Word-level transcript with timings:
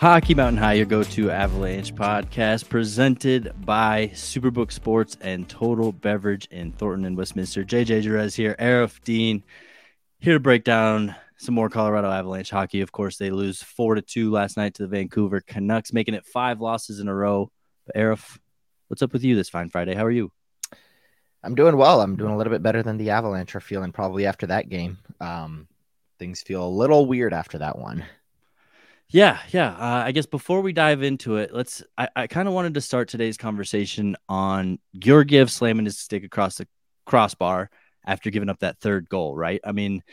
Hockey 0.00 0.34
Mountain 0.34 0.56
High, 0.56 0.72
your 0.72 0.86
go 0.86 1.02
to 1.02 1.30
Avalanche 1.30 1.94
podcast, 1.94 2.70
presented 2.70 3.52
by 3.66 4.10
Superbook 4.14 4.72
Sports 4.72 5.18
and 5.20 5.46
Total 5.46 5.92
Beverage 5.92 6.46
in 6.46 6.72
Thornton 6.72 7.04
and 7.04 7.18
Westminster. 7.18 7.64
JJ 7.64 8.00
Jerez 8.00 8.34
here, 8.34 8.56
Aarif 8.58 9.04
Deen, 9.04 9.42
here 10.18 10.32
to 10.32 10.40
break 10.40 10.64
down 10.64 11.14
some 11.36 11.54
more 11.54 11.68
Colorado 11.68 12.10
Avalanche 12.10 12.48
hockey. 12.48 12.80
Of 12.80 12.92
course, 12.92 13.18
they 13.18 13.30
lose 13.30 13.62
four 13.62 13.94
to 13.94 14.00
two 14.00 14.30
last 14.30 14.56
night 14.56 14.72
to 14.76 14.84
the 14.84 14.88
Vancouver 14.88 15.42
Canucks, 15.42 15.92
making 15.92 16.14
it 16.14 16.24
five 16.24 16.62
losses 16.62 16.98
in 16.98 17.06
a 17.06 17.14
row. 17.14 17.50
But 17.84 17.96
Aarif, 17.96 18.38
what's 18.88 19.02
up 19.02 19.12
with 19.12 19.22
you 19.22 19.36
this 19.36 19.50
fine 19.50 19.68
Friday? 19.68 19.94
How 19.94 20.06
are 20.06 20.10
you? 20.10 20.32
I'm 21.42 21.54
doing 21.54 21.76
well. 21.76 22.00
I'm 22.00 22.16
doing 22.16 22.32
a 22.32 22.38
little 22.38 22.54
bit 22.54 22.62
better 22.62 22.82
than 22.82 22.96
the 22.96 23.10
Avalanche 23.10 23.54
are 23.54 23.60
feeling 23.60 23.92
probably 23.92 24.24
after 24.24 24.46
that 24.46 24.70
game. 24.70 24.96
Um, 25.20 25.68
things 26.18 26.40
feel 26.40 26.66
a 26.66 26.70
little 26.70 27.04
weird 27.04 27.34
after 27.34 27.58
that 27.58 27.78
one. 27.78 28.02
Yeah, 29.12 29.40
yeah. 29.50 29.70
Uh, 29.70 30.04
I 30.06 30.12
guess 30.12 30.26
before 30.26 30.60
we 30.60 30.72
dive 30.72 31.02
into 31.02 31.36
it, 31.36 31.52
let's. 31.52 31.82
I, 31.98 32.08
I 32.14 32.26
kind 32.28 32.46
of 32.46 32.54
wanted 32.54 32.74
to 32.74 32.80
start 32.80 33.08
today's 33.08 33.36
conversation 33.36 34.16
on 34.28 34.78
your 34.92 35.24
Georgiev 35.24 35.50
slamming 35.50 35.84
his 35.84 35.98
stick 35.98 36.22
across 36.22 36.56
the 36.56 36.68
crossbar 37.06 37.70
after 38.06 38.30
giving 38.30 38.48
up 38.48 38.60
that 38.60 38.78
third 38.78 39.08
goal. 39.08 39.36
Right? 39.36 39.60
I 39.64 39.72
mean, 39.72 40.04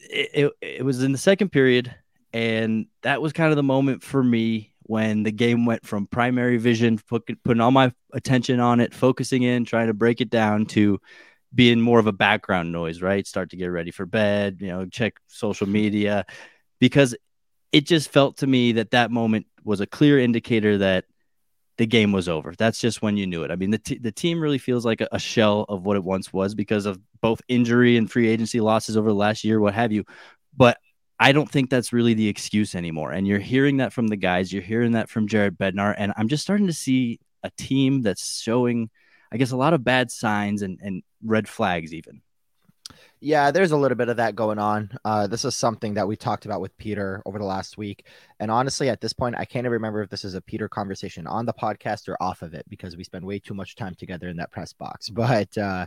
it, 0.00 0.52
it, 0.60 0.78
it 0.78 0.84
was 0.84 1.02
in 1.02 1.12
the 1.12 1.18
second 1.18 1.50
period, 1.50 1.94
and 2.32 2.86
that 3.02 3.22
was 3.22 3.32
kind 3.32 3.50
of 3.50 3.56
the 3.56 3.62
moment 3.62 4.02
for 4.02 4.22
me 4.22 4.74
when 4.82 5.22
the 5.22 5.30
game 5.30 5.64
went 5.64 5.86
from 5.86 6.08
primary 6.08 6.56
vision, 6.56 6.98
putting 7.08 7.60
all 7.60 7.70
my 7.70 7.92
attention 8.14 8.58
on 8.58 8.80
it, 8.80 8.94
focusing 8.94 9.44
in, 9.44 9.64
trying 9.64 9.86
to 9.86 9.94
break 9.94 10.20
it 10.20 10.30
down 10.30 10.66
to 10.66 10.98
being 11.54 11.80
more 11.80 12.00
of 12.00 12.08
a 12.08 12.12
background 12.12 12.72
noise. 12.72 13.00
Right? 13.00 13.28
Start 13.28 13.50
to 13.50 13.56
get 13.56 13.66
ready 13.66 13.92
for 13.92 14.06
bed. 14.06 14.58
You 14.60 14.68
know, 14.68 14.86
check 14.86 15.14
social 15.28 15.68
media 15.68 16.26
because 16.80 17.14
it 17.72 17.86
just 17.86 18.10
felt 18.10 18.38
to 18.38 18.46
me 18.46 18.72
that 18.72 18.92
that 18.92 19.10
moment 19.10 19.46
was 19.64 19.80
a 19.80 19.86
clear 19.86 20.18
indicator 20.18 20.78
that 20.78 21.04
the 21.76 21.86
game 21.86 22.12
was 22.12 22.28
over. 22.28 22.54
That's 22.56 22.80
just 22.80 23.02
when 23.02 23.16
you 23.16 23.26
knew 23.26 23.44
it. 23.44 23.50
I 23.50 23.56
mean, 23.56 23.70
the, 23.70 23.78
t- 23.78 23.98
the 23.98 24.12
team 24.12 24.40
really 24.40 24.58
feels 24.58 24.84
like 24.84 25.00
a, 25.00 25.08
a, 25.12 25.18
shell 25.18 25.64
of 25.68 25.84
what 25.84 25.96
it 25.96 26.02
once 26.02 26.32
was 26.32 26.54
because 26.54 26.86
of 26.86 26.98
both 27.20 27.40
injury 27.46 27.96
and 27.96 28.10
free 28.10 28.28
agency 28.28 28.60
losses 28.60 28.96
over 28.96 29.08
the 29.08 29.14
last 29.14 29.44
year, 29.44 29.60
what 29.60 29.74
have 29.74 29.92
you. 29.92 30.04
But 30.56 30.78
I 31.20 31.32
don't 31.32 31.50
think 31.50 31.70
that's 31.70 31.92
really 31.92 32.14
the 32.14 32.28
excuse 32.28 32.74
anymore. 32.74 33.12
And 33.12 33.26
you're 33.26 33.38
hearing 33.38 33.76
that 33.76 33.92
from 33.92 34.08
the 34.08 34.16
guys, 34.16 34.52
you're 34.52 34.62
hearing 34.62 34.92
that 34.92 35.08
from 35.08 35.28
Jared 35.28 35.56
Bednar. 35.56 35.94
And 35.96 36.12
I'm 36.16 36.28
just 36.28 36.42
starting 36.42 36.66
to 36.66 36.72
see 36.72 37.20
a 37.44 37.50
team 37.50 38.02
that's 38.02 38.40
showing, 38.40 38.90
I 39.30 39.36
guess, 39.36 39.52
a 39.52 39.56
lot 39.56 39.74
of 39.74 39.84
bad 39.84 40.10
signs 40.10 40.62
and, 40.62 40.80
and 40.82 41.02
red 41.22 41.48
flags, 41.48 41.94
even. 41.94 42.22
Yeah, 43.20 43.50
there's 43.50 43.72
a 43.72 43.76
little 43.76 43.96
bit 43.96 44.08
of 44.08 44.18
that 44.18 44.36
going 44.36 44.60
on. 44.60 44.90
Uh, 45.04 45.26
this 45.26 45.44
is 45.44 45.56
something 45.56 45.94
that 45.94 46.06
we 46.06 46.14
talked 46.14 46.44
about 46.44 46.60
with 46.60 46.76
Peter 46.78 47.20
over 47.26 47.38
the 47.38 47.44
last 47.44 47.76
week. 47.76 48.06
And 48.38 48.48
honestly, 48.48 48.88
at 48.88 49.00
this 49.00 49.12
point, 49.12 49.34
I 49.36 49.44
can't 49.44 49.64
even 49.64 49.72
remember 49.72 50.02
if 50.02 50.10
this 50.10 50.24
is 50.24 50.34
a 50.34 50.40
Peter 50.40 50.68
conversation 50.68 51.26
on 51.26 51.44
the 51.44 51.52
podcast 51.52 52.08
or 52.08 52.16
off 52.22 52.42
of 52.42 52.54
it 52.54 52.64
because 52.68 52.96
we 52.96 53.02
spend 53.02 53.24
way 53.24 53.40
too 53.40 53.54
much 53.54 53.74
time 53.74 53.96
together 53.96 54.28
in 54.28 54.36
that 54.36 54.52
press 54.52 54.72
box. 54.72 55.10
But 55.18 55.58
uh, 55.58 55.86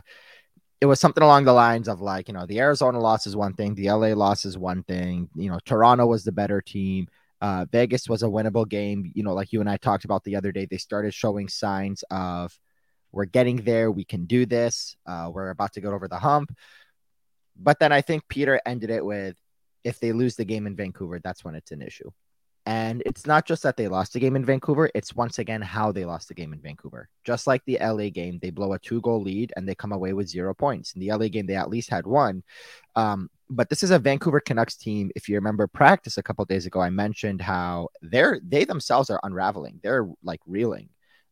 it 0.82 0.86
was 0.86 1.00
something 1.00 1.22
along 1.22 1.44
the 1.44 1.54
lines 1.54 1.88
of 1.88 2.02
like, 2.02 2.28
you 2.28 2.34
know, 2.34 2.44
the 2.44 2.60
Arizona 2.60 3.00
loss 3.00 3.26
is 3.26 3.34
one 3.34 3.54
thing, 3.54 3.74
the 3.74 3.90
LA 3.90 4.08
loss 4.08 4.44
is 4.44 4.58
one 4.58 4.82
thing. 4.82 5.30
You 5.34 5.50
know, 5.50 5.58
Toronto 5.64 6.06
was 6.06 6.24
the 6.24 6.32
better 6.32 6.60
team. 6.60 7.08
Uh, 7.40 7.64
Vegas 7.72 8.10
was 8.10 8.22
a 8.22 8.26
winnable 8.26 8.68
game. 8.68 9.10
You 9.14 9.22
know, 9.22 9.32
like 9.32 9.54
you 9.54 9.60
and 9.60 9.70
I 9.70 9.78
talked 9.78 10.04
about 10.04 10.22
the 10.24 10.36
other 10.36 10.52
day, 10.52 10.66
they 10.66 10.76
started 10.76 11.14
showing 11.14 11.48
signs 11.48 12.04
of 12.10 12.58
we're 13.10 13.24
getting 13.24 13.56
there. 13.56 13.90
We 13.90 14.04
can 14.04 14.26
do 14.26 14.44
this. 14.44 14.96
Uh, 15.06 15.30
we're 15.32 15.50
about 15.50 15.72
to 15.74 15.80
go 15.80 15.92
over 15.92 16.08
the 16.08 16.18
hump 16.18 16.54
but 17.56 17.78
then 17.78 17.92
I 17.92 18.00
think 18.00 18.28
Peter 18.28 18.60
ended 18.66 18.90
it 18.90 19.04
with 19.04 19.36
if 19.84 19.98
they 20.00 20.12
lose 20.12 20.36
the 20.36 20.44
game 20.44 20.66
in 20.66 20.76
Vancouver, 20.76 21.20
that's 21.22 21.44
when 21.44 21.54
it's 21.54 21.72
an 21.72 21.82
issue. 21.82 22.10
And 22.64 23.02
it's 23.04 23.26
not 23.26 23.44
just 23.44 23.64
that 23.64 23.76
they 23.76 23.88
lost 23.88 24.12
the 24.12 24.20
game 24.20 24.36
in 24.36 24.44
Vancouver, 24.44 24.88
it's 24.94 25.16
once 25.16 25.40
again 25.40 25.62
how 25.62 25.90
they 25.90 26.04
lost 26.04 26.28
the 26.28 26.34
game 26.34 26.52
in 26.52 26.60
Vancouver. 26.60 27.08
Just 27.24 27.48
like 27.48 27.64
the 27.64 27.78
LA 27.80 28.08
game, 28.08 28.38
they 28.40 28.50
blow 28.50 28.72
a 28.72 28.78
two 28.78 29.00
goal 29.00 29.20
lead 29.20 29.52
and 29.56 29.68
they 29.68 29.74
come 29.74 29.90
away 29.90 30.12
with 30.12 30.28
zero 30.28 30.54
points. 30.54 30.94
In 30.94 31.00
the 31.00 31.10
LA 31.10 31.26
game, 31.26 31.46
they 31.46 31.56
at 31.56 31.70
least 31.70 31.90
had 31.90 32.06
one. 32.06 32.44
Um, 32.94 33.30
but 33.50 33.68
this 33.68 33.82
is 33.82 33.90
a 33.90 33.98
Vancouver 33.98 34.38
Canucks 34.38 34.76
team. 34.76 35.10
If 35.16 35.28
you 35.28 35.34
remember 35.34 35.66
practice 35.66 36.18
a 36.18 36.22
couple 36.22 36.44
days 36.44 36.64
ago, 36.64 36.80
I 36.80 36.90
mentioned 36.90 37.42
how 37.42 37.88
they're 38.00 38.40
they 38.42 38.64
themselves 38.64 39.10
are 39.10 39.20
unraveling. 39.24 39.80
They're 39.82 40.08
like 40.22 40.40
reeling. 40.46 40.88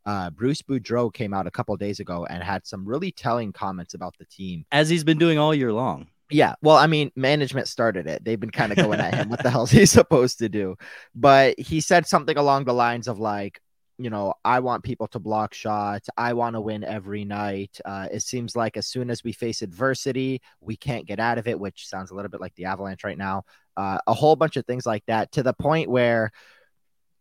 Uh, 0.06 0.30
Bruce 0.30 0.62
Boudreau 0.62 1.12
came 1.12 1.34
out 1.34 1.46
a 1.46 1.50
couple 1.50 1.76
days 1.76 2.00
ago 2.00 2.26
and 2.28 2.42
had 2.42 2.66
some 2.66 2.86
really 2.86 3.12
telling 3.12 3.52
comments 3.52 3.94
about 3.94 4.16
the 4.18 4.24
team, 4.26 4.64
as 4.72 4.88
he's 4.88 5.04
been 5.04 5.18
doing 5.18 5.38
all 5.38 5.54
year 5.54 5.72
long. 5.72 6.08
Yeah, 6.30 6.54
well, 6.62 6.76
I 6.76 6.86
mean, 6.86 7.10
management 7.16 7.66
started 7.66 8.06
it. 8.06 8.24
They've 8.24 8.38
been 8.38 8.50
kind 8.50 8.70
of 8.70 8.78
going 8.78 9.00
at 9.00 9.14
him. 9.14 9.28
What 9.28 9.42
the 9.42 9.50
hell 9.50 9.64
is 9.64 9.70
he 9.70 9.84
supposed 9.86 10.38
to 10.38 10.48
do? 10.48 10.76
But 11.14 11.58
he 11.58 11.80
said 11.80 12.06
something 12.06 12.36
along 12.36 12.64
the 12.64 12.72
lines 12.72 13.08
of 13.08 13.18
like, 13.18 13.60
you 13.98 14.08
know, 14.08 14.34
I 14.44 14.60
want 14.60 14.84
people 14.84 15.08
to 15.08 15.18
block 15.18 15.52
shots. 15.52 16.08
I 16.16 16.32
want 16.32 16.54
to 16.54 16.60
win 16.60 16.84
every 16.84 17.24
night. 17.24 17.78
Uh, 17.84 18.08
it 18.10 18.20
seems 18.20 18.56
like 18.56 18.76
as 18.76 18.86
soon 18.86 19.10
as 19.10 19.22
we 19.22 19.32
face 19.32 19.60
adversity, 19.60 20.40
we 20.60 20.76
can't 20.76 21.06
get 21.06 21.20
out 21.20 21.36
of 21.36 21.46
it, 21.48 21.58
which 21.58 21.86
sounds 21.86 22.10
a 22.10 22.14
little 22.14 22.30
bit 22.30 22.40
like 22.40 22.54
the 22.54 22.64
Avalanche 22.64 23.04
right 23.04 23.18
now. 23.18 23.44
Uh, 23.76 23.98
a 24.06 24.14
whole 24.14 24.36
bunch 24.36 24.56
of 24.56 24.64
things 24.64 24.86
like 24.86 25.04
that 25.06 25.32
to 25.32 25.42
the 25.42 25.52
point 25.52 25.90
where 25.90 26.30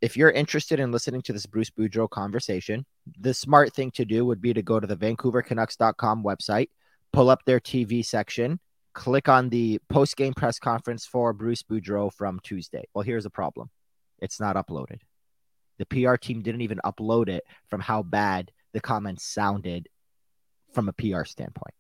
if 0.02 0.16
you're 0.16 0.32
interested 0.32 0.80
in 0.80 0.92
listening 0.92 1.22
to 1.24 1.34
this 1.34 1.46
Bruce 1.46 1.70
Boudreau 1.70 2.10
conversation, 2.10 2.86
the 3.20 3.34
smart 3.34 3.74
thing 3.74 3.92
to 3.92 4.06
do 4.06 4.26
would 4.26 4.42
be 4.42 4.54
to 4.54 4.62
go 4.62 4.80
to 4.80 4.88
the 4.88 4.96
VancouverCanucks.com 4.96 6.24
website, 6.24 6.70
pull 7.12 7.30
up 7.30 7.44
their 7.46 7.60
TV 7.60 8.06
section, 8.06 8.60
click 8.94 9.28
on 9.28 9.50
the 9.50 9.80
post 9.90 10.16
game 10.16 10.34
press 10.34 10.60
conference 10.60 11.06
for 11.06 11.34
Bruce 11.34 11.64
Boudreau 11.64 12.12
from 12.14 12.40
Tuesday. 12.44 12.84
Well, 12.94 13.04
here's 13.04 13.24
the 13.24 13.30
problem 13.30 13.70
it's 14.20 14.40
not 14.40 14.56
uploaded. 14.56 15.00
The 15.78 15.86
PR 15.86 16.16
team 16.16 16.42
didn't 16.42 16.62
even 16.62 16.80
upload 16.86 17.30
it 17.30 17.44
from 17.68 17.82
how 17.82 18.04
bad 18.04 18.52
the 18.74 18.82
comments 18.82 19.26
sounded 19.26 19.88
from 20.74 20.90
a 20.90 20.94
PR 20.94 21.24
standpoint. 21.24 21.74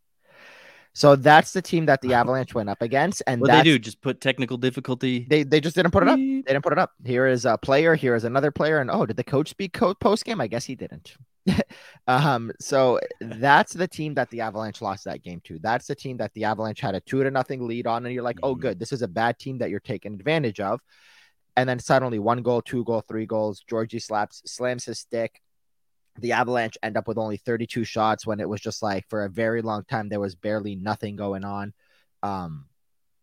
So 0.93 1.15
that's 1.15 1.53
the 1.53 1.61
team 1.61 1.85
that 1.85 2.01
the 2.01 2.13
Avalanche 2.13 2.53
went 2.53 2.69
up 2.69 2.81
against. 2.81 3.21
And 3.27 3.41
what 3.41 3.51
they 3.51 3.61
do 3.61 3.79
just 3.79 4.01
put 4.01 4.21
technical 4.21 4.57
difficulty. 4.57 5.25
They 5.29 5.43
they 5.43 5.61
just 5.61 5.75
didn't 5.75 5.91
put 5.91 6.03
it 6.03 6.09
up. 6.09 6.17
They 6.17 6.41
didn't 6.41 6.63
put 6.63 6.73
it 6.73 6.79
up. 6.79 6.93
Here 7.05 7.27
is 7.27 7.45
a 7.45 7.57
player. 7.57 7.95
Here 7.95 8.15
is 8.15 8.23
another 8.23 8.51
player. 8.51 8.79
And 8.79 8.89
oh, 8.91 9.05
did 9.05 9.17
the 9.17 9.23
coach 9.23 9.49
speak 9.49 9.73
co- 9.73 9.93
post 9.93 10.25
game? 10.25 10.41
I 10.41 10.47
guess 10.47 10.65
he 10.65 10.75
didn't. 10.75 11.15
um, 12.07 12.51
so 12.59 12.99
that's 13.21 13.73
the 13.73 13.87
team 13.87 14.15
that 14.15 14.29
the 14.29 14.41
Avalanche 14.41 14.81
lost 14.81 15.05
that 15.05 15.23
game 15.23 15.41
to. 15.45 15.59
That's 15.59 15.87
the 15.87 15.95
team 15.95 16.17
that 16.17 16.33
the 16.33 16.45
Avalanche 16.45 16.81
had 16.81 16.95
a 16.95 17.01
two 17.01 17.23
to 17.23 17.31
nothing 17.31 17.67
lead 17.67 17.87
on, 17.87 18.05
and 18.05 18.13
you're 18.13 18.23
like, 18.23 18.39
oh, 18.43 18.53
mm-hmm. 18.53 18.61
good, 18.61 18.79
this 18.79 18.91
is 18.91 19.01
a 19.01 19.07
bad 19.07 19.39
team 19.39 19.59
that 19.59 19.69
you're 19.69 19.79
taking 19.79 20.13
advantage 20.13 20.59
of. 20.59 20.81
And 21.55 21.67
then 21.67 21.79
suddenly 21.79 22.19
one 22.19 22.41
goal, 22.41 22.61
two 22.61 22.83
goal, 22.83 23.03
three 23.07 23.25
goals. 23.25 23.63
Georgie 23.69 23.99
slaps 23.99 24.41
slams 24.45 24.85
his 24.85 24.99
stick 24.99 25.41
the 26.21 26.33
Avalanche 26.33 26.77
end 26.83 26.97
up 26.97 27.07
with 27.07 27.17
only 27.17 27.37
32 27.37 27.83
shots 27.83 28.25
when 28.25 28.39
it 28.39 28.49
was 28.49 28.61
just 28.61 28.81
like 28.81 29.07
for 29.09 29.25
a 29.25 29.29
very 29.29 29.61
long 29.61 29.83
time 29.83 30.09
there 30.09 30.19
was 30.19 30.35
barely 30.35 30.75
nothing 30.75 31.15
going 31.15 31.43
on. 31.43 31.73
Um, 32.23 32.65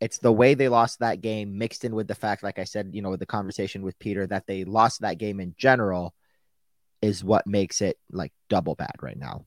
it's 0.01 0.19
the 0.19 0.33
way 0.33 0.55
they 0.55 0.69
lost 0.69 1.01
that 1.01 1.21
game 1.21 1.59
mixed 1.59 1.85
in 1.85 1.95
with 1.95 2.07
the 2.07 2.15
fact, 2.15 2.43
like 2.43 2.59
I 2.59 2.65
said, 2.65 2.91
you 2.93 3.03
know, 3.03 3.11
with 3.11 3.21
the 3.21 3.27
conversation 3.27 3.83
with 3.83 3.99
Peter, 3.99 4.27
that 4.27 4.47
they 4.47 4.65
lost 4.65 5.01
that 5.01 5.19
game 5.19 5.41
in 5.41 5.55
general 5.57 6.15
is 7.01 7.25
what 7.25 7.47
makes 7.47 7.81
it 7.81 7.99
like 8.11 8.33
double 8.49 8.75
bad 8.75 8.95
right 9.01 9.19
now. 9.19 9.47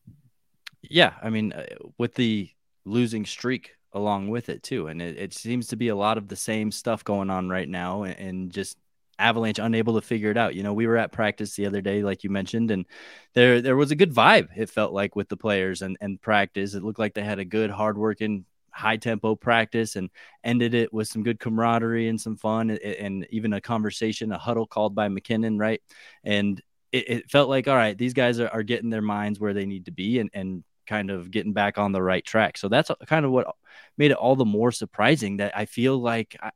Yeah, 0.82 1.14
I 1.22 1.30
mean, 1.30 1.54
uh, 1.54 1.66
with 1.98 2.16
the 2.16 2.50
losing 2.86 3.26
streak 3.26 3.76
along 3.94 4.30
with 4.30 4.50
it 4.50 4.64
too, 4.64 4.88
and 4.88 5.02
it, 5.02 5.18
it, 5.18 5.34
seems 5.34 5.68
to 5.68 5.76
be 5.76 5.90
a 5.90 5.96
lot 5.96 6.18
of 6.18 6.28
the 6.28 6.36
same 6.36 6.72
stuff 6.72 7.04
going 7.04 7.30
on 7.30 7.50
right 7.50 7.68
now, 7.68 8.04
and, 8.04 8.18
and 8.18 8.52
just 8.52 8.78
Avalanche 9.20 9.60
unable 9.60 9.96
to 9.96 10.02
figure 10.02 10.32
it 10.32 10.38
out. 10.38 10.56
You 10.56 10.64
know, 10.64 10.74
we 10.74 10.88
were 10.88 10.98
at 10.98 11.12
practice 11.12 11.56
the 11.56 11.66
other 11.66 11.82
day, 11.82 12.02
like 12.04 12.24
you 12.24 12.30
mentioned, 12.30 12.72
and 12.72 12.86
there 13.34 13.62
there 13.62 13.76
was 13.76 13.92
a 13.92 13.96
good 13.96 14.14
vibe. 14.14 14.48
It 14.56 14.70
felt 14.70 14.94
like 14.94 15.16
with 15.16 15.30
the 15.30 15.38
players 15.38 15.82
and 15.82 15.98
and 16.02 16.22
practice. 16.22 16.74
It 16.74 16.84
looked 16.84 17.00
like 17.00 17.14
they 17.14 17.24
had 17.24 17.40
a 17.40 17.46
good, 17.46 17.70
hardworking, 17.70 18.46
high 18.72 18.98
tempo 18.98 19.36
practice, 19.36 19.96
and 19.96 20.10
ended 20.44 20.74
it 20.74 20.94
with 20.94 21.08
some 21.08 21.24
good 21.24 21.40
camaraderie 21.40 22.08
and 22.08 22.20
some 22.20 22.38
fun, 22.38 22.70
and, 22.70 22.80
and 22.80 23.28
even 23.30 23.54
a 23.54 23.62
conversation, 23.62 24.32
a 24.32 24.38
huddle 24.38 24.66
called 24.66 24.96
by 24.96 25.08
MacKinnon, 25.10 25.58
right? 25.58 25.82
And 26.24 26.62
it, 26.92 27.10
it 27.10 27.32
felt 27.32 27.50
like, 27.50 27.68
all 27.68 27.76
right, 27.76 27.98
these 27.98 28.14
guys 28.14 28.40
are, 28.40 28.50
are 28.50 28.64
getting 28.64 28.90
their 28.90 29.02
minds 29.02 29.40
where 29.40 29.54
they 29.54 29.66
need 29.66 29.86
to 29.86 29.92
be, 29.92 30.20
and 30.20 30.30
and 30.34 30.64
kind 30.88 31.12
of 31.12 31.30
getting 31.30 31.54
back 31.54 31.78
on 31.78 31.92
the 31.92 32.02
right 32.02 32.26
track. 32.26 32.58
So 32.58 32.68
that's 32.68 32.90
uh, 32.90 32.96
kind 33.06 33.24
of 33.24 33.32
what 33.32 33.56
made 33.98 34.12
it 34.12 34.18
all 34.18 34.36
the 34.36 34.44
more 34.44 34.72
surprising 34.72 35.38
that 35.38 35.56
I 35.56 35.66
feel 35.66 35.98
like 36.00 36.36
I, 36.42 36.50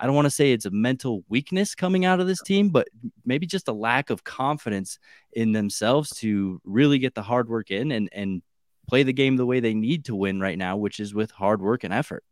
I 0.00 0.06
don't 0.06 0.14
want 0.14 0.26
to 0.26 0.30
say 0.30 0.52
it's 0.52 0.64
a 0.64 0.70
mental 0.70 1.24
weakness 1.28 1.74
coming 1.74 2.04
out 2.04 2.20
of 2.20 2.26
this 2.26 2.42
team, 2.42 2.70
but 2.70 2.88
maybe 3.24 3.46
just 3.46 3.68
a 3.68 3.72
lack 3.72 4.10
of 4.10 4.24
confidence 4.24 4.98
in 5.32 5.52
themselves 5.52 6.10
to 6.20 6.60
really 6.64 6.98
get 6.98 7.14
the 7.14 7.22
hard 7.22 7.48
work 7.48 7.70
in 7.70 7.92
and 7.92 8.08
and 8.12 8.42
play 8.88 9.02
the 9.02 9.12
game 9.12 9.36
the 9.36 9.46
way 9.46 9.60
they 9.60 9.74
need 9.74 10.06
to 10.06 10.16
win 10.16 10.40
right 10.40 10.58
now, 10.58 10.76
which 10.76 10.98
is 10.98 11.14
with 11.14 11.30
hard 11.30 11.60
work 11.60 11.84
and 11.84 11.92
effort. 11.92 12.24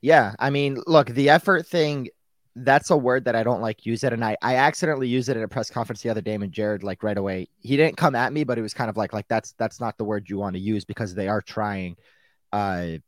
Yeah, 0.00 0.34
I 0.38 0.50
mean, 0.50 0.80
look, 0.86 1.08
the 1.08 1.28
effort 1.28 1.66
thing 1.66 2.08
that's 2.56 2.90
a 2.90 2.96
word 2.96 3.24
that 3.24 3.36
I 3.36 3.42
don't 3.42 3.60
like 3.60 3.86
use 3.86 4.04
it. 4.04 4.12
And 4.12 4.24
I, 4.24 4.36
I 4.42 4.56
accidentally 4.56 5.08
used 5.08 5.28
it 5.28 5.36
at 5.36 5.42
a 5.42 5.48
press 5.48 5.70
conference 5.70 6.02
the 6.02 6.10
other 6.10 6.20
day 6.20 6.34
and 6.34 6.52
Jared 6.52 6.82
like 6.82 7.02
right 7.02 7.16
away. 7.16 7.48
He 7.60 7.76
didn't 7.76 7.96
come 7.96 8.14
at 8.14 8.32
me, 8.32 8.44
but 8.44 8.58
it 8.58 8.62
was 8.62 8.74
kind 8.74 8.90
of 8.90 8.96
like 8.96 9.12
like 9.12 9.28
that's 9.28 9.52
that's 9.52 9.80
not 9.80 9.96
the 9.96 10.04
word 10.04 10.28
you 10.28 10.38
want 10.38 10.54
to 10.54 10.60
use 10.60 10.84
because 10.84 11.14
they 11.14 11.28
are 11.28 11.40
trying. 11.40 11.96
Uh 12.52 12.98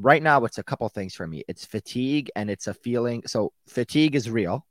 right 0.00 0.22
now 0.22 0.44
it's 0.44 0.58
a 0.58 0.62
couple 0.62 0.88
things 0.88 1.14
for 1.14 1.26
me. 1.26 1.42
It's 1.48 1.64
fatigue 1.64 2.30
and 2.36 2.50
it's 2.50 2.66
a 2.66 2.74
feeling. 2.74 3.22
So 3.26 3.52
fatigue 3.68 4.14
is 4.14 4.30
real. 4.30 4.66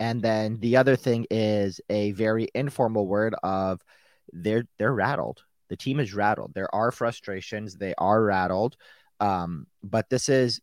And 0.00 0.22
then 0.22 0.58
the 0.60 0.76
other 0.76 0.96
thing 0.96 1.26
is 1.30 1.80
a 1.88 2.12
very 2.12 2.48
informal 2.54 3.06
word 3.06 3.34
of 3.42 3.80
they're 4.32 4.64
they're 4.78 4.92
rattled. 4.92 5.42
The 5.68 5.76
team 5.76 6.00
is 6.00 6.14
rattled. 6.14 6.54
There 6.54 6.74
are 6.74 6.90
frustrations. 6.90 7.76
They 7.76 7.94
are 7.98 8.22
rattled. 8.22 8.76
Um, 9.20 9.66
but 9.82 10.08
this 10.08 10.28
is 10.28 10.60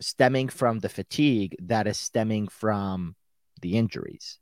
stemming 0.00 0.48
from 0.48 0.80
the 0.80 0.88
fatigue 0.88 1.56
that 1.62 1.86
is 1.86 1.98
stemming 1.98 2.48
from 2.48 3.16
the 3.62 3.76
injuries. 3.76 4.38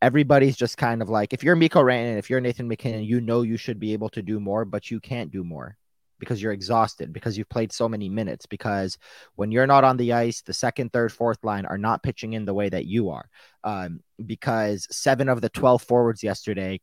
Everybody's 0.00 0.56
just 0.56 0.76
kind 0.76 1.02
of 1.02 1.08
like, 1.08 1.32
if 1.32 1.42
you're 1.42 1.56
Mikko 1.56 1.82
Rantanen, 1.82 2.18
if 2.18 2.30
you're 2.30 2.40
Nathan 2.40 2.68
MacKinnon, 2.68 3.04
you 3.04 3.20
know 3.20 3.42
you 3.42 3.56
should 3.56 3.80
be 3.80 3.92
able 3.92 4.08
to 4.10 4.22
do 4.22 4.40
more, 4.40 4.64
but 4.64 4.90
you 4.90 5.00
can't 5.00 5.30
do 5.30 5.44
more 5.44 5.76
because 6.18 6.42
you're 6.42 6.52
exhausted, 6.52 7.12
because 7.12 7.36
you've 7.36 7.48
played 7.48 7.72
so 7.72 7.88
many 7.88 8.08
minutes, 8.08 8.46
because 8.46 8.98
when 9.36 9.50
you're 9.50 9.66
not 9.66 9.84
on 9.84 9.96
the 9.96 10.12
ice, 10.12 10.42
the 10.42 10.52
second, 10.52 10.92
third, 10.92 11.12
fourth 11.12 11.42
line 11.44 11.66
are 11.66 11.78
not 11.78 12.02
pitching 12.02 12.32
in 12.32 12.44
the 12.44 12.54
way 12.54 12.68
that 12.68 12.86
you 12.86 13.10
are. 13.10 13.28
Um, 13.64 14.00
because 14.24 14.86
seven 14.90 15.28
of 15.28 15.40
the 15.40 15.48
12 15.48 15.82
forwards 15.82 16.22
yesterday 16.22 16.80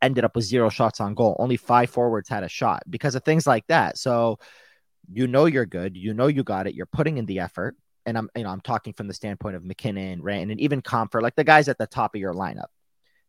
ended 0.00 0.24
up 0.24 0.34
with 0.34 0.44
zero 0.44 0.68
shots 0.68 1.00
on 1.00 1.14
goal. 1.14 1.36
Only 1.38 1.56
five 1.56 1.90
forwards 1.90 2.28
had 2.28 2.44
a 2.44 2.48
shot 2.48 2.82
because 2.88 3.14
of 3.14 3.24
things 3.24 3.46
like 3.46 3.66
that. 3.68 3.98
So 3.98 4.38
you 5.12 5.26
know 5.26 5.46
you're 5.46 5.66
good, 5.66 5.96
you 5.96 6.14
know 6.14 6.26
you 6.26 6.42
got 6.42 6.66
it, 6.66 6.74
you're 6.74 6.86
putting 6.86 7.18
in 7.18 7.26
the 7.26 7.40
effort. 7.40 7.76
And 8.06 8.18
I'm 8.18 8.28
you 8.36 8.44
know 8.44 8.50
I'm 8.50 8.60
talking 8.60 8.92
from 8.92 9.08
the 9.08 9.14
standpoint 9.14 9.56
of 9.56 9.64
MacKinnon, 9.64 10.22
Rand, 10.22 10.50
and 10.50 10.60
even 10.60 10.82
Compher, 10.82 11.22
like 11.22 11.36
the 11.36 11.44
guys 11.44 11.68
at 11.68 11.78
the 11.78 11.86
top 11.86 12.14
of 12.14 12.20
your 12.20 12.34
lineup. 12.34 12.66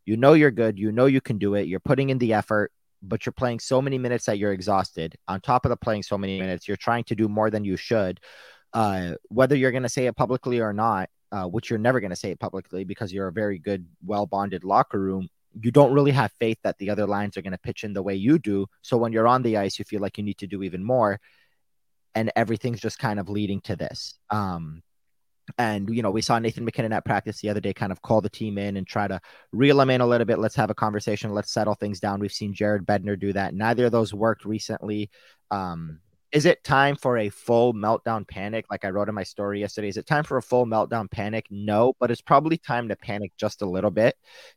You 0.05 0.17
know 0.17 0.33
you're 0.33 0.51
good, 0.51 0.77
you 0.77 0.91
know 0.91 1.05
you 1.05 1.21
can 1.21 1.37
do 1.37 1.55
it, 1.55 1.67
you're 1.67 1.79
putting 1.79 2.09
in 2.09 2.17
the 2.17 2.33
effort, 2.33 2.71
but 3.07 3.25
you're 3.25 3.33
playing 3.33 3.59
so 3.59 3.81
many 3.81 3.97
minutes 3.97 4.25
that 4.25 4.37
you're 4.37 4.53
exhausted. 4.53 5.15
On 5.27 5.39
top 5.41 5.65
of 5.65 5.69
the 5.69 5.77
playing 5.77 6.03
so 6.03 6.17
many 6.17 6.39
minutes, 6.39 6.67
you're 6.67 6.77
trying 6.77 7.03
to 7.05 7.15
do 7.15 7.27
more 7.27 7.49
than 7.49 7.63
you 7.63 7.77
should. 7.77 8.19
Uh, 8.73 9.13
whether 9.29 9.55
you're 9.55 9.71
going 9.71 9.83
to 9.83 9.89
say 9.89 10.07
it 10.07 10.15
publicly 10.15 10.59
or 10.59 10.73
not, 10.73 11.09
uh, 11.31 11.45
which 11.45 11.69
you're 11.69 11.79
never 11.79 11.99
going 11.99 12.09
to 12.09 12.15
say 12.15 12.31
it 12.31 12.39
publicly 12.39 12.83
because 12.83 13.13
you're 13.13 13.27
a 13.27 13.33
very 13.33 13.57
good, 13.57 13.87
well 14.05 14.25
bonded 14.25 14.63
locker 14.63 14.99
room 14.99 15.29
you 15.61 15.71
don't 15.71 15.93
really 15.93 16.11
have 16.11 16.31
faith 16.39 16.57
that 16.63 16.77
the 16.77 16.89
other 16.89 17.07
lines 17.07 17.37
are 17.37 17.41
going 17.41 17.51
to 17.51 17.57
pitch 17.57 17.83
in 17.83 17.93
the 17.93 18.03
way 18.03 18.15
you 18.15 18.37
do. 18.39 18.67
So 18.81 18.97
when 18.97 19.13
you're 19.13 19.27
on 19.27 19.41
the 19.41 19.57
ice, 19.57 19.79
you 19.79 19.85
feel 19.85 20.01
like 20.01 20.17
you 20.17 20.23
need 20.23 20.37
to 20.39 20.47
do 20.47 20.63
even 20.63 20.83
more. 20.83 21.19
And 22.13 22.31
everything's 22.35 22.81
just 22.81 22.99
kind 22.99 23.19
of 23.19 23.29
leading 23.29 23.61
to 23.61 23.75
this. 23.75 24.15
Um, 24.29 24.83
and 25.57 25.89
you 25.89 26.01
know, 26.01 26.11
we 26.11 26.21
saw 26.21 26.39
Nathan 26.39 26.65
MacKinnon 26.65 26.93
at 26.93 27.05
practice 27.05 27.39
the 27.39 27.49
other 27.49 27.59
day 27.59 27.73
kind 27.73 27.91
of 27.91 28.01
call 28.01 28.21
the 28.21 28.29
team 28.29 28.57
in 28.57 28.77
and 28.77 28.87
try 28.87 29.07
to 29.07 29.19
reel 29.51 29.77
them 29.77 29.89
in 29.89 30.01
a 30.01 30.07
little 30.07 30.25
bit. 30.25 30.39
Let's 30.39 30.55
have 30.55 30.69
a 30.69 30.75
conversation. 30.75 31.33
Let's 31.33 31.51
settle 31.51 31.75
things 31.75 31.99
down. 31.99 32.19
We've 32.19 32.31
seen 32.31 32.53
Jared 32.53 32.85
Bednar 32.85 33.19
do 33.19 33.33
that. 33.33 33.53
Neither 33.53 33.85
of 33.85 33.91
those 33.91 34.13
worked 34.13 34.45
recently. 34.45 35.09
Um, 35.51 35.99
is 36.31 36.45
it 36.45 36.63
time 36.65 36.97
for 36.97 37.17
a 37.17 37.29
full 37.29 37.73
meltdown 37.73 38.27
panic? 38.27 38.65
Like 38.69 38.83
I 38.83 38.89
wrote 38.89 39.07
in 39.07 39.15
my 39.15 39.23
story 39.23 39.61
yesterday, 39.61 39.87
is 39.87 39.95
it 39.95 40.05
time 40.05 40.25
for 40.25 40.35
a 40.35 40.41
full 40.41 40.65
meltdown 40.65 41.09
panic? 41.09 41.45
No, 41.49 41.93
but 41.99 42.11
it's 42.11 42.21
probably 42.21 42.57
time 42.57 42.89
to 42.89 42.95
panic 42.97 43.31
just 43.37 43.61
a 43.61 43.65
little 43.65 43.91
bit 43.91 44.15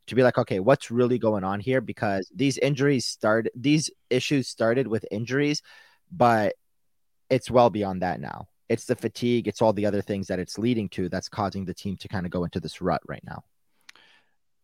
to 0.08 0.16
be 0.16 0.24
like, 0.24 0.38
okay, 0.38 0.58
what's 0.58 0.90
really 0.90 1.18
going 1.18 1.44
on 1.44 1.60
here? 1.60 1.80
Because 1.80 2.28
these 2.34 2.58
injuries 2.58 3.06
started, 3.06 3.52
these 3.54 3.90
issues 4.10 4.48
started 4.48 4.88
with 4.88 5.06
injuries, 5.10 5.62
but 6.10 6.56
it's 7.30 7.50
well 7.50 7.70
beyond 7.70 8.02
that 8.02 8.20
now. 8.20 8.48
It's 8.68 8.84
the 8.84 8.96
fatigue, 8.96 9.48
it's 9.48 9.62
all 9.62 9.72
the 9.72 9.86
other 9.86 10.02
things 10.02 10.26
that 10.28 10.38
it's 10.38 10.58
leading 10.58 10.88
to 10.90 11.08
that's 11.08 11.28
causing 11.28 11.64
the 11.64 11.74
team 11.74 11.96
to 11.98 12.08
kind 12.08 12.26
of 12.26 12.32
go 12.32 12.44
into 12.44 12.60
this 12.60 12.80
rut 12.80 13.02
right 13.06 13.22
now. 13.24 13.42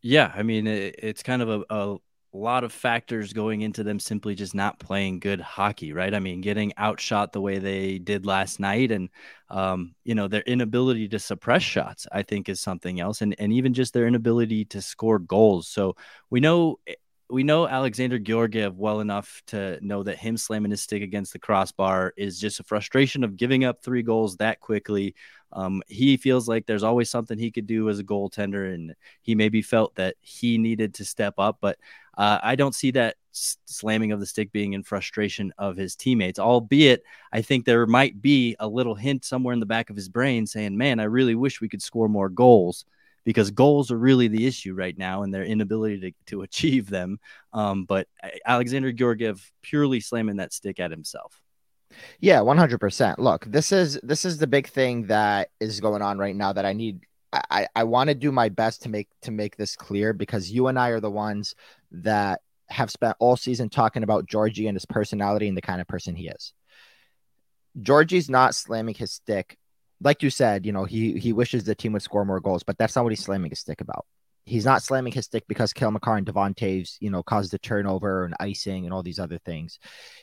Yeah, 0.03 0.31
I 0.35 0.43
mean, 0.43 0.67
it, 0.67 0.97
it's 0.99 1.23
kind 1.23 1.41
of 1.41 1.49
a, 1.49 1.65
a 1.71 1.97
lot 2.37 2.65
of 2.65 2.73
factors 2.73 3.33
going 3.33 3.62
into 3.62 3.83
them 3.83 3.99
simply 3.99 4.35
just 4.35 4.55
not 4.55 4.79
playing 4.79 5.21
good 5.21 5.41
hockey, 5.41 5.93
right? 5.93 6.12
I 6.12 6.19
mean, 6.19 6.41
getting 6.41 6.73
outshot 6.77 7.33
the 7.33 7.41
way 7.41 7.59
they 7.59 7.99
did 7.99 8.27
last 8.27 8.61
night, 8.61 8.91
and 8.91 9.09
um, 9.49 9.95
you 10.05 10.15
know 10.15 10.29
their 10.29 10.43
inability 10.43 11.09
to 11.09 11.19
suppress 11.19 11.62
shots, 11.62 12.06
I 12.12 12.23
think, 12.23 12.49
is 12.49 12.61
something 12.61 13.01
else, 13.01 13.23
and 13.23 13.35
and 13.39 13.53
even 13.53 13.73
just 13.73 13.95
their 13.95 14.06
inability 14.06 14.67
to 14.67 14.83
score 14.83 15.19
goals. 15.19 15.69
So 15.69 15.97
we 16.29 16.41
know 16.41 16.79
we 17.31 17.43
know 17.43 17.67
Alexandar 17.67 18.19
Georgiev 18.19 18.76
well 18.79 19.00
enough 19.00 19.43
to 19.47 19.79
know 19.85 20.03
that 20.03 20.19
him 20.19 20.37
slamming 20.37 20.71
his 20.71 20.82
stick 20.82 21.03
against 21.03 21.32
the 21.32 21.38
crossbar 21.38 22.12
is 22.17 22.38
just 22.38 22.61
a 22.61 22.65
frustration 22.65 23.25
of 23.25 23.37
giving 23.37 23.65
up 23.65 23.82
three 23.82 24.03
goals 24.03 24.37
that 24.37 24.61
quickly. 24.61 25.15
Um, 25.53 25.82
he 25.88 26.17
feels 26.17 26.49
like 26.49 26.67
there's 26.67 26.82
always 26.82 27.09
something 27.09 27.38
he 27.38 27.50
could 27.50 27.67
do 27.67 27.88
as 27.88 27.99
a 27.99 28.05
goaltender, 28.05 28.75
and 28.75 28.94
he 29.23 29.35
maybe 29.35 29.62
felt 29.62 29.94
that 29.94 30.17
he 30.21 30.59
needed 30.59 30.94
to 30.94 31.05
step 31.05 31.35
up. 31.38 31.59
But 31.61 31.79
uh, 32.19 32.41
I 32.43 32.56
don't 32.56 32.75
see 32.75 32.91
that 32.93 33.17
slamming 33.32 34.12
of 34.12 34.20
the 34.20 34.27
stick 34.27 34.53
being 34.53 34.75
in 34.75 34.82
frustration 34.82 35.53
of 35.56 35.77
his 35.77 35.97
teammates, 35.97 36.38
albeit 36.38 37.05
I 37.32 37.43
think 37.43 37.65
there 37.65 37.87
might 37.87 38.20
be 38.20 38.55
a 38.61 38.69
little 38.69 38.94
hint 38.94 39.25
somewhere 39.25 39.55
in 39.55 39.61
the 39.61 39.67
back 39.67 39.91
of 39.91 39.97
his 39.97 40.09
brain 40.09 40.47
saying, 40.47 40.77
Man, 40.77 41.00
I 41.00 41.05
really 41.05 41.35
wish 41.35 41.61
we 41.61 41.69
could 41.69 41.82
score 41.82 42.09
more 42.09 42.29
goals 42.29 42.85
because 43.25 43.50
goals 43.50 43.91
are 43.91 43.99
really 43.99 44.29
the 44.29 44.47
issue 44.47 44.75
right 44.75 44.97
now 44.97 45.23
and 45.23 45.32
their 45.32 45.44
inability 45.44 46.00
to, 46.00 46.12
to 46.26 46.43
achieve 46.49 46.88
them. 46.88 47.19
Um, 47.53 47.85
but 47.85 48.09
uh, 48.23 48.29
Alexandar 48.47 48.93
Georgiev 48.93 49.50
purely 49.62 50.00
slamming 50.00 50.37
that 50.37 50.53
stick 50.53 50.81
at 50.81 50.91
himself. 50.91 51.41
Yeah, 52.21 52.38
100%. 52.38 53.19
Look, 53.19 53.44
this 53.44 53.71
is 53.71 54.00
this 54.03 54.25
is 54.25 54.38
the 54.38 54.49
big 54.49 54.67
thing 54.67 55.06
that 55.06 55.50
is 55.61 55.81
going 55.81 56.03
on 56.03 56.19
right 56.19 56.35
now 56.35 56.53
that 56.53 56.67
I 56.67 56.73
need 56.73 57.00
I 57.32 57.69
I 57.75 57.85
want 57.85 58.09
to 58.09 58.15
do 58.15 58.32
my 58.32 58.49
best 58.49 58.82
to 58.82 58.88
make 58.88 59.09
to 59.23 59.31
make 59.31 59.56
this 59.56 59.77
clear 59.77 60.12
because 60.12 60.50
you 60.50 60.69
and 60.69 60.79
I 60.79 60.91
are 60.91 61.00
the 61.00 61.11
ones 61.11 61.55
that 61.93 62.41
have 62.69 62.91
spent 62.91 63.17
all 63.19 63.37
season 63.37 63.69
talking 63.69 64.03
about 64.03 64.27
Georgie 64.27 64.67
and 64.67 64.77
his 64.77 64.87
personality 64.87 65.49
and 65.49 65.56
the 65.56 65.62
kind 65.62 65.81
of 65.81 65.87
person 65.87 66.15
he 66.15 66.29
is. 66.29 66.53
Georgie's 67.81 68.31
not 68.31 68.55
slamming 68.55 68.94
his 68.94 69.12
stick 69.12 69.59
like 70.00 70.23
you 70.23 70.31
said, 70.31 70.67
you 70.67 70.73
know, 70.73 70.85
he 70.85 71.19
he 71.19 71.32
wishes 71.32 71.64
the 71.64 71.75
team 71.75 71.93
would 71.93 72.02
score 72.02 72.25
more 72.25 72.41
goals, 72.41 72.62
but 72.62 72.79
that's 72.79 72.96
not 72.96 73.05
what 73.05 73.12
he's 73.12 73.25
slamming 73.25 73.50
his 73.50 73.61
stick 73.61 73.81
about. 73.81 74.06
He's 74.46 74.67
not 74.67 74.82
slamming 74.82 75.12
his 75.12 75.25
stick 75.25 75.44
because 75.49 75.73
Cale 75.73 75.91
Makar 75.91 76.17
and 76.17 76.26
Devon 76.26 76.52
Toews, 76.55 76.96
you 77.00 77.11
know, 77.11 77.23
caused 77.23 77.50
the 77.50 77.58
turnover 77.58 78.24
and 78.24 78.34
icing 78.41 78.84
and 78.84 78.93
all 78.93 79.03
these 79.03 79.19
other 79.19 79.39
things. 79.39 79.79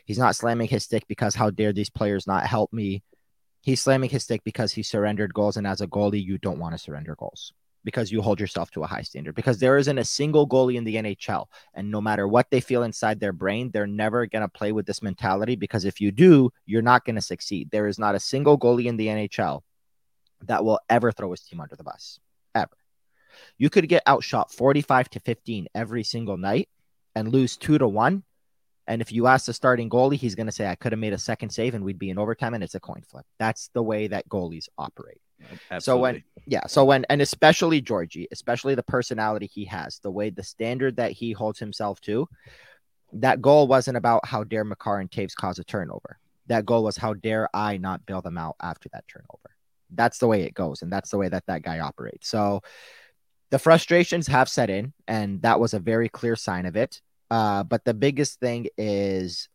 He's 0.05 0.19
not 0.19 0.35
slamming 0.35 0.67
his 0.67 0.83
stick 0.83 1.03
because 1.07 1.33
how 1.33 1.49
dare 1.49 1.73
these 1.73 1.89
players 1.89 2.27
not 2.27 2.45
help 2.45 2.71
me. 2.71 3.03
He's 3.63 3.81
slamming 3.81 4.09
his 4.09 4.23
stick 4.23 4.43
because 4.43 4.73
he 4.73 4.83
surrendered 4.83 5.33
goals, 5.33 5.57
and 5.57 5.67
as 5.67 5.81
a 5.81 5.87
goalie, 5.87 6.23
you 6.23 6.37
don't 6.37 6.59
want 6.59 6.73
to 6.73 6.79
surrender 6.79 7.15
goals 7.15 7.53
because 7.83 8.11
you 8.11 8.21
hold 8.21 8.39
yourself 8.39 8.71
to 8.71 8.83
a 8.83 8.87
high 8.87 9.01
standard. 9.01 9.35
Because 9.35 9.59
there 9.59 9.77
isn't 9.77 9.97
a 9.97 10.05
single 10.05 10.47
goalie 10.47 10.75
in 10.75 10.83
the 10.83 10.95
NHL, 10.95 11.47
and 11.73 11.89
no 11.89 12.01
matter 12.01 12.27
what 12.27 12.49
they 12.49 12.61
feel 12.61 12.83
inside 12.83 13.19
their 13.19 13.33
brain, 13.33 13.71
they're 13.71 13.87
never 13.87 14.25
going 14.25 14.43
to 14.43 14.49
play 14.49 14.71
with 14.71 14.85
this 14.85 15.01
mentality. 15.01 15.55
Because 15.55 15.85
if 15.85 15.99
you 16.01 16.11
do, 16.11 16.51
you're 16.65 16.81
not 16.81 17.05
going 17.05 17.15
to 17.15 17.21
succeed. 17.21 17.69
There 17.71 17.87
is 17.87 17.99
not 17.99 18.15
a 18.15 18.19
single 18.19 18.57
goalie 18.57 18.85
in 18.85 18.97
the 18.97 19.07
NHL 19.07 19.61
that 20.47 20.63
will 20.63 20.79
ever 20.89 21.11
throw 21.11 21.31
his 21.31 21.41
team 21.41 21.59
under 21.59 21.75
the 21.75 21.83
bus. 21.83 22.19
Ever. 22.55 22.75
You 23.57 23.69
could 23.69 23.87
get 23.87 24.03
outshot 24.07 24.51
45 24.51 25.09
to 25.11 25.19
15 25.19 25.67
every 25.73 26.03
single 26.03 26.37
night 26.37 26.69
and 27.15 27.29
lose 27.29 27.57
two 27.57 27.77
to 27.77 27.87
one. 27.87 28.23
And 28.87 29.01
if 29.01 29.11
you 29.11 29.27
ask 29.27 29.45
the 29.45 29.53
starting 29.53 29.89
goalie, 29.89 30.15
he's 30.15 30.35
going 30.35 30.47
to 30.47 30.51
say, 30.51 30.67
I 30.67 30.75
could 30.75 30.91
have 30.91 30.99
made 30.99 31.13
a 31.13 31.17
second 31.17 31.51
save 31.51 31.75
and 31.75 31.83
we'd 31.83 31.99
be 31.99 32.09
in 32.09 32.17
overtime 32.17 32.53
and 32.53 32.63
it's 32.63 32.75
a 32.75 32.79
coin 32.79 33.03
flip. 33.07 33.25
That's 33.39 33.69
the 33.73 33.83
way 33.83 34.07
that 34.07 34.27
goalies 34.27 34.67
operate. 34.77 35.21
Absolutely. 35.69 35.81
So 35.81 35.97
when, 35.97 36.23
yeah, 36.45 36.67
so 36.67 36.85
when, 36.85 37.05
and 37.09 37.21
especially 37.21 37.81
Georgie, 37.81 38.27
especially 38.31 38.75
the 38.75 38.83
personality 38.83 39.49
he 39.51 39.65
has, 39.65 39.99
the 39.99 40.11
way 40.11 40.29
the 40.29 40.43
standard 40.43 40.97
that 40.97 41.11
he 41.11 41.31
holds 41.31 41.59
himself 41.59 42.01
to, 42.01 42.27
that 43.13 43.41
goal 43.41 43.67
wasn't 43.67 43.97
about 43.97 44.25
how 44.25 44.43
dare 44.43 44.63
Makar 44.63 44.99
and 44.99 45.11
Toews 45.11 45.35
cause 45.35 45.59
a 45.59 45.63
turnover. 45.63 46.17
That 46.47 46.65
goal 46.65 46.83
was 46.83 46.97
how 46.97 47.13
dare 47.13 47.49
I 47.53 47.77
not 47.77 48.05
bail 48.05 48.21
them 48.21 48.37
out 48.37 48.55
after 48.61 48.89
that 48.93 49.07
turnover 49.07 49.51
that's 49.93 50.17
the 50.17 50.27
way 50.27 50.43
it 50.43 50.53
goes 50.53 50.81
and 50.81 50.91
that's 50.91 51.09
the 51.09 51.17
way 51.17 51.29
that 51.29 51.45
that 51.47 51.61
guy 51.61 51.79
operates 51.79 52.27
so 52.27 52.61
the 53.49 53.59
frustrations 53.59 54.27
have 54.27 54.47
set 54.47 54.69
in 54.69 54.93
and 55.07 55.41
that 55.41 55.59
was 55.59 55.73
a 55.73 55.79
very 55.79 56.09
clear 56.09 56.35
sign 56.35 56.65
of 56.65 56.75
it 56.75 57.01
uh, 57.29 57.63
but 57.63 57.85
the 57.85 57.93
biggest 57.93 58.39
thing 58.39 58.67
is 58.77 59.49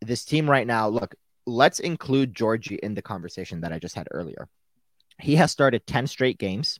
this 0.00 0.24
team 0.24 0.48
right 0.48 0.66
now 0.66 0.88
look 0.88 1.14
let's 1.46 1.80
include 1.80 2.34
georgie 2.34 2.78
in 2.82 2.94
the 2.94 3.02
conversation 3.02 3.60
that 3.60 3.72
i 3.72 3.78
just 3.78 3.94
had 3.94 4.08
earlier 4.10 4.48
he 5.20 5.36
has 5.36 5.50
started 5.50 5.86
10 5.86 6.06
straight 6.06 6.38
games 6.38 6.78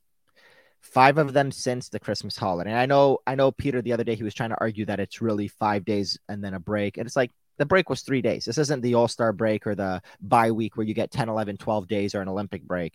five 0.81 1.19
of 1.19 1.33
them 1.33 1.51
since 1.51 1.89
the 1.89 2.01
christmas 2.01 2.37
holiday 2.37 2.71
and 2.71 2.79
i 2.79 2.87
know 2.87 3.19
i 3.27 3.35
know 3.35 3.51
peter 3.51 3.81
the 3.81 3.93
other 3.93 4.05
day 4.05 4.15
he 4.15 4.23
was 4.23 4.35
trying 4.35 4.51
to 4.51 4.61
argue 4.61 4.85
that 4.85 5.01
it's 5.01 5.23
really 5.23 5.49
five 5.49 5.85
days 5.85 6.19
and 6.29 6.45
then 6.45 6.55
a 6.55 6.61
break 6.61 6.99
and 6.99 7.07
it's 7.07 7.17
like 7.17 7.31
the 7.59 7.67
break 7.67 7.89
was 7.89 8.03
three 8.03 8.23
days. 8.23 8.45
This 8.45 8.59
isn't 8.59 8.83
the 8.83 8.95
All 8.95 9.09
Star 9.09 9.33
break 9.33 9.67
or 9.67 9.75
the 9.75 10.03
bye 10.21 10.51
week 10.51 10.77
where 10.77 10.87
you 10.87 10.95
get 10.95 11.11
10, 11.11 11.29
11, 11.29 11.57
12 11.57 11.89
days 11.89 12.15
or 12.15 12.21
an 12.21 12.29
Olympic 12.29 12.63
break. 12.63 12.95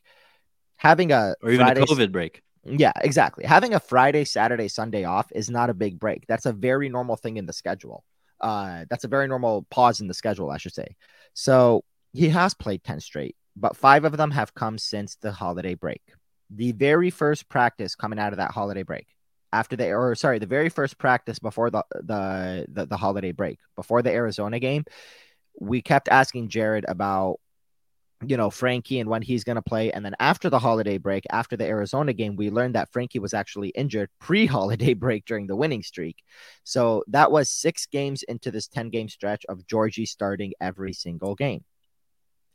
Having 0.77 1.12
a 1.12 1.36
or 1.41 1.51
even 1.51 1.65
Friday, 1.65 1.81
a 1.81 1.86
COVID 1.86 2.12
break. 2.12 2.41
Yeah, 2.65 2.91
exactly. 3.01 3.46
Having 3.46 3.74
a 3.74 3.79
Friday, 3.79 4.25
Saturday, 4.25 4.67
Sunday 4.67 5.03
off 5.03 5.31
is 5.34 5.50
not 5.50 5.69
a 5.69 5.74
big 5.74 6.00
break. 6.00 6.25
That's 6.27 6.46
a 6.46 6.53
very 6.53 6.89
normal 6.89 7.15
thing 7.15 7.38
in 7.38 7.46
the 7.46 7.53
schedule. 7.53 8.03
Uh, 8.39 8.86
that's 8.89 9.03
a 9.03 9.10
very 9.10 9.27
normal 9.27 9.65
pause 9.69 10.01
in 10.01 10.08
the 10.08 10.13
schedule, 10.13 10.50
I 10.50 10.58
should 10.58 10.74
say. 10.74 10.96
So 11.34 11.84
he 12.13 12.29
has 12.29 12.53
played 12.53 12.84
10 12.84 13.00
straight, 13.01 13.36
but 13.59 13.75
five 13.75 14.05
of 14.05 14.17
them 14.17 14.31
have 14.31 14.53
come 14.53 14.77
since 14.77 15.15
the 15.15 15.31
holiday 15.31 15.75
break. 15.75 16.01
The 16.49 16.71
very 16.71 17.09
first 17.09 17.49
practice 17.49 17.95
coming 17.95 18.19
out 18.19 18.33
of 18.33 18.37
that 18.37 18.51
holiday 18.51 18.83
break 18.83 19.07
after 19.51 19.75
the 19.75 19.91
or 19.91 20.15
sorry, 20.15 20.39
the 20.39 20.45
very 20.45 20.69
first 20.69 20.97
practice 20.97 21.39
before 21.39 21.69
the 21.69 21.83
the 21.93 22.65
the, 22.69 22.85
the 22.85 22.97
holiday 22.97 23.31
break, 23.31 23.59
before 23.75 24.01
the 24.01 24.11
Arizona 24.11 24.59
game, 24.59 24.85
we 25.59 25.81
kept 25.81 26.07
asking 26.07 26.49
Jared 26.49 26.85
about 26.87 27.39
you 28.25 28.35
know, 28.35 28.49
Frankie 28.49 28.99
and 28.99 29.09
when 29.09 29.21
he's 29.21 29.45
going 29.45 29.55
to 29.55 29.61
play. 29.61 29.93
And 29.93 30.03
then 30.03 30.13
after 30.19 30.49
the 30.49 30.59
holiday 30.59 30.97
break, 30.97 31.23
after 31.31 31.55
the 31.55 31.65
Arizona 31.65 32.11
game, 32.11 32.35
we 32.35 32.49
learned 32.49 32.75
that 32.75 32.91
Frankie 32.91 33.19
was 33.19 33.33
actually 33.33 33.69
injured 33.69 34.09
pre 34.19 34.45
holiday 34.45 34.93
break 35.05 35.25
during 35.25 35.47
the 35.47 35.55
winning 35.55 35.83
streak. 35.83 36.17
So 36.65 37.03
that 37.07 37.31
was 37.31 37.49
six 37.49 37.85
games 37.85 38.23
into 38.23 38.51
this 38.51 38.67
10 38.67 38.89
game 38.89 39.07
stretch 39.07 39.45
of 39.47 39.65
Georgie 39.67 40.05
starting 40.05 40.51
every 40.59 40.91
single 40.91 41.33
game. 41.33 41.63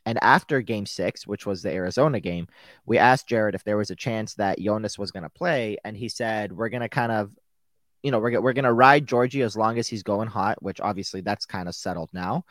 And 0.06 0.18
after 0.22 0.60
game 0.60 0.86
six, 0.86 1.26
which 1.26 1.46
was 1.46 1.62
the 1.62 1.72
Arizona 1.72 2.20
game, 2.20 2.46
we 2.84 2.98
asked 2.98 3.28
Jared 3.28 3.54
if 3.54 3.64
there 3.64 3.76
was 3.76 3.90
a 3.90 3.96
chance 3.96 4.34
that 4.34 4.58
Jonas 4.58 4.98
was 4.98 5.10
going 5.10 5.22
to 5.22 5.30
play. 5.30 5.78
And 5.84 5.96
he 5.96 6.08
said, 6.08 6.52
we're 6.52 6.68
going 6.68 6.82
to 6.82 6.88
kind 6.88 7.10
of, 7.10 7.30
you 8.02 8.10
know, 8.10 8.18
we're, 8.18 8.40
we're 8.40 8.52
going 8.52 8.64
to 8.64 8.72
ride 8.72 9.06
Georgie 9.06 9.42
as 9.42 9.56
long 9.56 9.78
as 9.78 9.88
he's 9.88 10.02
going 10.02 10.28
hot, 10.28 10.62
which 10.62 10.80
obviously 10.80 11.22
that's 11.22 11.46
kind 11.46 11.68
of 11.68 11.74
settled 11.74 12.10
now. 12.12 12.44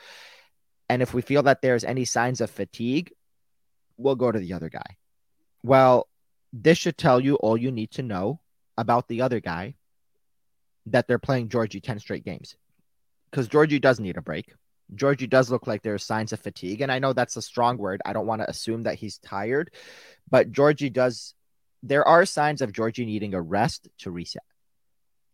And 0.89 1.01
if 1.01 1.13
we 1.13 1.22
feel 1.22 1.43
that 1.43 1.62
there's 1.62 1.83
any 1.83 2.05
signs 2.05 2.41
of 2.41 2.50
fatigue, 2.50 3.13
we'll 3.98 4.15
go 4.15 4.31
to 4.31 4.39
the 4.39 4.53
other 4.53 4.69
guy. 4.69 4.98
Well, 5.62 6.07
this 6.51 6.77
should 6.77 6.98
tell 6.98 7.19
you 7.19 7.36
all 7.36 7.57
you 7.57 7.72
need 7.72 7.91
to 7.91 8.03
know 8.03 8.39
about 8.77 9.07
the 9.07 9.22
other 9.22 9.39
guy 9.39 9.75
that 10.88 11.07
they're 11.07 11.19
playing 11.19 11.50
Georgie 11.50 11.79
10 11.79 12.00
straight 12.00 12.25
games. 12.25 12.55
Because 13.29 13.48
Georgie 13.48 13.79
does 13.79 14.00
need 14.00 14.17
a 14.17 14.22
break. 14.22 14.53
Georgie 14.96 15.28
does 15.28 15.50
look 15.50 15.68
like 15.68 15.82
there 15.82 15.94
are 15.94 16.00
signs 16.00 16.34
of 16.34 16.40
fatigue. 16.40 16.82
And 16.82 16.92
I 16.92 17.00
know 17.00 17.13
that's 17.13 17.38
a 17.38 17.42
strong 17.42 17.78
word. 17.78 18.02
I 18.06 18.13
don't 18.13 18.28
want 18.28 18.42
to 18.42 18.50
assume 18.50 18.84
that 18.84 18.96
he's 18.96 19.18
tired, 19.20 19.72
but 20.30 20.52
Georgie 20.52 20.90
does. 20.90 21.34
There 21.82 22.08
are 22.08 22.25
signs 22.25 22.62
of 22.62 22.72
Georgie 22.72 23.06
needing 23.06 23.34
a 23.34 23.42
rest 23.42 23.90
to 24.00 24.12
reset. 24.12 24.44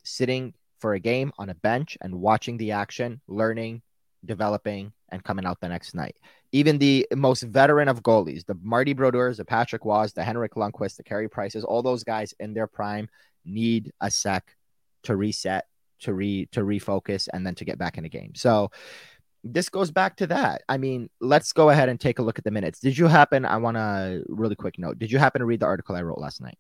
Sitting 0.04 0.54
for 0.80 0.94
a 0.94 1.00
game 1.00 1.32
on 1.38 1.50
a 1.50 1.56
bench 1.56 1.98
and 2.02 2.22
watching 2.22 2.58
the 2.58 2.72
action, 2.72 3.22
learning, 3.28 3.82
developing, 4.26 4.94
and 5.10 5.24
coming 5.24 5.46
out 5.46 5.60
the 5.60 5.70
next 5.70 5.94
night. 5.94 6.16
Even 6.52 6.78
the 6.78 7.08
most 7.16 7.44
veteran 7.44 7.88
of 7.88 8.02
goalies, 8.02 8.46
the 8.46 8.58
Marty 8.64 8.94
Brodeurs, 8.94 9.38
the 9.38 9.46
Patrick 9.46 9.86
Roys, 9.86 10.14
the 10.14 10.24
Henrik 10.24 10.56
Lundqvist, 10.56 10.98
the 10.98 11.04
Carey 11.04 11.30
Prices, 11.30 11.64
all 11.64 11.84
those 11.84 12.04
guys 12.04 12.34
in 12.40 12.54
their 12.54 12.68
prime 12.68 13.08
need 13.46 13.92
a 14.02 14.10
sec 14.10 14.56
to 15.04 15.16
reset, 15.16 15.66
to 16.00 16.14
re 16.14 16.48
to 16.52 16.62
refocus, 16.62 17.28
and 17.32 17.46
then 17.46 17.56
to 17.56 17.66
get 17.66 17.78
back 17.78 17.98
in 17.98 18.04
the 18.04 18.10
game. 18.10 18.34
So 18.36 18.72
this 19.44 19.70
goes 19.70 19.92
back 19.92 20.18
to 20.18 20.28
that. 20.28 20.64
I 20.68 20.78
mean, 20.78 21.10
let's 21.22 21.54
go 21.54 21.70
ahead 21.70 21.90
and 21.90 22.00
take 22.00 22.20
a 22.20 22.22
look 22.22 22.38
at 22.38 22.44
the 22.44 22.52
minutes. 22.52 22.80
Did 22.80 22.98
you 22.98 23.08
happen? 23.08 23.46
I 23.46 23.58
want 23.58 23.78
to 23.78 24.24
really 24.28 24.56
quick 24.56 24.78
note. 24.78 25.00
Did 25.00 25.12
you 25.12 25.20
happen 25.20 25.40
to 25.40 25.46
read 25.46 25.62
the 25.62 25.66
article 25.66 25.96
I 25.96 26.02
wrote 26.02 26.20
last 26.20 26.42
night? 26.42 26.58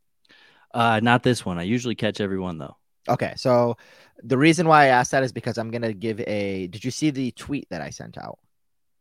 Uh, 0.74 1.00
not 1.01 1.24
this 1.24 1.45
one. 1.45 1.57
I 1.57 1.63
usually 1.63 1.95
catch 1.95 2.21
everyone 2.21 2.57
though. 2.57 2.77
Okay, 3.07 3.33
so 3.38 3.77
the 4.24 4.38
reason 4.38 4.67
why 4.67 4.86
I 4.86 4.88
asked 4.88 5.12
that 5.12 5.24
is 5.24 5.31
because 5.31 5.57
I'm 5.57 5.71
gonna 5.71 5.93
give 5.93 6.19
a. 6.21 6.67
Did 6.67 6.83
you 6.83 6.91
see 6.91 7.09
the 7.09 7.31
tweet 7.31 7.67
that 7.69 7.81
I 7.81 7.89
sent 7.89 8.17
out? 8.17 8.39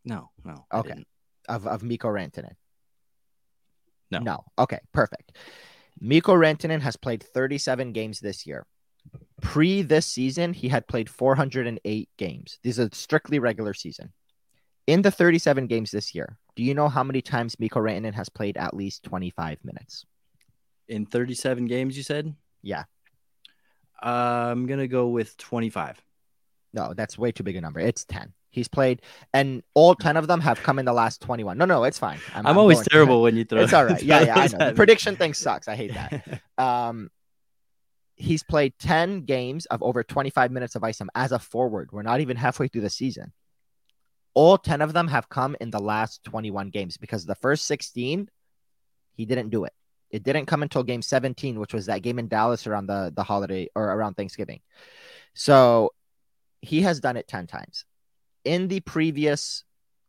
No, 0.05 0.31
no. 0.45 0.65
Okay, 0.73 1.05
of 1.49 1.67
of 1.67 1.83
Mikko 1.83 2.09
Rantanen. 2.09 2.55
No. 4.11 4.21
No. 4.21 4.45
Okay, 4.59 4.79
perfect. 4.93 5.37
Mikko 6.01 6.35
Rantanen 6.35 6.81
has 6.81 6.97
played 6.97 7.23
37 7.23 7.93
games 7.93 8.21
this 8.21 8.47
year. 8.47 8.65
Pre 9.41 9.83
this 9.83 10.07
season, 10.07 10.53
he 10.53 10.69
had 10.69 10.87
played 10.89 11.09
408 11.09 12.09
games. 12.17 12.59
These 12.63 12.81
are 12.81 12.89
strictly 12.93 13.39
regular 13.39 13.75
season. 13.75 14.13
In 14.87 15.03
the 15.03 15.11
37 15.11 15.67
games 15.67 15.91
this 15.91 16.15
year, 16.15 16.39
do 16.57 16.63
you 16.63 16.75
know 16.75 16.89
how 16.89 17.05
many 17.05 17.23
times 17.23 17.59
Mikko 17.61 17.81
Rantanen 17.81 18.15
has 18.15 18.29
played 18.29 18.57
at 18.57 18.75
least 18.75 19.05
25 19.05 19.59
minutes? 19.63 20.07
In 20.89 21.07
37 21.07 21.67
games, 21.67 21.97
you 21.97 22.03
said? 22.03 22.35
Yeah. 22.63 22.85
Uh, 24.03 24.49
I'm 24.51 24.67
gonna 24.67 24.89
go 24.89 25.09
with 25.09 25.37
25. 25.37 26.03
No, 26.73 26.95
that's 26.95 27.19
way 27.19 27.33
too 27.33 27.43
big 27.43 27.57
a 27.57 27.61
number. 27.61 27.81
It's 27.81 28.05
10. 28.05 28.33
He's 28.51 28.69
played, 28.69 29.03
and 29.35 29.63
all 29.75 29.95
10 29.95 30.17
of 30.17 30.27
them 30.27 30.41
have 30.41 30.63
come 30.63 30.79
in 30.79 30.85
the 30.85 30.93
last 30.93 31.21
21. 31.21 31.59
No, 31.59 31.65
no, 31.65 31.85
it's 31.85 31.99
fine. 31.99 32.19
I'm, 32.35 32.47
I'm, 32.47 32.53
I'm 32.53 32.59
always 32.59 32.81
terrible 32.89 33.23
when 33.23 33.37
you 33.37 33.45
throw. 33.45 33.61
It's 33.61 33.73
all 33.73 33.85
right. 33.85 34.03
Yeah, 34.03 34.21
yeah, 34.25 34.35
I 34.37 34.47
know. 34.47 34.71
The 34.71 34.75
prediction 34.75 35.17
thing 35.17 35.35
sucks. 35.35 35.69
I 35.69 35.77
hate 35.77 35.95
that. 35.95 36.43
Um, 36.59 37.09
he's 38.19 38.43
played 38.43 38.75
10 38.79 39.23
games 39.23 39.67
of 39.67 39.83
over 39.83 40.03
25 40.03 40.51
minutes 40.51 40.75
of 40.75 40.85
ice 40.85 40.99
time 40.99 41.11
as 41.15 41.33
a 41.33 41.39
forward. 41.39 41.91
We're 41.93 42.03
not 42.03 42.21
even 42.21 42.37
halfway 42.37 42.69
through 42.69 42.83
the 42.83 42.91
season. 42.91 43.33
All 44.35 44.59
10 44.59 44.83
of 44.83 44.93
them 44.93 45.09
have 45.09 45.29
come 45.29 45.57
in 45.61 45.71
the 45.71 45.81
last 45.81 46.25
21 46.25 46.71
games 46.71 46.97
because 46.97 47.25
the 47.25 47.35
first 47.37 47.65
16, 47.67 48.29
he 49.15 49.25
didn't 49.25 49.51
do 49.51 49.65
it. 49.65 49.73
It 50.11 50.23
didn't 50.23 50.47
come 50.47 50.63
until 50.63 50.83
game 50.83 51.03
17, 51.03 51.59
which 51.59 51.75
was 51.75 51.87
that 51.87 52.03
game 52.03 52.19
in 52.19 52.29
Dallas 52.29 52.67
around 52.67 52.87
the, 52.87 53.13
the 53.15 53.23
holiday 53.23 53.69
or 53.75 53.85
around 53.85 54.15
Thanksgiving. 54.15 54.61
So 55.35 55.93
he 56.61 56.83
has 56.83 57.01
done 57.01 57.17
it 57.17 57.29
10 57.29 57.47
times. 57.47 57.85
In 58.45 58.69
the 58.69 58.81
previous 58.81 59.65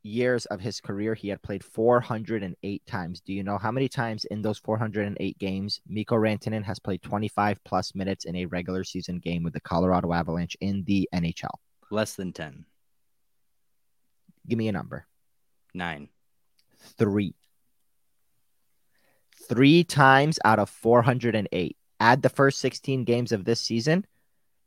years 0.10 0.46
of 0.48 0.60
his 0.60 0.82
career, 0.82 1.14
he 1.14 1.30
had 1.30 1.42
played 1.42 1.64
408 1.64 2.86
times. 2.86 3.22
Do 3.22 3.34
you 3.34 3.44
know 3.44 3.58
how 3.58 3.72
many 3.72 3.88
times 3.88 4.26
in 4.26 4.42
those 4.42 4.58
408 4.58 5.38
games 5.38 5.80
Mikko 5.88 6.16
Rantanen 6.16 6.64
has 6.64 6.80
played 6.80 7.02
25 7.02 7.64
plus 7.64 7.96
minutes 7.96 8.26
in 8.26 8.36
a 8.36 8.46
regular 8.46 8.84
season 8.84 9.20
game 9.20 9.44
with 9.44 9.54
the 9.54 9.62
Colorado 9.62 10.12
Avalanche 10.12 10.58
in 10.60 10.84
the 10.86 11.08
NHL? 11.14 11.54
Less 11.92 12.16
than 12.16 12.34
10. 12.34 12.66
Give 14.48 14.58
me 14.58 14.68
a 14.68 14.74
number. 14.74 15.06
Nine. 15.74 16.10
Three 16.98 17.36
three 19.48 19.84
times 19.84 20.38
out 20.46 20.60
of 20.60 20.70
408. 20.70 21.78
Add 22.00 22.22
the 22.22 22.30
first 22.30 22.60
16 22.60 23.04
games 23.04 23.32
of 23.32 23.46
this 23.46 23.60
season. 23.60 24.06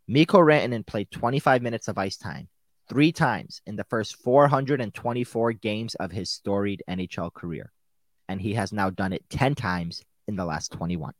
Mikko 0.08 0.38
Rantanen 0.38 0.84
played 0.84 1.10
25 1.10 1.62
minutes 1.62 1.88
of 1.88 1.98
ice 1.98 2.16
time 2.16 2.48
three 2.92 3.10
times 3.10 3.62
in 3.66 3.74
the 3.74 3.84
first 3.84 4.16
424 4.16 5.54
games 5.54 5.94
of 5.94 6.12
his 6.12 6.28
storied 6.28 6.82
NHL 6.86 7.32
career. 7.32 7.72
And 8.28 8.38
he 8.38 8.52
has 8.52 8.70
now 8.70 8.90
done 8.90 9.14
it 9.14 9.24
10 9.30 9.54
times 9.54 10.04
in 10.28 10.36
the 10.36 10.44
last 10.44 10.72
21. 10.72 11.14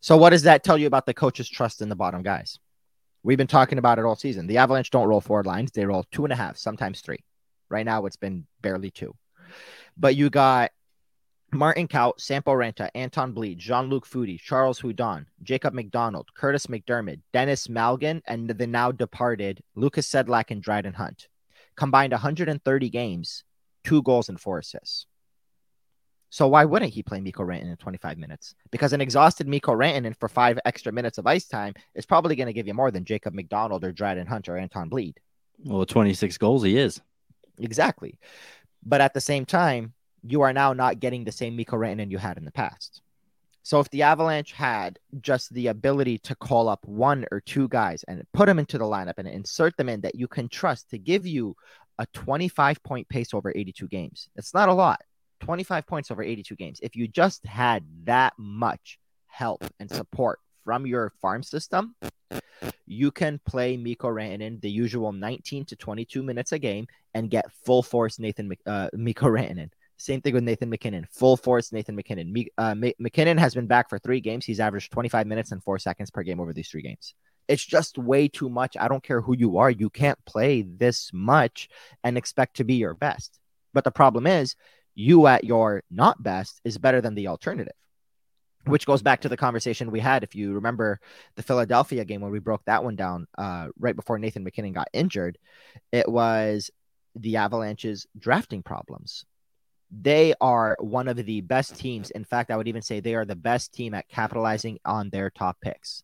So, 0.00 0.16
what 0.16 0.30
does 0.30 0.42
that 0.42 0.64
tell 0.64 0.76
you 0.76 0.88
about 0.88 1.06
the 1.06 1.14
coach's 1.14 1.48
trust 1.48 1.80
in 1.80 1.88
the 1.88 1.94
bottom 1.94 2.24
guys? 2.24 2.58
We've 3.22 3.38
been 3.38 3.46
talking 3.46 3.78
about 3.78 4.00
it 4.00 4.04
all 4.04 4.16
season. 4.16 4.48
The 4.48 4.58
Avalanche 4.58 4.90
don't 4.90 5.06
roll 5.06 5.20
forward 5.20 5.46
lines, 5.46 5.70
they 5.70 5.86
roll 5.86 6.04
two 6.10 6.24
and 6.24 6.32
a 6.32 6.36
half, 6.36 6.56
sometimes 6.56 7.00
three. 7.00 7.20
Right 7.68 7.86
now, 7.86 8.04
it's 8.06 8.16
been 8.16 8.44
barely 8.60 8.90
two. 8.90 9.14
But 9.96 10.16
you 10.16 10.28
got 10.28 10.72
Martin 11.54 11.86
Kaut, 11.86 12.18
Sampo 12.18 12.52
Ranta, 12.52 12.88
Anton 12.94 13.34
Blidh, 13.34 13.58
Jean-Luc 13.58 14.06
Foudy, 14.06 14.40
Charles 14.40 14.80
Hudon, 14.80 15.26
Jacob 15.42 15.74
MacDonald, 15.74 16.28
Curtis 16.34 16.66
MacDermid, 16.66 17.20
Denis 17.34 17.66
Malgin, 17.66 18.22
and 18.26 18.48
the 18.48 18.66
now 18.66 18.90
departed 18.90 19.62
Lukas 19.74 20.08
Sedlak 20.08 20.50
and 20.50 20.62
Dryden 20.62 20.94
Hunt. 20.94 21.28
Combined 21.76 22.12
130 22.12 22.88
games, 22.88 23.44
two 23.84 24.02
goals 24.02 24.30
and 24.30 24.40
four 24.40 24.60
assists. 24.60 25.06
So 26.30 26.48
why 26.48 26.64
wouldn't 26.64 26.94
he 26.94 27.02
play 27.02 27.20
Mikko 27.20 27.42
Rantanen 27.42 27.72
in 27.72 27.76
25 27.76 28.16
minutes? 28.16 28.54
Because 28.70 28.94
an 28.94 29.02
exhausted 29.02 29.46
Mikko 29.46 29.72
Rantanen 29.72 30.16
for 30.18 30.30
five 30.30 30.58
extra 30.64 30.90
minutes 30.90 31.18
of 31.18 31.26
ice 31.26 31.46
time 31.46 31.74
is 31.94 32.06
probably 32.06 32.34
going 32.34 32.46
to 32.46 32.54
give 32.54 32.66
you 32.66 32.72
more 32.72 32.90
than 32.90 33.04
Jacob 33.04 33.34
MacDonald 33.34 33.84
or 33.84 33.92
Dryden 33.92 34.26
Hunt 34.26 34.48
or 34.48 34.56
Anton 34.56 34.88
Blidh. 34.88 35.16
Well, 35.62 35.84
26 35.84 36.38
goals 36.38 36.62
he 36.62 36.78
is. 36.78 36.98
Exactly. 37.58 38.18
But 38.82 39.02
at 39.02 39.12
the 39.12 39.20
same 39.20 39.44
time, 39.44 39.92
you 40.22 40.42
are 40.42 40.52
now 40.52 40.72
not 40.72 41.00
getting 41.00 41.24
the 41.24 41.32
same 41.32 41.56
Mikko 41.56 41.76
Rantanen 41.76 42.10
you 42.10 42.18
had 42.18 42.38
in 42.38 42.44
the 42.44 42.52
past. 42.52 43.02
So 43.64 43.78
if 43.78 43.88
the 43.90 44.02
Avalanche 44.02 44.52
had 44.52 44.98
just 45.20 45.54
the 45.54 45.68
ability 45.68 46.18
to 46.18 46.34
call 46.34 46.68
up 46.68 46.84
one 46.84 47.24
or 47.30 47.40
two 47.40 47.68
guys 47.68 48.04
and 48.04 48.24
put 48.32 48.46
them 48.46 48.58
into 48.58 48.76
the 48.76 48.84
lineup 48.84 49.14
and 49.18 49.28
insert 49.28 49.76
them 49.76 49.88
in 49.88 50.00
that 50.00 50.16
you 50.16 50.26
can 50.26 50.48
trust 50.48 50.90
to 50.90 50.98
give 50.98 51.26
you 51.26 51.54
a 51.98 52.06
25 52.12 52.82
point 52.82 53.08
pace 53.08 53.32
over 53.32 53.52
82 53.54 53.86
games, 53.88 54.28
it's 54.36 54.54
not 54.54 54.68
a 54.68 54.74
lot. 54.74 55.00
25 55.40 55.86
points 55.86 56.10
over 56.10 56.22
82 56.22 56.54
games. 56.56 56.80
If 56.82 56.96
you 56.96 57.08
just 57.08 57.44
had 57.44 57.84
that 58.04 58.32
much 58.38 58.98
help 59.26 59.64
and 59.80 59.90
support 59.90 60.38
from 60.64 60.86
your 60.86 61.12
farm 61.20 61.42
system, 61.42 61.94
you 62.86 63.10
can 63.10 63.40
play 63.44 63.76
Mikko 63.76 64.08
Rantanen 64.08 64.60
the 64.60 64.70
usual 64.70 65.12
19 65.12 65.64
to 65.66 65.76
22 65.76 66.22
minutes 66.22 66.52
a 66.52 66.58
game 66.58 66.86
and 67.14 67.30
get 67.30 67.50
full 67.64 67.82
force 67.82 68.18
Nathan 68.18 68.52
uh, 68.66 68.88
Mikko 68.92 69.26
Rantanen. 69.26 69.70
Same 70.02 70.20
thing 70.20 70.34
with 70.34 70.42
Nathan 70.42 70.68
MacKinnon. 70.68 71.06
Full 71.12 71.36
force 71.36 71.70
Nathan 71.70 71.94
MacKinnon. 71.94 72.34
Uh, 72.58 72.74
MacKinnon 72.98 73.38
has 73.38 73.54
been 73.54 73.68
back 73.68 73.88
for 73.88 74.00
three 74.00 74.20
games. 74.20 74.44
He's 74.44 74.58
averaged 74.58 74.90
25 74.90 75.28
minutes 75.28 75.52
and 75.52 75.62
four 75.62 75.78
seconds 75.78 76.10
per 76.10 76.24
game 76.24 76.40
over 76.40 76.52
these 76.52 76.68
three 76.68 76.82
games. 76.82 77.14
It's 77.46 77.64
just 77.64 77.98
way 77.98 78.26
too 78.26 78.50
much. 78.50 78.76
I 78.76 78.88
don't 78.88 79.04
care 79.04 79.20
who 79.20 79.36
you 79.36 79.58
are. 79.58 79.70
You 79.70 79.90
can't 79.90 80.18
play 80.24 80.62
this 80.62 81.12
much 81.12 81.68
and 82.02 82.18
expect 82.18 82.56
to 82.56 82.64
be 82.64 82.74
your 82.74 82.94
best. 82.94 83.38
But 83.72 83.84
the 83.84 83.92
problem 83.92 84.26
is, 84.26 84.56
you 84.96 85.28
at 85.28 85.44
your 85.44 85.84
not 85.88 86.20
best 86.20 86.60
is 86.64 86.78
better 86.78 87.00
than 87.00 87.14
the 87.14 87.28
alternative, 87.28 87.74
which 88.64 88.86
goes 88.86 89.02
back 89.02 89.20
to 89.20 89.28
the 89.28 89.36
conversation 89.36 89.92
we 89.92 90.00
had. 90.00 90.24
If 90.24 90.34
you 90.34 90.54
remember 90.54 90.98
the 91.36 91.44
Philadelphia 91.44 92.04
game 92.04 92.22
when 92.22 92.32
we 92.32 92.40
broke 92.40 92.64
that 92.64 92.82
one 92.82 92.96
down 92.96 93.28
uh, 93.38 93.68
right 93.78 93.94
before 93.94 94.18
Nathan 94.18 94.42
MacKinnon 94.42 94.72
got 94.72 94.88
injured, 94.92 95.38
it 95.92 96.08
was 96.08 96.72
the 97.14 97.36
Avalanche's 97.36 98.04
drafting 98.18 98.64
problems 98.64 99.26
they 99.92 100.32
are 100.40 100.76
one 100.80 101.06
of 101.06 101.16
the 101.16 101.40
best 101.42 101.76
teams. 101.76 102.10
In 102.10 102.24
fact, 102.24 102.50
I 102.50 102.56
would 102.56 102.68
even 102.68 102.82
say 102.82 103.00
they 103.00 103.14
are 103.14 103.26
the 103.26 103.36
best 103.36 103.74
team 103.74 103.92
at 103.92 104.08
capitalizing 104.08 104.78
on 104.84 105.10
their 105.10 105.28
top 105.28 105.58
picks. 105.60 106.02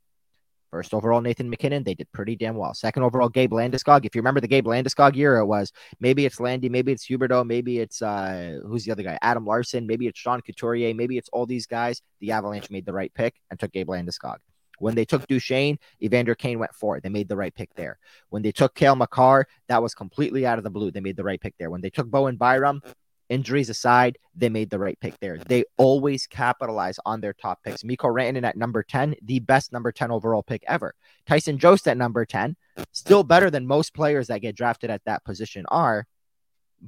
First 0.71 0.93
overall, 0.93 1.23
Nathan 1.23 1.49
MacKinnon, 1.49 1.83
they 1.83 1.95
did 1.95 2.13
pretty 2.13 2.37
damn 2.37 2.55
well. 2.55 2.75
Second 2.75 3.03
overall, 3.03 3.31
Gabe 3.31 3.53
Landeskog. 3.53 4.05
If 4.05 4.15
you 4.15 4.21
remember 4.21 4.43
the 4.43 4.49
Gabe 4.49 4.67
Landeskog 4.67 5.17
year, 5.17 5.39
it 5.39 5.47
was 5.47 5.73
maybe 5.99 6.27
it's 6.27 6.39
Landy, 6.39 6.69
maybe 6.69 6.93
it's 6.93 7.07
Huberdeau, 7.07 7.47
maybe 7.47 7.79
it's 7.79 8.03
uh 8.03 8.59
who's 8.67 8.85
the 8.85 8.93
other 8.93 9.03
guy? 9.03 9.19
Adam 9.23 9.47
Larsson, 9.47 9.87
maybe 9.87 10.07
it's 10.07 10.19
Sean 10.19 10.43
Couturier, 10.43 10.93
maybe 10.93 11.17
it's 11.17 11.31
all 11.33 11.47
these 11.47 11.67
guys. 11.67 12.03
The 12.21 12.33
Avalanche 12.33 12.71
made 12.71 12.85
the 12.85 12.93
right 12.93 13.13
pick 13.15 13.37
and 13.51 13.59
took 13.59 13.73
Gabe 13.73 13.89
Landeskog. 13.89 14.37
When 14.79 14.95
they 14.95 15.07
took 15.07 15.27
Duchene, 15.27 15.79
Evander 16.03 16.35
Kane 16.35 16.59
went 16.59 16.75
for 16.75 16.99
it. 16.99 17.03
They 17.03 17.09
made 17.09 17.29
the 17.29 17.37
right 17.37 17.55
pick 17.55 17.75
there. 17.75 17.99
When 18.29 18.43
they 18.43 18.53
took 18.53 18.75
Cale 18.75 18.95
Makar, 18.95 19.47
that 19.69 19.83
was 19.83 19.95
completely 19.95 20.47
out 20.47 20.59
of 20.59 20.65
the 20.65 20.71
blue. 20.71 20.91
They 20.91 21.01
made 21.01 21.17
the 21.17 21.25
right 21.25 21.41
pick 21.41 21.55
there. 21.59 21.71
When 21.71 21.81
they 21.81 21.91
took 21.91 22.09
Bowen 22.09 22.37
Byram, 22.37 22.83
injuries 23.29 23.69
aside, 23.69 24.19
they 24.35 24.49
made 24.49 24.71
the 24.71 24.79
right 24.79 24.99
pick 25.01 25.19
there. 25.21 25.39
They 25.39 25.65
always 25.77 26.27
capitalize 26.27 26.99
on 27.05 27.21
their 27.21 27.33
top 27.33 27.63
picks. 27.63 27.85
Mikko 27.85 28.09
Rantanen 28.09 28.45
at 28.45 28.57
number 28.57 28.83
10, 28.83 29.17
the 29.23 29.41
best 29.41 29.73
number 29.73 29.93
10 29.93 30.11
overall 30.11 30.43
pick 30.43 30.63
ever. 30.67 30.95
Tyson 31.27 31.59
Jost 31.59 31.89
at 31.89 31.97
number 31.97 32.25
10, 32.25 32.57
still 32.93 33.23
better 33.23 33.51
than 33.51 33.67
most 33.67 33.95
players 33.95 34.29
that 34.29 34.41
get 34.41 34.57
drafted 34.57 34.91
at 34.91 35.05
that 35.05 35.25
position 35.25 35.65
are, 35.69 36.07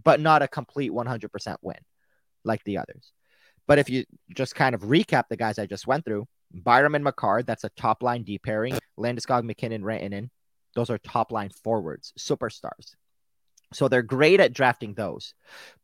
but 0.05 0.21
not 0.21 0.43
a 0.43 0.49
complete 0.49 0.93
100% 0.93 1.57
win 1.63 1.77
like 2.45 2.63
the 2.65 2.79
others. 2.79 3.13
But 3.67 3.79
if 3.79 3.91
you 3.91 4.05
just 4.35 4.55
kind 4.55 4.75
of 4.75 4.83
recap 4.83 5.25
the 5.29 5.37
guys 5.37 5.59
I 5.59 5.67
just 5.67 5.87
went 5.87 6.05
through, 6.05 6.27
Byram 6.53 6.95
and 6.95 7.05
Makar, 7.05 7.43
that's 7.43 7.65
a 7.65 7.71
top 7.71 8.03
line 8.03 8.25
D 8.25 8.39
pairing. 8.39 8.77
Landeskog, 8.99 9.45
MacKinnon, 9.45 9.83
Rantanen, 9.83 10.31
those 10.75 10.91
are 10.91 10.99
top 10.99 11.33
line 11.33 11.51
forwards, 11.51 12.13
superstars. 12.19 12.95
So 13.73 13.89
they're 13.89 14.03
great 14.03 14.41
at 14.41 14.53
drafting 14.53 14.95
those. 14.95 15.35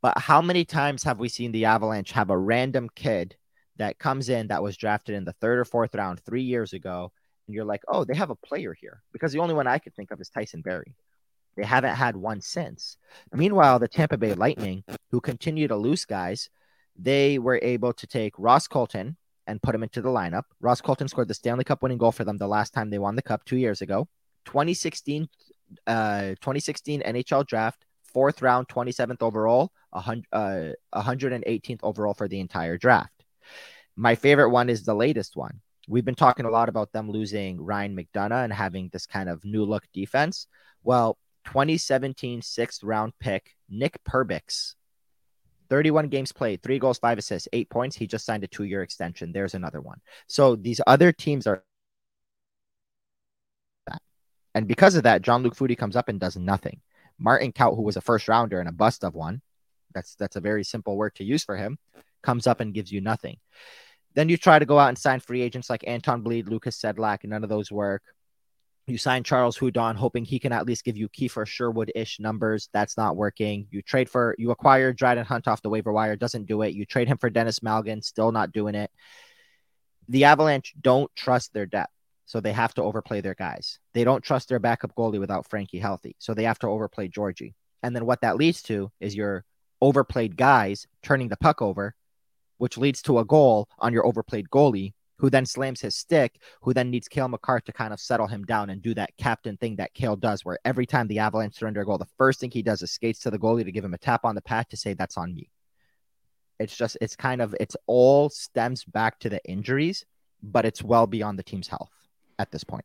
But 0.02 0.18
how 0.18 0.42
many 0.42 0.64
times 0.64 1.04
have 1.04 1.18
we 1.18 1.28
seen 1.28 1.52
the 1.52 1.66
Avalanche 1.66 2.12
have 2.12 2.30
a 2.30 2.38
random 2.38 2.88
kid 2.94 3.36
that 3.76 3.98
comes 3.98 4.28
in 4.28 4.48
that 4.48 4.62
was 4.62 4.76
drafted 4.76 5.14
in 5.14 5.24
the 5.24 5.34
third 5.34 5.58
or 5.58 5.64
fourth 5.64 5.94
round 5.94 6.20
three 6.20 6.42
years 6.42 6.72
ago? 6.72 7.12
And 7.46 7.54
you're 7.54 7.64
like, 7.64 7.82
oh, 7.86 8.04
they 8.04 8.14
have 8.14 8.30
a 8.30 8.36
player 8.36 8.74
here. 8.74 9.02
Because 9.12 9.32
the 9.32 9.38
only 9.38 9.54
one 9.54 9.66
I 9.66 9.78
could 9.78 9.94
think 9.94 10.10
of 10.10 10.20
is 10.20 10.28
Tyson 10.28 10.62
Barrie. 10.62 10.96
They 11.56 11.64
haven't 11.64 11.94
had 11.94 12.16
one 12.16 12.40
since. 12.40 12.98
Meanwhile, 13.32 13.78
the 13.78 13.88
Tampa 13.88 14.18
Bay 14.18 14.34
Lightning, 14.34 14.84
who 15.10 15.20
continue 15.20 15.68
to 15.68 15.76
lose 15.76 16.04
guys, 16.04 16.50
they 16.98 17.38
were 17.38 17.60
able 17.62 17.92
to 17.94 18.06
take 18.06 18.34
Ross 18.36 18.66
Colton 18.66 19.16
and 19.46 19.62
put 19.62 19.74
him 19.74 19.82
into 19.82 20.02
the 20.02 20.08
lineup. 20.08 20.42
Ross 20.60 20.80
Colton 20.80 21.08
scored 21.08 21.28
the 21.28 21.34
Stanley 21.34 21.64
Cup 21.64 21.82
winning 21.82 21.98
goal 21.98 22.12
for 22.12 22.24
them 22.24 22.36
the 22.36 22.48
last 22.48 22.74
time 22.74 22.90
they 22.90 22.98
won 22.98 23.16
the 23.16 23.22
cup 23.22 23.44
two 23.44 23.56
years 23.56 23.80
ago. 23.80 24.08
2016 24.44 25.28
uh, 25.86 26.34
2016 26.40 27.02
NHL 27.02 27.46
draft, 27.46 27.84
fourth 28.12 28.42
round, 28.42 28.68
27th 28.68 29.22
overall, 29.22 29.70
100, 29.90 30.26
uh, 30.32 30.72
118th 30.94 31.80
overall 31.82 32.14
for 32.14 32.28
the 32.28 32.40
entire 32.40 32.78
draft. 32.78 33.12
My 33.96 34.14
favorite 34.14 34.50
one 34.50 34.68
is 34.68 34.84
the 34.84 34.94
latest 34.94 35.36
one. 35.36 35.60
We've 35.88 36.04
been 36.04 36.14
talking 36.14 36.46
a 36.46 36.50
lot 36.50 36.68
about 36.68 36.92
them 36.92 37.10
losing 37.10 37.60
Ryan 37.60 37.96
McDonagh 37.96 38.44
and 38.44 38.52
having 38.52 38.90
this 38.92 39.06
kind 39.06 39.28
of 39.28 39.44
new 39.44 39.64
look 39.64 39.84
defense. 39.92 40.48
Well, 40.82 41.16
2017 41.46 42.42
sixth 42.42 42.82
round 42.82 43.12
pick, 43.20 43.54
Nick 43.68 44.02
Perbix, 44.04 44.74
31 45.68 46.08
games 46.08 46.32
played, 46.32 46.62
three 46.62 46.78
goals, 46.78 46.98
five 46.98 47.18
assists, 47.18 47.48
eight 47.52 47.70
points. 47.70 47.96
He 47.96 48.06
just 48.06 48.26
signed 48.26 48.44
a 48.44 48.48
two 48.48 48.64
year 48.64 48.82
extension. 48.82 49.32
There's 49.32 49.54
another 49.54 49.80
one. 49.80 50.00
So 50.26 50.56
these 50.56 50.80
other 50.86 51.12
teams 51.12 51.46
are 51.46 51.62
and 54.56 54.66
because 54.66 54.94
of 54.94 55.02
that, 55.02 55.20
Jean-Luc 55.20 55.54
Foudy 55.54 55.76
comes 55.76 55.96
up 55.96 56.08
and 56.08 56.18
does 56.18 56.34
nothing. 56.34 56.80
Martin 57.18 57.52
Kaut, 57.52 57.76
who 57.76 57.82
was 57.82 57.98
a 57.98 58.00
first 58.00 58.26
rounder 58.26 58.58
and 58.58 58.70
a 58.70 58.72
bust 58.72 59.04
of 59.04 59.14
one, 59.14 59.42
that's 59.92 60.14
that's 60.14 60.36
a 60.36 60.40
very 60.40 60.64
simple 60.64 60.96
word 60.96 61.14
to 61.16 61.24
use 61.24 61.44
for 61.44 61.58
him, 61.58 61.78
comes 62.22 62.46
up 62.46 62.60
and 62.60 62.72
gives 62.72 62.90
you 62.90 63.02
nothing. 63.02 63.36
Then 64.14 64.30
you 64.30 64.38
try 64.38 64.58
to 64.58 64.64
go 64.64 64.78
out 64.78 64.88
and 64.88 64.96
sign 64.96 65.20
free 65.20 65.42
agents 65.42 65.68
like 65.68 65.84
Anton 65.86 66.24
Blidh, 66.24 66.48
Lukas 66.48 66.80
Sedlak, 66.80 67.18
and 67.22 67.32
none 67.32 67.42
of 67.42 67.50
those 67.50 67.70
work. 67.70 68.02
You 68.86 68.96
sign 68.96 69.24
Charles 69.24 69.58
Hudon, 69.58 69.94
hoping 69.94 70.24
he 70.24 70.38
can 70.38 70.52
at 70.52 70.64
least 70.64 70.84
give 70.84 70.96
you 70.96 71.10
Kiefer 71.10 71.46
Sherwood-ish 71.46 72.18
numbers. 72.18 72.70
That's 72.72 72.96
not 72.96 73.14
working. 73.14 73.66
You 73.70 73.82
trade 73.82 74.08
for 74.08 74.34
you 74.38 74.52
acquire 74.52 74.94
Dryden 74.94 75.26
Hunt 75.26 75.48
off 75.48 75.60
the 75.60 75.68
waiver 75.68 75.92
wire, 75.92 76.16
doesn't 76.16 76.46
do 76.46 76.62
it. 76.62 76.72
You 76.72 76.86
trade 76.86 77.08
him 77.08 77.18
for 77.18 77.28
Denis 77.28 77.60
Malgin, 77.60 78.02
still 78.02 78.32
not 78.32 78.52
doing 78.52 78.74
it. 78.74 78.90
The 80.08 80.24
Avalanche 80.24 80.72
don't 80.80 81.14
trust 81.14 81.52
their 81.52 81.66
depth. 81.66 81.92
So 82.26 82.40
they 82.40 82.52
have 82.52 82.74
to 82.74 82.82
overplay 82.82 83.20
their 83.20 83.34
guys. 83.34 83.78
They 83.94 84.02
don't 84.02 84.22
trust 84.22 84.48
their 84.48 84.58
backup 84.58 84.94
goalie 84.96 85.20
without 85.20 85.48
Frankie 85.48 85.78
healthy. 85.78 86.16
So 86.18 86.34
they 86.34 86.42
have 86.42 86.58
to 86.58 86.66
overplay 86.66 87.06
Georgie. 87.06 87.54
And 87.84 87.94
then 87.94 88.04
what 88.04 88.20
that 88.22 88.36
leads 88.36 88.62
to 88.62 88.90
is 89.00 89.14
your 89.14 89.44
overplayed 89.80 90.36
guys 90.36 90.88
turning 91.04 91.28
the 91.28 91.36
puck 91.36 91.62
over, 91.62 91.94
which 92.58 92.76
leads 92.76 93.00
to 93.02 93.20
a 93.20 93.24
goal 93.24 93.68
on 93.78 93.92
your 93.92 94.04
overplayed 94.04 94.50
goalie, 94.50 94.94
who 95.18 95.30
then 95.30 95.46
slams 95.46 95.80
his 95.80 95.94
stick, 95.94 96.40
who 96.62 96.74
then 96.74 96.90
needs 96.90 97.06
Cale 97.06 97.28
Makar 97.28 97.60
to 97.60 97.72
kind 97.72 97.92
of 97.92 98.00
settle 98.00 98.26
him 98.26 98.44
down 98.44 98.70
and 98.70 98.82
do 98.82 98.92
that 98.94 99.16
captain 99.18 99.56
thing 99.56 99.76
that 99.76 99.94
Cale 99.94 100.16
does, 100.16 100.44
where 100.44 100.58
every 100.64 100.84
time 100.84 101.06
the 101.06 101.20
Avalanche 101.20 101.54
surrender 101.54 101.82
a 101.82 101.86
goal, 101.86 101.96
the 101.96 102.06
first 102.18 102.40
thing 102.40 102.50
he 102.50 102.62
does 102.62 102.82
is 102.82 102.90
skates 102.90 103.20
to 103.20 103.30
the 103.30 103.38
goalie 103.38 103.64
to 103.64 103.72
give 103.72 103.84
him 103.84 103.94
a 103.94 103.98
tap 103.98 104.24
on 104.24 104.34
the 104.34 104.42
pad 104.42 104.68
to 104.70 104.76
say 104.76 104.94
that's 104.94 105.16
on 105.16 105.32
me. 105.32 105.48
It's 106.58 106.76
just 106.76 106.98
it's 107.00 107.14
kind 107.14 107.40
of 107.40 107.54
it's 107.60 107.76
all 107.86 108.30
stems 108.30 108.82
back 108.82 109.20
to 109.20 109.28
the 109.28 109.44
injuries, 109.44 110.04
but 110.42 110.64
it's 110.64 110.82
well 110.82 111.06
beyond 111.06 111.38
the 111.38 111.44
team's 111.44 111.68
health 111.68 111.92
at 112.38 112.50
this 112.50 112.64
point. 112.64 112.84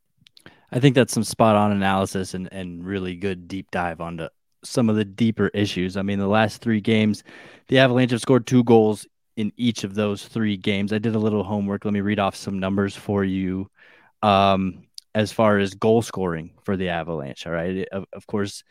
I 0.71 0.79
think 0.79 0.95
that's 0.95 1.13
some 1.13 1.23
spot 1.23 1.55
on 1.55 1.71
analysis 1.71 2.33
and, 2.33 2.47
and 2.51 2.85
really 2.85 3.15
good 3.15 3.47
deep 3.47 3.69
dive 3.71 3.99
onto 3.99 4.27
some 4.63 4.89
of 4.89 4.95
the 4.95 5.05
deeper 5.05 5.47
issues. 5.49 5.97
I 5.97 6.01
mean, 6.01 6.19
the 6.19 6.27
last 6.27 6.61
three 6.61 6.81
games, 6.81 7.23
the 7.67 7.79
Avalanche 7.79 8.11
have 8.11 8.21
scored 8.21 8.47
two 8.47 8.63
goals 8.63 9.05
in 9.35 9.51
each 9.57 9.83
of 9.83 9.95
those 9.95 10.25
three 10.25 10.57
games. 10.57 10.93
I 10.93 10.99
did 10.99 11.15
a 11.15 11.19
little 11.19 11.43
homework. 11.43 11.83
Let 11.83 11.93
me 11.93 12.01
read 12.01 12.19
off 12.19 12.35
some 12.35 12.59
numbers 12.59 12.95
for 12.95 13.23
you 13.23 13.69
um, 14.21 14.83
as 15.15 15.31
far 15.31 15.57
as 15.57 15.73
goal 15.73 16.01
scoring 16.01 16.51
for 16.63 16.77
the 16.77 16.89
Avalanche. 16.89 17.47
All 17.47 17.53
right. 17.53 17.87
Of, 17.91 18.05
of 18.13 18.27
course, 18.27 18.63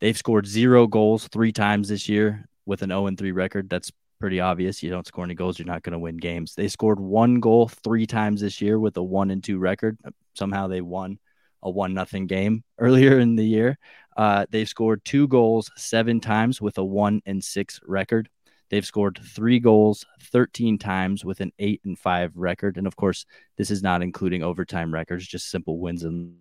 they've 0.00 0.16
scored 0.16 0.46
zero 0.46 0.86
goals 0.86 1.28
three 1.28 1.52
times 1.52 1.88
this 1.88 2.08
year 2.08 2.48
with 2.66 2.82
an 2.82 2.90
0 2.90 3.10
3 3.16 3.32
record. 3.32 3.68
That's 3.68 3.92
pretty 4.24 4.40
obvious. 4.40 4.82
You 4.82 4.88
don't 4.88 5.06
score 5.06 5.22
any 5.22 5.34
goals, 5.34 5.58
you're 5.58 5.66
not 5.66 5.82
going 5.82 5.92
to 5.92 5.98
win 5.98 6.16
games. 6.16 6.54
They 6.54 6.66
scored 6.68 6.98
one 6.98 7.40
goal 7.40 7.68
three 7.68 8.06
times 8.06 8.40
this 8.40 8.58
year 8.58 8.78
with 8.78 8.96
a 8.96 9.02
one 9.02 9.30
and 9.30 9.44
two 9.44 9.58
record. 9.58 9.98
Somehow 10.32 10.66
they 10.66 10.80
won 10.80 11.18
a 11.62 11.68
one 11.68 11.92
nothing 11.92 12.26
game 12.26 12.64
earlier 12.78 13.18
in 13.18 13.36
the 13.36 13.44
year. 13.44 13.78
Uh, 14.16 14.46
they've 14.48 14.66
scored 14.66 15.04
two 15.04 15.28
goals 15.28 15.70
seven 15.76 16.20
times 16.20 16.58
with 16.58 16.78
a 16.78 16.84
one 16.84 17.20
and 17.26 17.44
six 17.44 17.80
record. 17.86 18.30
They've 18.70 18.86
scored 18.86 19.20
three 19.22 19.60
goals 19.60 20.06
13 20.22 20.78
times 20.78 21.22
with 21.22 21.40
an 21.42 21.52
eight 21.58 21.82
and 21.84 21.98
five 21.98 22.32
record. 22.34 22.78
And 22.78 22.86
of 22.86 22.96
course, 22.96 23.26
this 23.58 23.70
is 23.70 23.82
not 23.82 24.02
including 24.02 24.42
overtime 24.42 24.94
records, 24.94 25.26
just 25.26 25.50
simple 25.50 25.78
wins 25.78 26.02
and 26.02 26.38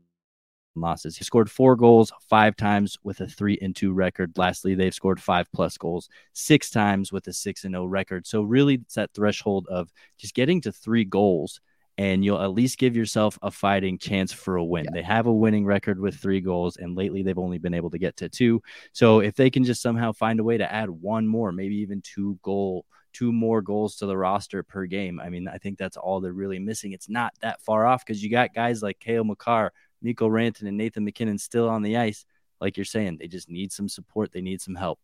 losses. 0.76 1.18
He 1.18 1.24
scored 1.24 1.50
four 1.50 1.76
goals 1.76 2.12
five 2.30 2.56
times 2.56 2.98
with 3.04 3.22
a 3.22 3.28
three 3.28 3.58
and 3.62 3.76
two 3.76 3.94
record. 3.94 4.38
Lastly, 4.38 4.76
they've 4.76 4.94
scored 4.94 5.22
five 5.22 5.52
plus 5.52 5.78
goals 5.78 6.10
six 6.34 6.70
times 6.70 7.12
with 7.12 7.28
a 7.28 7.34
six 7.34 7.64
and 7.64 7.74
no 7.74 7.86
record. 7.86 8.26
So 8.28 8.42
really, 8.42 8.76
it's 8.76 8.96
that 8.96 9.14
threshold 9.14 9.68
of 9.70 9.92
just 10.18 10.34
getting 10.34 10.62
to 10.62 10.72
three 10.72 11.06
goals, 11.06 11.62
and 11.98 12.24
you'll 12.24 12.42
at 12.42 12.54
least 12.54 12.78
give 12.78 12.96
yourself 12.96 13.38
a 13.42 13.52
fighting 13.52 13.98
chance 13.98 14.32
for 14.32 14.56
a 14.56 14.64
win. 14.64 14.86
Yeah. 14.86 14.92
They 14.94 15.04
have 15.04 15.28
a 15.28 15.34
winning 15.34 15.66
record 15.66 16.00
with 16.00 16.16
three 16.16 16.42
goals, 16.42 16.78
and 16.78 16.96
lately 16.96 17.24
they've 17.24 17.38
only 17.38 17.60
been 17.60 17.74
able 17.74 17.92
to 17.92 18.00
get 18.00 18.18
to 18.18 18.30
two. 18.30 18.62
So 18.92 19.20
if 19.20 19.36
they 19.36 19.50
can 19.50 19.64
just 19.64 19.82
somehow 19.82 20.12
find 20.12 20.40
a 20.40 20.44
way 20.44 20.58
to 20.58 20.72
add 20.72 20.90
one 20.90 21.28
more, 21.28 21.52
maybe 21.52 21.76
even 21.76 22.02
two 22.02 22.40
goal 22.42 22.86
two 23.14 23.32
more 23.32 23.62
goals 23.62 23.96
to 23.98 24.06
the 24.06 24.18
roster 24.18 24.64
per 24.64 24.86
game. 24.86 25.20
I 25.20 25.30
mean, 25.30 25.48
I 25.48 25.58
think 25.60 25.78
that's 25.78 25.98
all 25.98 26.20
they're 26.20 26.34
really 26.34 26.60
missing. 26.60 26.92
It's 26.92 27.08
not 27.08 27.34
that 27.42 27.62
far 27.62 27.86
off 27.86 28.06
because 28.06 28.24
you 28.24 28.30
got 28.30 28.54
guys 28.54 28.82
like 28.82 29.00
Cale 29.00 29.24
Makar, 29.24 29.72
Mikko 30.04 30.30
Rantanen 30.30 30.68
and 30.68 30.78
Nathan 30.78 31.06
MacKinnon 31.06 31.38
still 31.38 31.70
on 31.70 31.82
the 31.82 31.98
ice, 31.98 32.26
like 32.62 32.78
you're 32.78 32.86
saying, 32.86 33.18
they 33.18 33.28
just 33.28 33.50
need 33.50 33.72
some 33.72 33.90
support. 33.90 34.32
They 34.32 34.42
need 34.42 34.62
some 34.62 34.76
help. 34.76 35.00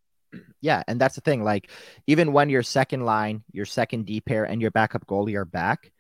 Yeah, 0.61 0.83
and 0.87 1.01
that's 1.01 1.15
the 1.15 1.21
thing. 1.21 1.43
Like, 1.43 1.71
even 2.05 2.33
when 2.33 2.49
your 2.49 2.63
second 2.63 3.03
line, 3.03 3.43
your 3.51 3.65
second 3.65 4.05
D 4.05 4.21
pair, 4.21 4.43
and 4.43 4.61
your 4.61 4.71
backup 4.71 5.07
goalie 5.07 5.35
are 5.35 5.45
back, 5.45 5.91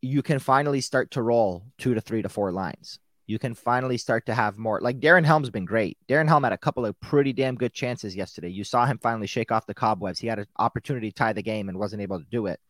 you 0.00 0.22
can 0.22 0.38
finally 0.38 0.80
start 0.80 1.10
to 1.12 1.22
roll 1.22 1.64
two 1.78 1.94
to 1.94 2.00
three 2.00 2.22
to 2.22 2.28
four 2.28 2.52
lines. 2.52 2.98
You 3.26 3.38
can 3.38 3.54
finally 3.54 3.96
start 3.96 4.26
to 4.26 4.34
have 4.34 4.58
more. 4.58 4.80
Like 4.80 5.00
Darren 5.00 5.24
Helm's 5.24 5.48
been 5.48 5.64
great. 5.64 5.96
Darren 6.08 6.28
Helm 6.28 6.44
had 6.44 6.52
a 6.52 6.58
couple 6.58 6.84
of 6.84 6.98
pretty 7.00 7.32
damn 7.32 7.54
good 7.54 7.72
chances 7.72 8.14
yesterday. 8.14 8.50
You 8.50 8.64
saw 8.64 8.84
him 8.84 8.98
finally 8.98 9.26
shake 9.26 9.50
off 9.50 9.66
the 9.66 9.72
cobwebs. 9.72 10.18
He 10.18 10.26
had 10.26 10.38
an 10.38 10.46
opportunity 10.58 11.10
to 11.10 11.14
tie 11.14 11.32
the 11.32 11.42
game 11.42 11.70
and 11.70 11.78
wasn't 11.78 12.02
able 12.02 12.18
to 12.18 12.26
do 12.30 12.46
it. 12.46 12.60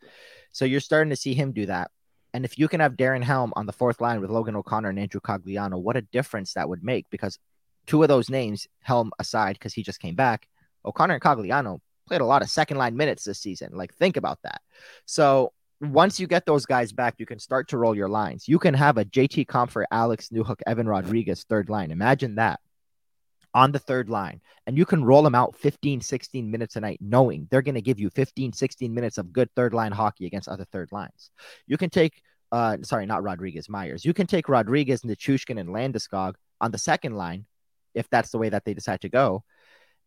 So 0.53 0.65
you're 0.65 0.79
starting 0.79 1.11
to 1.11 1.17
see 1.17 1.35
him 1.35 1.51
do 1.51 1.67
that. 1.67 1.91
And 2.35 2.45
if 2.45 2.59
you 2.59 2.67
can 2.67 2.81
have 2.81 2.97
Darren 2.97 3.23
Helm 3.23 3.53
on 3.55 3.65
the 3.65 3.73
fourth 3.73 4.01
line 4.01 4.21
with 4.21 4.29
Logan 4.29 4.57
O'Connor 4.57 4.89
and 4.91 4.99
Andrew 4.99 5.21
Cogliano, 5.21 5.81
what 5.81 5.97
a 5.97 6.03
difference 6.03 6.53
that 6.55 6.69
would 6.69 6.83
make 6.83 7.09
because 7.09 7.39
two 7.87 8.03
of 8.03 8.09
those 8.09 8.29
names, 8.29 8.67
Helm 8.81 9.13
aside, 9.21 9.55
because 9.55 9.73
he 9.73 9.85
just 9.85 10.01
came 10.01 10.17
back, 10.17 10.49
O'Connor 10.85 11.15
and 11.15 11.23
Cogliano 11.23 11.79
played 12.09 12.21
a 12.21 12.27
lot 12.27 12.43
of 12.43 12.51
second 12.51 12.77
line 12.77 12.97
minutes 12.97 13.23
this 13.23 13.39
season. 13.39 13.71
Like, 13.73 13.95
think 13.95 14.17
about 14.17 14.41
that. 14.43 14.61
So, 15.07 15.53
once 15.81 16.19
you 16.19 16.27
get 16.27 16.47
those 16.47 16.67
guys 16.67 16.93
back, 16.93 17.15
you 17.19 17.27
can 17.27 17.39
start 17.39 17.69
to 17.69 17.79
roll 17.79 17.95
your 17.95 18.09
lines. 18.09 18.49
You 18.49 18.59
can 18.59 18.75
have 18.75 18.97
a 18.97 19.05
JT 19.05 19.47
Compher, 19.47 19.85
Alex 19.91 20.29
Newhook, 20.31 20.61
Evan 20.67 20.89
Rodriguez 20.89 21.45
third 21.49 21.69
line. 21.69 21.91
Imagine 21.91 22.37
that 22.37 22.61
on 23.55 23.73
the 23.73 23.79
third 23.79 24.09
line 24.09 24.41
and 24.67 24.77
you 24.77 24.85
can 24.85 25.05
roll 25.05 25.23
them 25.23 25.35
out 25.35 25.57
15 25.57 26.01
16 26.01 26.51
minutes 26.51 26.77
a 26.77 26.81
night 26.81 26.99
knowing 27.01 27.47
they're 27.51 27.63
going 27.63 27.75
to 27.75 27.81
give 27.81 28.01
you 28.01 28.11
15 28.11 28.53
16 28.53 28.93
minutes 28.93 29.17
of 29.17 29.33
good 29.33 29.49
third 29.55 29.73
line 29.73 29.93
hockey 29.93 30.27
against 30.27 30.49
other 30.49 30.65
third 30.73 30.91
lines 30.91 31.31
you 31.67 31.77
can 31.77 31.91
take 31.91 32.21
uh, 32.55 32.77
sorry, 32.83 33.05
not 33.05 33.25
Rodriguez, 33.25 33.69
Myers. 33.69 34.05
You 34.05 34.15
can 34.15 34.29
take 34.29 34.49
Rodriguez, 34.49 35.03
Nichushkin, 35.03 35.59
and 35.59 35.71
Landeskog 35.71 36.35
on 36.61 36.71
the 36.71 36.79
second 36.79 37.17
line, 37.17 37.47
if 37.95 38.09
that's 38.11 38.31
the 38.31 38.39
way 38.39 38.49
that 38.49 38.65
they 38.65 38.75
decide 38.75 39.01
to 39.01 39.09
go. 39.09 39.43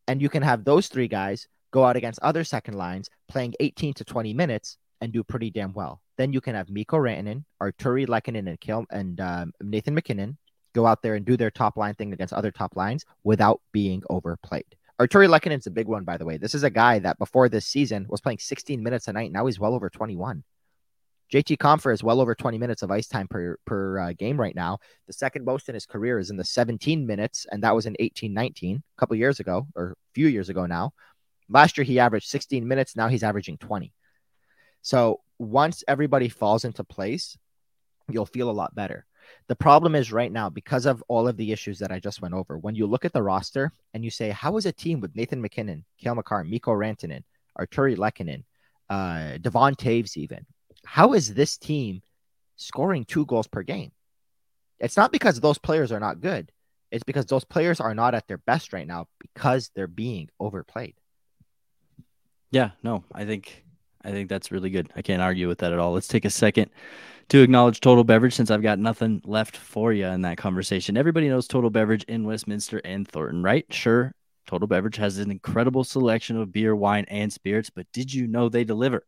And 0.07 0.21
you 0.21 0.29
can 0.29 0.43
have 0.43 0.63
those 0.63 0.88
three 0.88 1.10
guys 1.10 1.49
go 1.71 1.83
out 1.83 1.97
against 1.97 2.21
other 2.21 2.45
second 2.45 2.75
lines 2.75 3.10
playing 3.27 3.53
18 3.60 3.95
to 3.95 4.05
20 4.05 4.33
minutes 4.33 4.77
and 5.01 5.12
do 5.12 5.25
pretty 5.25 5.51
damn 5.51 5.73
well. 5.73 6.01
Then 6.17 6.31
you 6.31 6.39
can 6.39 6.55
have 6.55 6.69
Mikko 6.69 6.95
Rantanen, 6.97 7.43
Artturi 7.62 8.07
Lehkonen, 8.07 8.47
and, 8.47 8.60
Kil- 8.62 8.88
and 8.89 9.19
um, 9.19 9.51
Nathan 9.62 9.93
MacKinnon 9.93 10.38
go 10.78 10.86
out 10.86 11.02
there 11.02 11.16
and 11.16 11.26
do 11.26 11.36
their 11.36 11.52
top 11.52 11.76
line 11.76 11.96
thing 11.96 12.13
against 12.13 12.34
other 12.34 12.52
top 12.52 12.76
lines 12.76 13.06
without 13.24 13.62
being 13.72 14.04
overplayed. 14.10 14.76
Artturi 15.00 15.28
Lehkonen's 15.28 15.68
a 15.68 15.72
big 15.72 15.88
one, 15.88 16.04
by 16.04 16.18
the 16.18 16.26
way. 16.26 16.38
This 16.38 16.56
is 16.56 16.63
a 16.63 16.70
guy 16.70 17.00
that 17.00 17.20
before 17.20 17.50
this 17.50 17.66
season 17.66 18.06
was 18.10 18.22
playing 18.22 18.40
16 18.40 18.82
minutes 18.82 19.08
a 19.08 19.13
night. 19.13 19.32
Now 19.32 19.46
he's 19.46 19.60
well 19.60 19.74
over 19.74 19.90
21. 19.90 20.44
JT 21.32 21.58
Compher 21.58 21.94
is 21.94 22.04
well 22.04 22.22
over 22.22 22.34
20 22.34 22.58
minutes 22.58 22.84
of 22.84 22.92
ice 22.92 23.08
time 23.08 23.28
per 23.28 23.58
per 23.66 24.00
uh, 24.00 24.13
game 24.13 24.40
right 24.40 24.56
now. 24.56 24.78
The 25.08 25.13
second 25.13 25.44
most 25.44 25.68
in 25.68 25.74
his 25.74 25.86
career 25.86 26.20
is 26.20 26.30
in 26.30 26.38
the 26.38 26.46
17 26.46 27.06
minutes, 27.06 27.46
and 27.52 27.62
that 27.63 27.76
was 27.76 27.86
in 27.86 27.98
18 28.00 28.34
19, 28.34 28.78
a 28.78 29.00
couple 29.00 29.16
years 29.18 29.40
ago, 29.40 29.68
or 29.76 29.92
a 29.92 29.96
few 30.13 30.28
years 30.28 30.50
ago 30.50 30.66
now. 30.66 30.94
Last 31.50 31.78
year, 31.78 31.84
he 31.84 32.00
averaged 32.00 32.28
16 32.30 32.68
minutes. 32.68 32.96
Now 32.96 33.08
he's 33.08 33.24
averaging 33.24 33.58
20. 33.58 33.94
So 34.82 35.22
once 35.38 35.84
everybody 35.88 36.30
falls 36.30 36.63
into 36.63 36.84
place, 36.84 37.38
you'll 38.10 38.26
feel 38.26 38.50
a 38.50 38.52
lot 38.52 38.74
better. 38.74 39.06
The 39.48 39.56
problem 39.56 39.96
is 39.96 40.12
right 40.12 40.32
now, 40.32 40.50
because 40.50 40.86
of 40.86 41.04
all 41.08 41.28
of 41.28 41.38
the 41.38 41.52
issues 41.52 41.80
that 41.80 41.92
I 41.92 42.00
just 42.00 42.22
went 42.22 42.34
over, 42.34 42.58
when 42.58 42.76
you 42.76 42.86
look 42.86 43.06
at 43.06 43.13
the 43.13 43.24
roster 43.24 43.72
and 43.94 44.04
you 44.04 44.10
say, 44.10 44.30
how 44.30 44.58
is 44.58 44.66
a 44.66 44.72
team 44.72 45.00
with 45.00 45.16
Nathan 45.16 45.42
MacKinnon, 45.42 45.86
Cale 46.00 46.16
Makar, 46.16 46.44
Mikko 46.44 46.72
Rantanen, 46.72 47.24
Artturi 47.58 47.96
Lehkonen, 47.96 48.44
uh, 48.90 49.38
Devon 49.40 49.76
Toews, 49.76 50.18
even, 50.18 50.46
how 50.86 51.13
is 51.13 51.34
this 51.34 51.58
team 51.58 52.02
scoring 52.56 53.06
two 53.06 53.26
goals 53.26 53.48
per 53.48 53.63
game? 53.63 53.92
It's 54.80 54.98
not 54.98 55.12
because 55.12 55.40
those 55.40 55.58
players 55.58 55.92
are 55.92 56.00
not 56.00 56.22
good. 56.22 56.52
It's 56.92 57.04
because 57.04 57.26
those 57.26 57.44
players 57.44 57.80
are 57.82 57.94
not 57.94 58.16
at 58.16 58.28
their 58.28 58.38
best 58.38 58.72
right 58.72 58.88
now 58.88 59.08
because 59.20 59.72
they're 59.76 59.88
being 59.88 60.30
overplayed. 60.40 60.96
Yeah, 62.52 62.72
no, 62.82 63.04
I 63.13 63.26
think 63.26 63.66
I 64.04 64.12
think 64.12 64.30
that's 64.30 64.52
really 64.52 64.70
good. 64.70 64.90
I 64.96 65.02
can't 65.02 65.22
argue 65.22 65.50
with 65.50 65.58
that 65.60 65.74
at 65.74 65.80
all. 65.80 65.92
Let's 65.92 66.08
take 66.08 66.24
a 66.24 66.30
second 66.30 66.70
to 67.30 67.42
acknowledge 67.42 67.82
Total 67.82 68.04
Beverage 68.04 68.36
since 68.36 68.50
I've 68.50 68.62
got 68.62 68.80
nothing 68.80 69.22
left 69.26 69.58
for 69.58 69.92
you 69.92 70.06
in 70.08 70.22
that 70.22 70.38
conversation. 70.38 70.98
Everybody 70.98 71.28
knows 71.28 71.48
Total 71.48 71.70
Beverage 71.70 72.04
in 72.04 72.24
Westminster 72.24 72.82
and 72.86 73.08
Thornton, 73.08 73.44
right? 73.44 73.66
Sure, 73.70 74.13
Total 74.48 74.68
Beverage 74.68 74.96
has 74.96 75.18
an 75.18 75.30
incredible 75.30 75.84
selection 75.84 76.38
of 76.38 76.54
beer, 76.54 76.76
wine, 76.76 77.06
and 77.10 77.32
spirits, 77.32 77.70
but 77.70 77.86
did 77.92 78.13
you 78.13 78.28
know 78.28 78.48
they 78.48 78.63
deliver? 78.63 79.06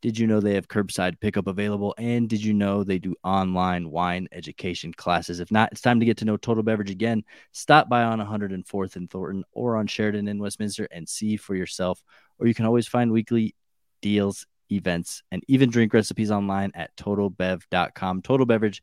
Did 0.00 0.16
you 0.16 0.28
know 0.28 0.40
they 0.40 0.54
have 0.54 0.68
curbside 0.68 1.18
pickup 1.18 1.48
available? 1.48 1.92
And 1.98 2.28
did 2.28 2.44
you 2.44 2.54
know 2.54 2.84
they 2.84 2.98
do 2.98 3.16
online 3.24 3.90
wine 3.90 4.28
education 4.30 4.92
classes? 4.92 5.40
If 5.40 5.50
not, 5.50 5.72
it's 5.72 5.80
time 5.80 5.98
to 5.98 6.06
get 6.06 6.18
to 6.18 6.24
know 6.24 6.36
Total 6.36 6.62
Beverage 6.62 6.90
again. 6.90 7.24
Stop 7.50 7.88
by 7.88 8.04
on 8.04 8.20
104th 8.20 8.96
in 8.96 9.08
Thornton 9.08 9.42
or 9.50 9.76
on 9.76 9.88
Sheridan 9.88 10.28
in 10.28 10.38
Westminster 10.38 10.86
and 10.92 11.08
see 11.08 11.36
for 11.36 11.56
yourself. 11.56 12.00
Or 12.38 12.46
you 12.46 12.54
can 12.54 12.66
always 12.66 12.86
find 12.86 13.10
weekly 13.10 13.56
deals, 14.00 14.46
events, 14.70 15.22
and 15.30 15.42
even 15.48 15.70
drink 15.70 15.92
recipes 15.94 16.30
online 16.30 16.72
at 16.74 16.96
totalbev.com. 16.96 18.22
Total 18.22 18.46
Beverage, 18.46 18.82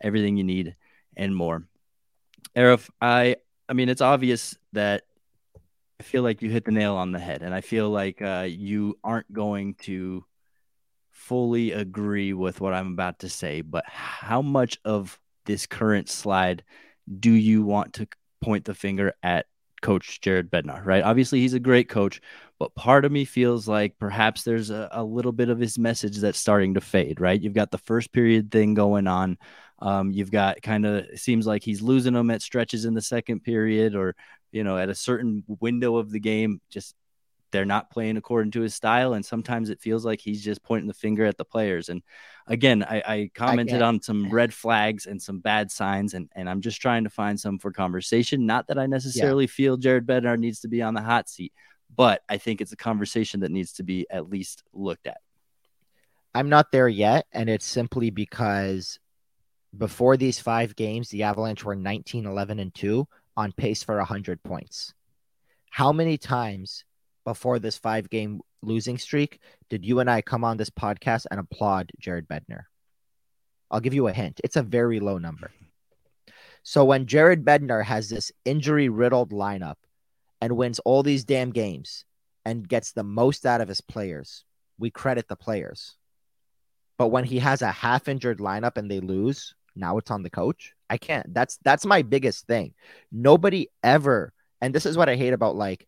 everything 0.00 0.36
you 0.36 0.44
need 0.44 0.76
and 1.16 1.34
more. 1.34 1.66
Aarif, 2.56 2.88
I 3.00 3.36
I 3.68 3.72
mean 3.72 3.88
it's 3.88 4.00
obvious 4.00 4.56
that 4.72 5.02
I 6.00 6.04
feel 6.04 6.22
like 6.22 6.42
you 6.42 6.50
hit 6.50 6.64
the 6.64 6.70
nail 6.70 6.94
on 6.94 7.12
the 7.12 7.18
head, 7.18 7.42
and 7.42 7.52
I 7.52 7.60
feel 7.60 7.90
like 7.90 8.22
uh, 8.22 8.46
you 8.48 8.98
aren't 9.02 9.32
going 9.32 9.74
to 9.82 10.24
fully 11.10 11.72
agree 11.72 12.32
with 12.32 12.60
what 12.60 12.72
I'm 12.72 12.92
about 12.92 13.18
to 13.20 13.28
say, 13.28 13.60
but 13.60 13.84
how 13.86 14.40
much 14.40 14.78
of 14.84 15.18
this 15.44 15.66
current 15.66 16.08
slide 16.08 16.62
do 17.18 17.32
you 17.32 17.64
want 17.64 17.94
to 17.94 18.06
point 18.40 18.64
the 18.64 18.74
finger 18.74 19.12
at 19.22 19.46
coach 19.82 20.20
Jared 20.20 20.50
Bednar, 20.50 20.84
right? 20.84 21.02
Obviously, 21.02 21.40
he's 21.40 21.54
a 21.54 21.60
great 21.60 21.88
coach, 21.88 22.20
but 22.58 22.74
part 22.74 23.04
of 23.04 23.12
me 23.12 23.24
feels 23.24 23.68
like 23.68 23.98
perhaps 23.98 24.42
there's 24.42 24.70
a, 24.70 24.88
a, 24.92 25.04
little 25.04 25.32
bit 25.32 25.48
of 25.48 25.60
his 25.60 25.78
message 25.78 26.16
that's 26.18 26.38
starting 26.38 26.74
to 26.74 26.80
fade, 26.80 27.20
right? 27.20 27.40
You've 27.40 27.54
got 27.54 27.70
the 27.70 27.78
first 27.78 28.12
period 28.12 28.50
thing 28.50 28.74
going 28.74 29.06
on. 29.06 29.38
Um, 29.78 30.10
you've 30.10 30.32
got 30.32 30.60
kind 30.60 30.84
of 30.84 31.06
seems 31.18 31.46
like 31.46 31.62
he's 31.62 31.82
losing 31.82 32.14
them 32.14 32.30
at 32.30 32.42
stretches 32.42 32.84
in 32.84 32.94
the 32.94 33.00
second 33.00 33.40
period 33.44 33.94
or, 33.94 34.16
you 34.50 34.64
know, 34.64 34.76
at 34.76 34.88
a 34.88 34.94
certain 34.94 35.44
window 35.46 35.96
of 35.96 36.10
the 36.10 36.18
game, 36.18 36.60
just 36.68 36.96
they're 37.52 37.64
not 37.64 37.90
playing 37.90 38.16
according 38.16 38.50
to 38.52 38.60
his 38.60 38.74
style. 38.74 39.14
And 39.14 39.24
sometimes 39.24 39.70
it 39.70 39.80
feels 39.80 40.04
like 40.04 40.20
he's 40.20 40.42
just 40.42 40.62
pointing 40.62 40.88
the 40.88 40.94
finger 40.94 41.24
at 41.24 41.38
the 41.38 41.44
players. 41.44 41.88
And 41.88 42.02
again, 42.46 42.82
I, 42.82 43.02
I 43.06 43.30
commented 43.34 43.82
I 43.82 43.86
on 43.86 44.02
some 44.02 44.30
red 44.30 44.52
flags 44.52 45.06
and 45.06 45.22
some 45.22 45.38
bad 45.38 45.70
signs, 45.70 46.14
and, 46.14 46.28
and 46.34 46.50
I'm 46.50 46.60
just 46.60 46.80
trying 46.80 47.04
to 47.04 47.10
find 47.10 47.38
some 47.38 47.58
for 47.58 47.72
conversation. 47.72 48.46
Not 48.46 48.66
that 48.66 48.78
I 48.78 48.86
necessarily 48.86 49.44
yeah. 49.44 49.52
feel 49.52 49.76
Jared 49.76 50.06
Bednar 50.06 50.38
needs 50.38 50.60
to 50.60 50.68
be 50.68 50.82
on 50.82 50.94
the 50.94 51.02
hot 51.02 51.28
seat, 51.28 51.52
but 51.94 52.22
I 52.28 52.38
think 52.38 52.60
it's 52.60 52.72
a 52.72 52.76
conversation 52.76 53.40
that 53.40 53.50
needs 53.50 53.72
to 53.74 53.82
be 53.82 54.06
at 54.10 54.30
least 54.30 54.62
looked 54.72 55.06
at. 55.06 55.18
I'm 56.34 56.48
not 56.48 56.70
there 56.70 56.88
yet. 56.88 57.26
And 57.32 57.48
it's 57.48 57.64
simply 57.64 58.10
because 58.10 58.98
before 59.76 60.16
these 60.16 60.38
five 60.38 60.76
games, 60.76 61.08
the 61.08 61.24
Avalanche 61.24 61.64
were 61.64 61.74
19, 61.74 62.26
11, 62.26 62.58
and 62.58 62.74
2 62.74 63.06
on 63.36 63.52
pace 63.52 63.82
for 63.82 63.96
100 63.96 64.42
points. 64.42 64.94
How 65.70 65.92
many 65.92 66.18
times 66.18 66.84
before 67.24 67.58
this 67.58 67.76
five 67.76 68.08
game 68.08 68.40
losing 68.62 68.98
streak 68.98 69.40
did 69.68 69.84
you 69.84 70.00
and 70.00 70.10
I 70.10 70.22
come 70.22 70.44
on 70.44 70.56
this 70.56 70.70
podcast 70.70 71.26
and 71.30 71.40
applaud 71.40 71.90
Jared 71.98 72.28
Bednar? 72.28 72.62
I'll 73.70 73.80
give 73.80 73.94
you 73.94 74.08
a 74.08 74.12
hint. 74.12 74.40
It's 74.42 74.56
a 74.56 74.62
very 74.62 74.98
low 74.98 75.18
number. 75.18 75.50
So 76.62 76.84
when 76.84 77.06
Jared 77.06 77.44
Bednar 77.44 77.84
has 77.84 78.08
this 78.08 78.32
injury 78.44 78.88
riddled 78.88 79.30
lineup 79.30 79.76
and 80.40 80.56
wins 80.56 80.78
all 80.80 81.02
these 81.02 81.24
damn 81.24 81.50
games 81.50 82.04
and 82.44 82.68
gets 82.68 82.92
the 82.92 83.04
most 83.04 83.44
out 83.46 83.60
of 83.60 83.68
his 83.68 83.80
players, 83.80 84.44
we 84.78 84.90
credit 84.90 85.28
the 85.28 85.36
players. 85.36 85.96
But 86.96 87.08
when 87.08 87.24
he 87.24 87.38
has 87.38 87.62
a 87.62 87.70
half 87.70 88.08
injured 88.08 88.38
lineup 88.38 88.76
and 88.76 88.90
they 88.90 89.00
lose, 89.00 89.54
now 89.76 89.98
it's 89.98 90.10
on 90.10 90.22
the 90.22 90.30
coach. 90.30 90.74
I 90.90 90.98
can't. 90.98 91.32
That's 91.32 91.58
that's 91.62 91.86
my 91.86 92.02
biggest 92.02 92.46
thing. 92.46 92.74
Nobody 93.12 93.68
ever, 93.82 94.32
and 94.60 94.74
this 94.74 94.86
is 94.86 94.96
what 94.96 95.08
I 95.08 95.16
hate 95.16 95.32
about 95.32 95.56
like 95.56 95.86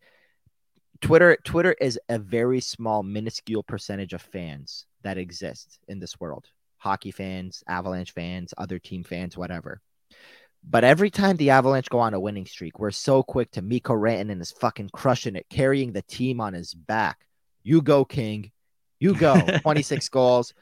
Twitter 1.01 1.37
Twitter 1.43 1.75
is 1.81 1.99
a 2.07 2.19
very 2.19 2.61
small 2.61 3.03
minuscule 3.03 3.63
percentage 3.63 4.13
of 4.13 4.21
fans 4.21 4.85
that 5.01 5.17
exist 5.17 5.79
in 5.87 5.99
this 5.99 6.19
world. 6.19 6.45
Hockey 6.77 7.11
fans, 7.11 7.63
Avalanche 7.67 8.11
fans, 8.11 8.53
other 8.57 8.79
team 8.79 9.03
fans, 9.03 9.37
whatever. 9.37 9.81
But 10.63 10.83
every 10.83 11.09
time 11.09 11.37
the 11.37 11.49
Avalanche 11.49 11.89
go 11.89 11.99
on 11.99 12.13
a 12.13 12.19
winning 12.19 12.45
streak, 12.45 12.79
we're 12.79 12.91
so 12.91 13.23
quick 13.23 13.51
to 13.51 13.61
Mikko 13.61 13.93
Rantanen 13.93 14.41
is 14.41 14.51
fucking 14.51 14.89
crushing 14.93 15.35
it, 15.35 15.47
carrying 15.49 15.91
the 15.91 16.03
team 16.03 16.39
on 16.39 16.53
his 16.53 16.73
back. 16.73 17.25
You 17.63 17.81
go, 17.81 18.05
King. 18.05 18.51
You 18.99 19.15
go. 19.15 19.35
26 19.61 20.07
goals. 20.09 20.53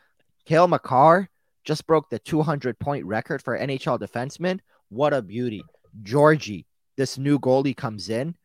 Cale 0.45 0.67
Makar 0.67 1.29
just 1.65 1.85
broke 1.85 2.09
the 2.09 2.19
200 2.19 2.79
point 2.79 3.05
record 3.05 3.41
for 3.41 3.57
NHL 3.57 3.99
defenseman. 3.99 4.59
What 4.89 5.13
a 5.13 5.21
beauty. 5.21 5.63
Georgie, 6.01 6.65
this 6.95 7.17
new 7.17 7.37
goalie 7.39 7.75
comes 7.75 8.09
in 8.09 8.35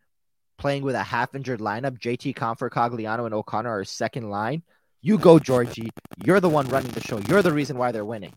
playing 0.59 0.83
with 0.83 0.95
a 0.95 1.03
half 1.03 1.35
injured 1.35 1.61
lineup, 1.61 1.99
JT 1.99 2.35
Compher, 2.35 2.71
Cogliano, 2.71 3.25
and 3.25 3.35
O'Connor 3.35 3.71
are 3.71 3.85
second 3.85 4.31
line. 4.31 4.63
You 5.03 5.19
go, 5.19 5.39
Georgie. 5.39 5.91
You're 6.25 6.41
the 6.41 6.49
one 6.49 6.69
running 6.69 6.93
the 6.93 7.01
show. 7.01 7.19
You're 7.29 7.43
the 7.43 7.53
reason 7.53 7.77
why 7.77 7.93
they're 7.93 8.05
winning. 8.05 8.33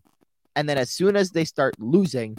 And 0.54 0.68
then 0.68 0.76
as 0.76 0.90
soon 0.90 1.16
as 1.16 1.30
they 1.30 1.44
start 1.44 1.74
losing, 1.78 2.36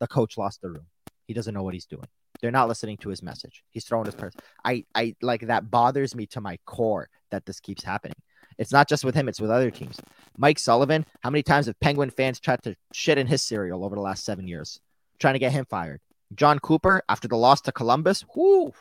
the 0.00 0.06
coach 0.06 0.36
lost 0.38 0.60
the 0.62 0.70
room. 0.70 0.86
He 1.26 1.34
doesn't 1.34 1.54
know 1.54 1.62
what 1.62 1.74
he's 1.74 1.86
doing. 1.86 2.06
They're 2.40 2.50
not 2.50 2.68
listening 2.68 2.98
to 2.98 3.08
his 3.08 3.22
message. 3.22 3.62
He's 3.70 3.84
throwing 3.84 4.06
his 4.06 4.14
person. 4.14 4.40
I, 4.64 4.84
I 4.94 5.14
like 5.22 5.46
that 5.46 5.70
bothers 5.70 6.14
me 6.14 6.26
to 6.26 6.40
my 6.40 6.58
core 6.66 7.08
that 7.30 7.46
this 7.46 7.60
keeps 7.60 7.82
happening. 7.82 8.16
It's 8.58 8.72
not 8.72 8.88
just 8.88 9.04
with 9.04 9.14
him, 9.14 9.28
it's 9.28 9.40
with 9.40 9.50
other 9.50 9.70
teams. 9.70 9.98
Mike 10.36 10.58
Sullivan, 10.58 11.04
how 11.20 11.30
many 11.30 11.42
times 11.42 11.66
have 11.66 11.78
Penguin 11.80 12.10
fans 12.10 12.40
tried 12.40 12.62
to 12.62 12.76
shit 12.92 13.18
in 13.18 13.26
his 13.26 13.42
cereal 13.42 13.84
over 13.84 13.94
the 13.94 14.02
last 14.02 14.24
seven 14.24 14.46
years, 14.46 14.80
trying 15.18 15.34
to 15.34 15.38
get 15.38 15.52
him 15.52 15.66
fired? 15.66 16.00
Jon 16.34 16.58
Cooper, 16.58 17.02
after 17.08 17.28
the 17.28 17.36
loss 17.36 17.60
to 17.62 17.72
Columbus, 17.72 18.24
whoo, 18.34 18.72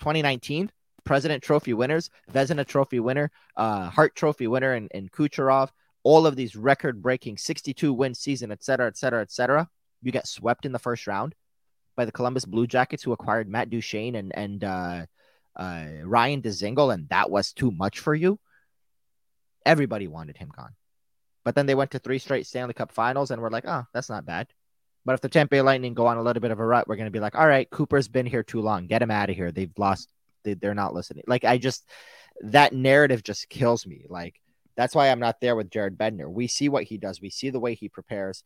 2019 0.00 0.70
President 1.04 1.42
Trophy 1.42 1.72
winners, 1.72 2.10
Vezina 2.30 2.66
Trophy 2.66 3.00
winner, 3.00 3.30
uh, 3.56 3.88
Hart 3.88 4.14
Trophy 4.14 4.46
winner, 4.46 4.74
and, 4.74 4.90
and 4.92 5.10
Kucherov, 5.10 5.70
all 6.02 6.26
of 6.26 6.36
these 6.36 6.54
record 6.54 7.00
breaking 7.00 7.38
62 7.38 7.92
win 7.92 8.14
season, 8.14 8.52
et 8.52 8.62
cetera, 8.62 8.88
et 8.88 8.96
cetera, 8.98 9.22
et 9.22 9.30
cetera. 9.30 9.68
You 10.02 10.12
get 10.12 10.26
swept 10.26 10.66
in 10.66 10.72
the 10.72 10.78
first 10.78 11.06
round 11.06 11.34
by 11.96 12.04
the 12.04 12.12
Columbus 12.12 12.44
Blue 12.44 12.66
Jackets, 12.66 13.02
who 13.02 13.12
acquired 13.12 13.48
Matt 13.48 13.70
Duchene 13.70 14.14
and, 14.14 14.36
and 14.36 14.64
uh, 14.64 15.06
uh, 15.56 15.86
Ryan 16.04 16.42
Dzingel, 16.42 16.94
and 16.94 17.08
that 17.08 17.30
was 17.30 17.52
too 17.52 17.70
much 17.70 17.98
for 17.98 18.14
you. 18.14 18.38
Everybody 19.66 20.06
wanted 20.06 20.36
him 20.36 20.50
gone. 20.54 20.74
But 21.44 21.54
then 21.54 21.66
they 21.66 21.74
went 21.74 21.92
to 21.92 21.98
three 21.98 22.18
straight 22.18 22.46
Stanley 22.46 22.74
Cup 22.74 22.92
finals 22.92 23.30
and 23.30 23.40
we're 23.40 23.50
like, 23.50 23.64
oh, 23.66 23.84
that's 23.92 24.10
not 24.10 24.26
bad. 24.26 24.48
But 25.04 25.14
if 25.14 25.22
the 25.22 25.28
Tampa 25.28 25.56
Lightning 25.56 25.94
go 25.94 26.06
on 26.06 26.18
a 26.18 26.22
little 26.22 26.40
bit 26.40 26.50
of 26.50 26.60
a 26.60 26.64
rut, 26.66 26.86
we're 26.86 26.96
going 26.96 27.06
to 27.06 27.10
be 27.10 27.20
like, 27.20 27.34
all 27.34 27.46
right, 27.46 27.70
Cooper's 27.70 28.08
been 28.08 28.26
here 28.26 28.42
too 28.42 28.60
long. 28.60 28.86
Get 28.86 29.00
him 29.00 29.10
out 29.10 29.30
of 29.30 29.36
here. 29.36 29.50
They've 29.50 29.72
lost. 29.78 30.10
They, 30.44 30.54
they're 30.54 30.74
not 30.74 30.94
listening. 30.94 31.24
Like 31.26 31.44
I 31.44 31.56
just 31.56 31.88
that 32.42 32.72
narrative 32.72 33.22
just 33.22 33.48
kills 33.48 33.86
me. 33.86 34.04
Like 34.08 34.40
That's 34.76 34.94
why 34.94 35.10
I'm 35.10 35.18
not 35.18 35.40
there 35.40 35.56
with 35.56 35.70
Jared 35.70 35.98
Bednar. 35.98 36.30
We 36.30 36.46
see 36.46 36.68
what 36.68 36.84
he 36.84 36.98
does. 36.98 37.20
We 37.20 37.30
see 37.30 37.50
the 37.50 37.58
way 37.58 37.74
he 37.74 37.88
prepares. 37.88 38.44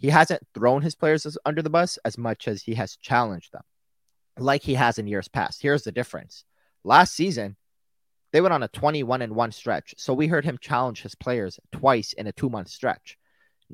He 0.00 0.08
hasn't 0.08 0.46
thrown 0.54 0.80
his 0.80 0.94
players 0.94 1.36
under 1.44 1.60
the 1.60 1.68
bus 1.68 1.98
as 2.06 2.16
much 2.16 2.48
as 2.48 2.62
he 2.62 2.74
has 2.74 2.96
challenged 2.96 3.52
them, 3.52 3.62
like 4.38 4.62
he 4.62 4.74
has 4.74 4.98
in 4.98 5.06
years 5.06 5.28
past. 5.28 5.60
Here's 5.60 5.84
the 5.84 5.92
difference. 5.92 6.44
Last 6.84 7.14
season, 7.14 7.56
they 8.32 8.40
went 8.40 8.54
on 8.54 8.62
a 8.62 8.68
21 8.68 9.20
and 9.20 9.36
1 9.36 9.52
stretch. 9.52 9.94
So 9.98 10.14
we 10.14 10.26
heard 10.26 10.46
him 10.46 10.56
challenge 10.58 11.02
his 11.02 11.14
players 11.14 11.60
twice 11.70 12.14
in 12.14 12.26
a 12.26 12.32
two 12.32 12.48
month 12.48 12.68
stretch. 12.68 13.18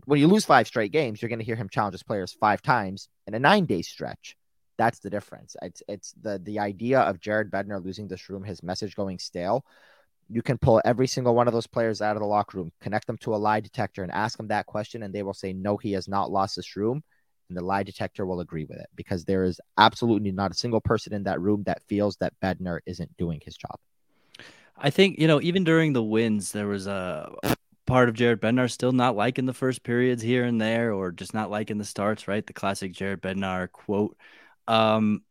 When 0.05 0.19
you 0.19 0.27
lose 0.27 0.45
five 0.45 0.67
straight 0.67 0.91
games, 0.91 1.23
you're 1.23 1.29
going 1.29 1.39
to 1.39 1.45
hear 1.45 1.55
him 1.55 1.69
challenge 1.69 1.95
his 1.95 2.03
players 2.03 2.33
five 2.33 2.61
times 2.61 3.09
in 3.29 3.35
a 3.35 3.39
nine 3.39 3.65
day 3.65 3.83
stretch. 3.83 4.37
That's 4.79 4.99
the 4.99 5.11
difference. 5.11 5.55
It's 5.63 5.83
it's 5.89 6.13
the 6.21 6.41
the 6.43 6.59
idea 6.59 7.01
of 7.01 7.21
Jared 7.21 7.53
Bednar 7.53 7.83
losing 7.83 8.09
this 8.09 8.29
room, 8.29 8.43
his 8.43 8.65
message 8.65 8.97
going 8.97 9.21
stale. 9.21 9.65
You 10.29 10.43
can 10.43 10.59
pull 10.59 10.83
every 10.85 11.07
single 11.07 11.35
one 11.35 11.47
of 11.47 11.55
those 11.55 11.67
players 11.67 12.03
out 12.03 12.17
of 12.17 12.21
the 12.21 12.27
locker 12.27 12.59
room, 12.59 12.73
connect 12.81 13.07
them 13.07 13.19
to 13.19 13.35
a 13.35 13.37
lie 13.37 13.61
detector, 13.61 14.03
and 14.03 14.11
ask 14.13 14.37
them 14.37 14.49
that 14.49 14.67
question, 14.67 15.03
and 15.03 15.15
they 15.15 15.23
will 15.23 15.35
say, 15.35 15.53
No, 15.53 15.77
he 15.77 15.93
has 15.93 16.09
not 16.09 16.31
lost 16.31 16.57
this 16.57 16.77
room. 16.77 17.03
And 17.49 17.57
the 17.57 17.65
lie 17.65 17.85
detector 17.85 18.27
will 18.27 18.41
agree 18.41 18.65
with 18.65 18.79
it 18.79 18.89
because 18.97 19.25
there 19.25 19.45
is 19.45 19.61
absolutely 19.79 20.33
not 20.33 20.51
a 20.51 20.55
single 20.55 20.81
person 20.81 21.15
in 21.15 21.23
that 21.25 21.41
room 21.41 21.63
that 21.67 21.83
feels 21.87 22.17
that 22.17 22.33
Bednar 22.43 22.81
isn't 22.87 23.17
doing 23.17 23.41
his 23.45 23.57
job. 23.57 23.79
I 24.77 24.91
think, 24.91 25.19
you 25.21 25.29
know, 25.29 25.41
even 25.41 25.63
during 25.63 25.93
the 25.93 26.03
wins, 26.03 26.51
there 26.51 26.67
was 26.67 26.89
a 26.89 27.33
part 27.87 28.09
of 28.09 28.15
Jared 28.17 28.41
Bednar 28.41 28.71
still 28.71 28.93
not 28.93 29.17
liking 29.17 29.47
the 29.47 29.55
first 29.55 29.83
periods 29.85 30.23
here 30.23 30.45
and 30.45 30.61
there, 30.61 30.93
or 30.93 31.13
just 31.13 31.35
not 31.35 31.51
liking 31.51 31.79
the 31.79 31.85
starts, 31.85 32.29
right? 32.29 32.47
The 32.47 32.53
classic 32.53 32.93
Jared 32.93 33.23
Bednar 33.23 33.71
quote. 33.71 34.17
Um, 34.67 35.23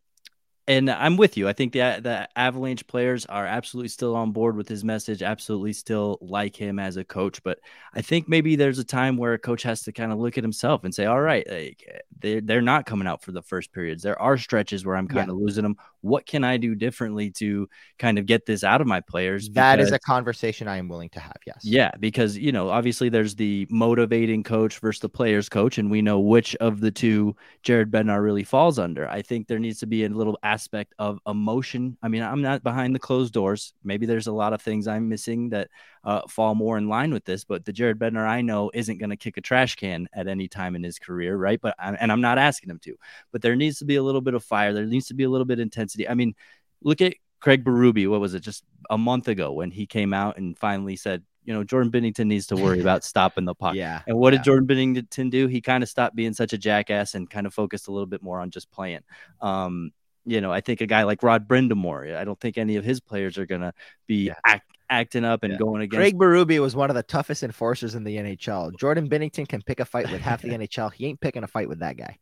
and 0.68 0.90
I'm 0.90 1.16
with 1.16 1.38
you. 1.38 1.48
I 1.48 1.54
think 1.54 1.74
the 1.74 2.00
the 2.02 2.28
Avalanche 2.36 2.88
players 2.88 3.26
are 3.28 3.46
absolutely 3.46 3.90
still 3.90 4.16
on 4.16 4.32
board 4.32 4.56
with 4.56 4.68
his 4.68 4.84
message, 4.84 5.22
absolutely 5.22 5.74
still 5.74 6.18
like 6.22 6.56
him 6.56 6.80
as 6.80 6.98
a 6.98 7.04
coach. 7.04 7.44
But 7.44 7.60
I 7.94 8.02
think 8.02 8.28
maybe 8.28 8.56
there's 8.56 8.80
a 8.80 8.84
time 8.84 9.18
where 9.18 9.34
a 9.34 9.40
coach 9.40 9.62
has 9.64 9.84
to 9.84 9.92
kind 9.92 10.12
of 10.12 10.18
look 10.18 10.38
at 10.38 10.44
himself 10.44 10.84
and 10.84 10.94
say, 10.94 11.06
"All 11.06 11.22
right, 11.22 11.48
like, 11.48 11.86
eh, 11.88 12.00
they're 12.20 12.42
they're 12.42 12.62
not 12.62 12.86
coming 12.88 13.08
out 13.08 13.22
for 13.22 13.32
the 13.32 13.44
first 13.44 13.72
periods. 13.74 14.02
There 14.02 14.20
are 14.20 14.38
stretches 14.38 14.86
where 14.86 14.96
I'm 14.96 15.08
kind 15.08 15.28
yeah. 15.28 15.34
of 15.34 15.40
losing 15.40 15.64
them. 15.64 15.78
What 16.06 16.26
can 16.26 16.44
I 16.44 16.58
do 16.58 16.76
differently 16.76 17.32
to 17.32 17.68
kind 17.98 18.20
of 18.20 18.26
get 18.26 18.46
this 18.46 18.64
out 18.64 18.82
of 18.82 18.88
my 18.88 19.02
players?" 19.02 19.50
That 19.50 19.78
because, 19.78 19.88
is 19.88 19.94
a 19.94 20.00
conversation 20.00 20.68
I 20.68 20.78
am 20.78 20.88
willing 20.88 21.10
to 21.10 21.20
have. 21.20 21.38
Yes. 21.46 21.62
Yeah, 21.64 21.92
because 22.00 22.38
you 22.38 22.52
know, 22.52 22.70
obviously, 22.70 23.10
there's 23.10 23.36
the 23.36 23.68
motivating 23.70 24.44
coach 24.44 24.80
versus 24.80 25.00
the 25.00 25.10
players 25.10 25.50
coach, 25.50 25.78
and 25.78 25.90
we 25.90 26.02
know 26.02 26.20
which 26.20 26.56
of 26.58 26.80
the 26.80 26.92
two 26.92 27.36
Jared 27.64 27.92
Bednar 27.92 28.24
really 28.24 28.44
falls 28.44 28.80
under. 28.80 29.10
I 29.10 29.22
think 29.22 29.48
there 29.48 29.60
needs 29.60 29.80
to 29.80 29.88
be 29.88 30.06
a 30.06 30.10
little 30.10 30.38
aspect 30.44 30.94
of 31.00 31.20
emotion. 31.28 31.98
I 32.04 32.08
mean, 32.08 32.24
I'm 32.24 32.42
not 32.42 32.64
behind 32.64 32.94
the 32.94 33.00
closed 33.00 33.34
doors. 33.34 33.74
Maybe 33.84 34.06
there's 34.06 34.28
a 34.28 34.32
lot 34.32 34.54
of 34.54 34.62
things 34.62 34.88
I'm 34.88 35.10
missing 35.10 35.50
that 35.50 35.70
uh, 36.04 36.22
fall 36.28 36.54
more 36.54 36.78
in 36.78 36.88
line 36.88 37.12
with 37.12 37.26
this, 37.26 37.44
but 37.44 37.66
the 37.66 37.74
Jared 37.74 37.98
Bednar 37.98 38.28
I 38.28 38.42
know 38.42 38.70
isn't 38.74 39.00
going 39.00 39.10
to 39.10 39.18
kick 39.18 39.38
a 39.38 39.42
trash 39.42 39.76
can 39.76 40.08
at 40.14 40.28
any 40.28 40.48
time 40.48 40.76
in 40.76 40.84
his 40.84 41.00
career, 41.00 41.36
right? 41.36 41.60
But 41.60 41.76
and 41.80 42.12
I'm 42.12 42.22
not 42.22 42.38
asking 42.38 42.70
him 42.70 42.80
to, 42.84 42.96
but 43.32 43.42
there 43.42 43.56
needs 43.56 43.80
to 43.80 43.86
be 43.86 43.96
a 43.96 44.04
little 44.04 44.22
bit 44.22 44.36
of 44.36 44.44
fire. 44.44 44.72
There 44.72 44.86
needs 44.86 45.08
to 45.08 45.16
be 45.16 45.24
a 45.24 45.30
little 45.30 45.46
bit 45.46 45.60
of 45.60 45.64
intensity. 45.64 45.95
I 46.10 46.14
mean, 46.14 46.36
look 46.82 47.02
at 47.02 47.14
Craig 47.40 47.64
Berube. 47.64 48.10
What 48.10 48.22
was 48.22 48.34
it? 48.34 48.42
Just 48.42 48.64
a 48.90 48.98
month 48.98 49.28
ago 49.28 49.52
when 49.52 49.72
he 49.72 49.86
came 49.86 50.14
out 50.14 50.38
and 50.38 50.58
finally 50.58 50.96
said, 50.96 51.24
you 51.44 51.54
know, 51.54 51.64
Jordan 51.64 51.92
Binnington 51.92 52.26
needs 52.26 52.48
to 52.48 52.56
worry 52.56 52.82
about 52.82 53.04
stopping 53.04 53.46
the 53.46 53.56
puck. 53.56 53.76
Yeah. 53.76 54.02
And 54.08 54.18
what 54.18 54.34
yeah. 54.34 54.40
did 54.40 54.46
Jordan 54.46 54.68
Binnington 54.68 55.30
do? 55.30 55.48
He 55.48 55.62
kind 55.62 55.84
of 55.84 55.90
stopped 55.90 56.16
being 56.16 56.34
such 56.34 56.54
a 56.54 56.58
jackass 56.58 57.14
and 57.14 57.30
kind 57.30 57.46
of 57.46 57.54
focused 57.54 57.88
a 57.88 57.92
little 57.92 58.08
bit 58.08 58.24
more 58.24 58.40
on 58.40 58.50
just 58.50 58.72
playing. 58.72 59.02
Um, 59.42 59.92
you 60.26 60.42
know, 60.42 60.52
I 60.52 60.62
think 60.62 60.82
a 60.82 60.88
guy 60.88 61.04
like 61.04 61.22
Rod 61.22 61.48
Brind'Amour, 61.48 62.16
I 62.16 62.24
don't 62.24 62.40
think 62.40 62.58
any 62.58 62.78
of 62.78 62.84
his 62.84 63.00
players 63.00 63.38
are 63.38 63.46
going 63.46 63.62
to 63.62 63.74
be 64.08 64.26
yeah. 64.26 64.34
act, 64.44 64.72
acting 64.90 65.24
up 65.24 65.44
and 65.44 65.54
yeah. 65.54 65.60
going 65.60 65.84
against. 65.84 66.00
Craig 66.00 66.18
Berube 66.18 66.60
was 66.60 66.76
one 66.76 66.90
of 66.90 66.96
the 66.96 67.04
toughest 67.04 67.44
enforcers 67.44 67.94
in 67.94 68.04
the 68.04 68.18
NHL. 68.18 68.76
Jordan 68.80 69.08
Binnington 69.08 69.48
can 69.48 69.62
pick 69.62 69.80
a 69.80 69.86
fight 69.86 70.12
with 70.12 70.22
half 70.22 70.42
the 70.42 70.50
NHL. 70.58 70.92
He 70.92 71.06
ain't 71.06 71.22
picking 71.22 71.44
a 71.44 71.48
fight 71.48 71.70
with 71.70 71.80
that 71.80 71.96
guy. 71.96 72.18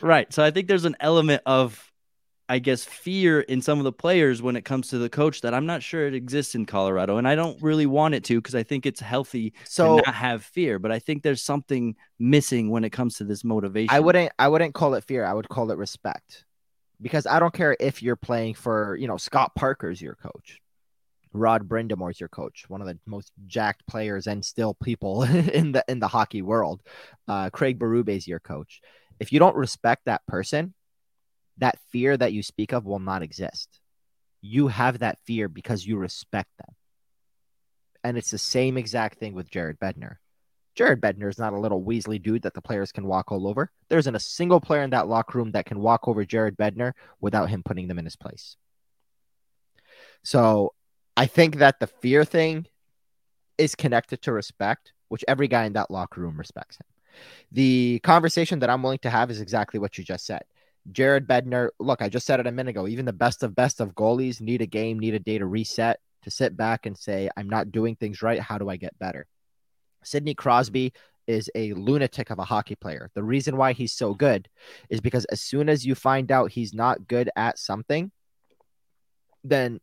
right. 0.00 0.32
So 0.32 0.42
I 0.42 0.50
think 0.50 0.66
there's 0.66 0.84
an 0.84 0.96
element 0.98 1.42
of, 1.46 1.92
I 2.54 2.60
guess, 2.60 2.84
fear 2.84 3.40
in 3.40 3.60
some 3.60 3.78
of 3.78 3.84
the 3.84 3.90
players 3.90 4.40
when 4.40 4.54
it 4.54 4.64
comes 4.64 4.86
to 4.90 4.98
the 4.98 5.10
coach 5.10 5.40
that 5.40 5.52
I'm 5.52 5.66
not 5.66 5.82
sure 5.82 6.06
it 6.06 6.14
exists 6.14 6.54
in 6.54 6.66
Colorado. 6.66 7.16
And 7.16 7.26
I 7.26 7.34
don't 7.34 7.60
really 7.60 7.84
want 7.84 8.14
it 8.14 8.22
to 8.26 8.40
because 8.40 8.54
I 8.54 8.62
think 8.62 8.86
it's 8.86 9.00
healthy 9.00 9.54
so, 9.64 9.96
to 9.96 10.02
not 10.06 10.14
have 10.14 10.44
fear. 10.44 10.78
But 10.78 10.92
I 10.92 11.00
think 11.00 11.24
there's 11.24 11.42
something 11.42 11.96
missing 12.20 12.70
when 12.70 12.84
it 12.84 12.90
comes 12.90 13.16
to 13.16 13.24
this 13.24 13.42
motivation. 13.42 13.92
I 13.92 13.98
wouldn't 13.98 14.30
I 14.38 14.46
wouldn't 14.46 14.72
call 14.72 14.94
it 14.94 15.02
fear. 15.02 15.24
I 15.24 15.34
would 15.34 15.48
call 15.48 15.72
it 15.72 15.78
respect 15.78 16.44
because 17.02 17.26
I 17.26 17.40
don't 17.40 17.52
care 17.52 17.76
if 17.80 18.04
you're 18.04 18.14
playing 18.14 18.54
for, 18.54 18.96
you 19.00 19.08
know, 19.08 19.16
Scott 19.16 19.56
Parker's 19.56 20.00
your 20.00 20.14
coach. 20.14 20.60
Rod 21.32 21.68
Brind'Amour's 21.68 22.20
your 22.20 22.28
coach, 22.28 22.66
one 22.68 22.80
of 22.80 22.86
the 22.86 22.96
most 23.04 23.32
jacked 23.48 23.84
players 23.88 24.28
and 24.28 24.44
still 24.44 24.74
people 24.74 25.22
in 25.24 25.72
the 25.72 25.84
in 25.88 25.98
the 25.98 26.06
hockey 26.06 26.40
world. 26.40 26.82
Uh, 27.26 27.50
Craig 27.50 27.80
Berube's 27.80 28.28
your 28.28 28.38
coach. 28.38 28.80
If 29.18 29.32
you 29.32 29.40
don't 29.40 29.56
respect 29.56 30.04
that 30.04 30.24
person, 30.28 30.72
that 31.58 31.78
fear 31.90 32.16
that 32.16 32.32
you 32.32 32.42
speak 32.42 32.72
of 32.72 32.84
will 32.84 32.98
not 32.98 33.22
exist. 33.22 33.80
You 34.40 34.68
have 34.68 34.98
that 34.98 35.18
fear 35.24 35.48
because 35.48 35.86
you 35.86 35.96
respect 35.96 36.50
them. 36.58 36.74
And 38.02 38.18
it's 38.18 38.30
the 38.30 38.38
same 38.38 38.76
exact 38.76 39.18
thing 39.18 39.34
with 39.34 39.50
Jared 39.50 39.78
Bednar. 39.78 40.16
Jared 40.74 41.00
Bednar 41.00 41.30
is 41.30 41.38
not 41.38 41.52
a 41.52 41.58
little 41.58 41.82
Weasley 41.82 42.20
dude 42.20 42.42
that 42.42 42.54
the 42.54 42.60
players 42.60 42.92
can 42.92 43.06
walk 43.06 43.30
all 43.30 43.46
over. 43.46 43.70
There 43.88 43.98
isn't 43.98 44.14
a 44.14 44.20
single 44.20 44.60
player 44.60 44.82
in 44.82 44.90
that 44.90 45.08
locker 45.08 45.38
room 45.38 45.52
that 45.52 45.66
can 45.66 45.78
walk 45.78 46.08
over 46.08 46.24
Jared 46.24 46.56
Bednar 46.56 46.92
without 47.20 47.48
him 47.48 47.62
putting 47.62 47.88
them 47.88 47.98
in 47.98 48.04
his 48.04 48.16
place. 48.16 48.56
So 50.24 50.74
I 51.16 51.26
think 51.26 51.58
that 51.58 51.78
the 51.78 51.86
fear 51.86 52.24
thing 52.24 52.66
is 53.56 53.74
connected 53.74 54.22
to 54.22 54.32
respect, 54.32 54.92
which 55.08 55.24
every 55.28 55.48
guy 55.48 55.64
in 55.64 55.74
that 55.74 55.90
locker 55.90 56.20
room 56.20 56.36
respects 56.36 56.76
him. 56.76 56.86
The 57.52 58.00
conversation 58.00 58.58
that 58.58 58.70
I'm 58.70 58.82
willing 58.82 58.98
to 58.98 59.10
have 59.10 59.30
is 59.30 59.40
exactly 59.40 59.78
what 59.78 59.96
you 59.96 60.02
just 60.02 60.26
said. 60.26 60.42
Jared 60.92 61.26
Bednar, 61.26 61.70
look, 61.80 62.02
I 62.02 62.08
just 62.08 62.26
said 62.26 62.40
it 62.40 62.46
a 62.46 62.52
minute 62.52 62.70
ago. 62.70 62.86
Even 62.86 63.04
the 63.04 63.12
best 63.12 63.42
of 63.42 63.54
best 63.54 63.80
of 63.80 63.94
goalies 63.94 64.40
need 64.40 64.62
a 64.62 64.66
game, 64.66 64.98
need 64.98 65.14
a 65.14 65.18
day 65.18 65.38
to 65.38 65.46
reset, 65.46 66.00
to 66.22 66.30
sit 66.30 66.56
back 66.56 66.86
and 66.86 66.96
say, 66.96 67.30
I'm 67.36 67.48
not 67.48 67.72
doing 67.72 67.96
things 67.96 68.22
right. 68.22 68.40
How 68.40 68.58
do 68.58 68.68
I 68.68 68.76
get 68.76 68.98
better? 68.98 69.26
Sidney 70.02 70.34
Crosby 70.34 70.92
is 71.26 71.50
a 71.54 71.72
lunatic 71.72 72.30
of 72.30 72.38
a 72.38 72.44
hockey 72.44 72.74
player. 72.74 73.10
The 73.14 73.22
reason 73.22 73.56
why 73.56 73.72
he's 73.72 73.92
so 73.92 74.14
good 74.14 74.48
is 74.90 75.00
because 75.00 75.24
as 75.26 75.40
soon 75.40 75.68
as 75.68 75.86
you 75.86 75.94
find 75.94 76.30
out 76.30 76.52
he's 76.52 76.74
not 76.74 77.08
good 77.08 77.30
at 77.34 77.58
something, 77.58 78.10
then 79.42 79.80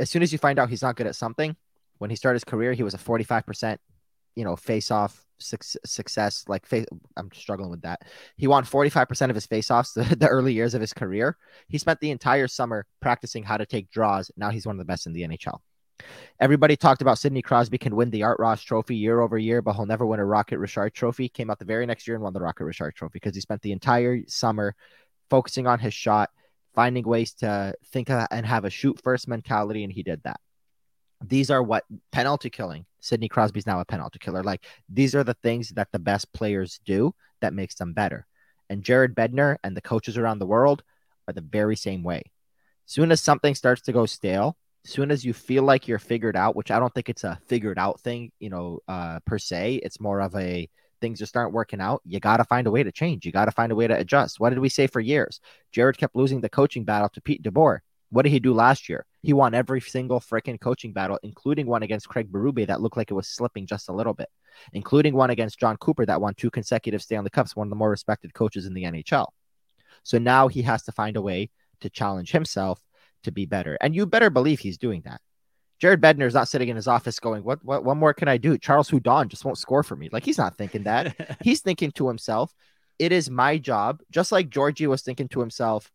as 0.00 0.08
soon 0.08 0.22
as 0.22 0.32
you 0.32 0.38
find 0.38 0.58
out 0.58 0.70
he's 0.70 0.82
not 0.82 0.96
good 0.96 1.06
at 1.06 1.16
something, 1.16 1.56
when 1.98 2.10
he 2.10 2.16
started 2.16 2.36
his 2.36 2.44
career, 2.44 2.72
he 2.72 2.82
was 2.82 2.94
a 2.94 2.98
45%, 2.98 3.78
you 4.38 4.44
know, 4.44 4.54
face 4.54 4.92
off 4.92 5.26
success. 5.40 6.44
Like, 6.46 6.64
face, 6.64 6.86
I'm 7.16 7.28
struggling 7.34 7.70
with 7.70 7.82
that. 7.82 8.02
He 8.36 8.46
won 8.46 8.64
45% 8.64 9.30
of 9.30 9.34
his 9.34 9.46
face 9.46 9.68
offs 9.68 9.92
the, 9.94 10.04
the 10.04 10.28
early 10.28 10.52
years 10.52 10.74
of 10.74 10.80
his 10.80 10.92
career. 10.92 11.36
He 11.66 11.76
spent 11.78 11.98
the 11.98 12.12
entire 12.12 12.46
summer 12.46 12.86
practicing 13.00 13.42
how 13.42 13.56
to 13.56 13.66
take 13.66 13.90
draws. 13.90 14.30
Now 14.36 14.50
he's 14.50 14.64
one 14.64 14.76
of 14.76 14.78
the 14.78 14.84
best 14.84 15.08
in 15.08 15.12
the 15.12 15.22
NHL. 15.22 15.58
Everybody 16.38 16.76
talked 16.76 17.02
about 17.02 17.18
Sidney 17.18 17.42
Crosby 17.42 17.78
can 17.78 17.96
win 17.96 18.10
the 18.10 18.22
Art 18.22 18.38
Ross 18.38 18.62
Trophy 18.62 18.94
year 18.94 19.20
over 19.20 19.36
year, 19.36 19.60
but 19.60 19.72
he'll 19.72 19.86
never 19.86 20.06
win 20.06 20.20
a 20.20 20.24
Rocket 20.24 20.60
Richard 20.60 20.94
Trophy. 20.94 21.28
Came 21.28 21.50
out 21.50 21.58
the 21.58 21.64
very 21.64 21.84
next 21.84 22.06
year 22.06 22.14
and 22.14 22.22
won 22.22 22.32
the 22.32 22.40
Rocket 22.40 22.64
Richard 22.64 22.94
Trophy 22.94 23.14
because 23.14 23.34
he 23.34 23.40
spent 23.40 23.60
the 23.62 23.72
entire 23.72 24.22
summer 24.28 24.76
focusing 25.30 25.66
on 25.66 25.80
his 25.80 25.94
shot, 25.94 26.30
finding 26.76 27.02
ways 27.02 27.34
to 27.34 27.74
think 27.86 28.08
and 28.10 28.46
have 28.46 28.64
a 28.64 28.70
shoot 28.70 29.00
first 29.02 29.26
mentality, 29.26 29.82
and 29.82 29.92
he 29.92 30.04
did 30.04 30.22
that. 30.22 30.38
These 31.24 31.50
are 31.50 31.62
what 31.62 31.84
penalty 32.12 32.50
killing. 32.50 32.86
Sidney 33.00 33.28
Crosby's 33.28 33.66
now 33.66 33.80
a 33.80 33.84
penalty 33.84 34.18
killer. 34.18 34.42
Like 34.42 34.64
these 34.88 35.14
are 35.14 35.24
the 35.24 35.34
things 35.34 35.70
that 35.70 35.88
the 35.92 35.98
best 35.98 36.32
players 36.32 36.80
do 36.84 37.14
that 37.40 37.54
makes 37.54 37.74
them 37.74 37.92
better. 37.92 38.26
And 38.70 38.82
Jared 38.82 39.14
Bednar 39.14 39.56
and 39.64 39.76
the 39.76 39.80
coaches 39.80 40.18
around 40.18 40.38
the 40.38 40.46
world 40.46 40.82
are 41.26 41.32
the 41.32 41.40
very 41.40 41.76
same 41.76 42.02
way. 42.02 42.22
Soon 42.86 43.12
as 43.12 43.20
something 43.20 43.54
starts 43.54 43.82
to 43.82 43.92
go 43.92 44.06
stale, 44.06 44.56
soon 44.84 45.10
as 45.10 45.24
you 45.24 45.32
feel 45.32 45.62
like 45.62 45.86
you're 45.86 45.98
figured 45.98 46.36
out, 46.36 46.56
which 46.56 46.70
I 46.70 46.78
don't 46.78 46.92
think 46.94 47.08
it's 47.08 47.24
a 47.24 47.38
figured 47.46 47.78
out 47.78 48.00
thing, 48.00 48.32
you 48.38 48.50
know, 48.50 48.80
uh, 48.88 49.20
per 49.26 49.38
se, 49.38 49.80
it's 49.82 50.00
more 50.00 50.20
of 50.20 50.34
a 50.36 50.68
things 51.00 51.18
just 51.18 51.36
aren't 51.36 51.52
working 51.52 51.80
out. 51.80 52.02
You 52.04 52.18
got 52.20 52.38
to 52.38 52.44
find 52.44 52.66
a 52.66 52.70
way 52.70 52.82
to 52.82 52.92
change. 52.92 53.24
You 53.24 53.32
got 53.32 53.44
to 53.44 53.52
find 53.52 53.70
a 53.70 53.74
way 53.76 53.86
to 53.86 53.96
adjust. 53.96 54.40
What 54.40 54.50
did 54.50 54.58
we 54.58 54.68
say 54.68 54.86
for 54.86 55.00
years? 55.00 55.40
Jared 55.70 55.98
kept 55.98 56.16
losing 56.16 56.40
the 56.40 56.48
coaching 56.48 56.84
battle 56.84 57.08
to 57.10 57.20
Pete 57.20 57.42
DeBoer. 57.42 57.78
What 58.10 58.22
did 58.22 58.30
he 58.30 58.40
do 58.40 58.54
last 58.54 58.88
year? 58.88 59.06
He 59.22 59.32
won 59.32 59.54
every 59.54 59.80
single 59.80 60.20
freaking 60.20 60.60
coaching 60.60 60.92
battle, 60.92 61.18
including 61.22 61.66
one 61.66 61.82
against 61.82 62.08
Craig 62.08 62.30
Berube 62.30 62.66
that 62.68 62.80
looked 62.80 62.96
like 62.96 63.10
it 63.10 63.14
was 63.14 63.28
slipping 63.28 63.66
just 63.66 63.88
a 63.88 63.92
little 63.92 64.14
bit, 64.14 64.28
including 64.72 65.14
one 65.14 65.30
against 65.30 65.58
Jon 65.58 65.76
Cooper 65.76 66.06
that 66.06 66.20
won 66.20 66.34
two 66.34 66.50
consecutive 66.50 67.02
Stanley 67.02 67.30
Cups, 67.30 67.56
one 67.56 67.66
of 67.66 67.70
the 67.70 67.76
more 67.76 67.90
respected 67.90 68.32
coaches 68.32 68.66
in 68.66 68.74
the 68.74 68.84
NHL. 68.84 69.26
So 70.04 70.18
now 70.18 70.48
he 70.48 70.62
has 70.62 70.84
to 70.84 70.92
find 70.92 71.16
a 71.16 71.22
way 71.22 71.50
to 71.80 71.90
challenge 71.90 72.30
himself 72.30 72.80
to 73.24 73.32
be 73.32 73.46
better. 73.46 73.76
And 73.80 73.94
you 73.94 74.06
better 74.06 74.30
believe 74.30 74.60
he's 74.60 74.78
doing 74.78 75.02
that. 75.04 75.20
Jared 75.80 76.00
Bednar 76.00 76.26
is 76.26 76.34
not 76.34 76.48
sitting 76.48 76.68
in 76.68 76.76
his 76.76 76.88
office 76.88 77.20
going, 77.20 77.44
what, 77.44 77.64
what, 77.64 77.84
what 77.84 77.96
more 77.96 78.12
can 78.12 78.28
I 78.28 78.36
do? 78.36 78.58
Charles 78.58 78.90
Hudon 78.90 79.28
just 79.28 79.44
won't 79.44 79.58
score 79.58 79.82
for 79.82 79.94
me. 79.94 80.08
Like 80.10 80.24
he's 80.24 80.38
not 80.38 80.56
thinking 80.56 80.84
that. 80.84 81.38
he's 81.42 81.60
thinking 81.60 81.92
to 81.92 82.08
himself, 82.08 82.52
it 82.98 83.12
is 83.12 83.30
my 83.30 83.58
job, 83.58 84.00
just 84.10 84.32
like 84.32 84.50
Georgie 84.50 84.88
was 84.88 85.02
thinking 85.02 85.28
to 85.28 85.40
himself, 85.40 85.90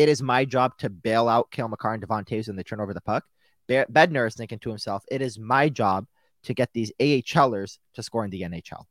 it 0.00 0.08
is 0.08 0.22
my 0.22 0.46
job 0.46 0.78
to 0.78 0.88
bail 0.88 1.28
out 1.28 1.50
Cale 1.50 1.68
Makar 1.68 1.92
and 1.92 2.00
Devon 2.00 2.24
Toews 2.24 2.46
when 2.46 2.56
they 2.56 2.62
turn 2.62 2.80
over 2.80 2.94
the 2.94 3.02
puck. 3.02 3.22
Bednar 3.68 4.26
is 4.26 4.34
thinking 4.34 4.58
to 4.60 4.70
himself, 4.70 5.04
it 5.10 5.20
is 5.20 5.38
my 5.38 5.68
job 5.68 6.06
to 6.44 6.54
get 6.54 6.70
these 6.72 6.90
AHLers 6.98 7.76
to 7.92 8.02
score 8.02 8.24
in 8.24 8.30
the 8.30 8.40
NHL. 8.40 8.84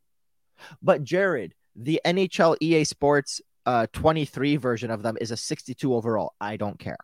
But 0.80 1.02
Jared, 1.02 1.52
the 1.74 2.00
NHL 2.04 2.56
EA 2.60 2.84
Sports 2.84 3.40
uh, 3.66 3.88
23 3.92 4.54
version 4.54 4.92
of 4.92 5.02
them 5.02 5.18
is 5.20 5.32
a 5.32 5.36
62 5.36 5.92
overall. 5.92 6.34
I 6.40 6.56
don't 6.56 6.78
care. 6.78 6.98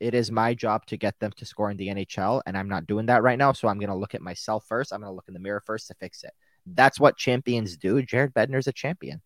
It 0.00 0.14
is 0.14 0.32
my 0.32 0.54
job 0.54 0.86
to 0.86 0.96
get 0.96 1.20
them 1.20 1.32
to 1.36 1.44
score 1.44 1.70
in 1.70 1.76
the 1.76 1.88
NHL, 1.88 2.40
and 2.46 2.56
I'm 2.56 2.68
not 2.68 2.86
doing 2.86 3.06
that 3.06 3.22
right 3.22 3.38
now. 3.38 3.52
So 3.52 3.68
I'm 3.68 3.78
going 3.78 3.90
to 3.90 3.94
look 3.94 4.14
at 4.14 4.22
myself 4.22 4.64
first. 4.66 4.90
I'm 4.90 5.00
going 5.00 5.10
to 5.10 5.14
look 5.14 5.28
in 5.28 5.34
the 5.34 5.40
mirror 5.40 5.62
first 5.66 5.88
to 5.88 5.94
fix 6.00 6.24
it. 6.24 6.32
That's 6.64 6.98
what 6.98 7.18
champions 7.18 7.76
do. 7.76 8.00
Jared 8.00 8.32
Bednar's 8.32 8.68
a 8.68 8.72
champion. 8.72 9.20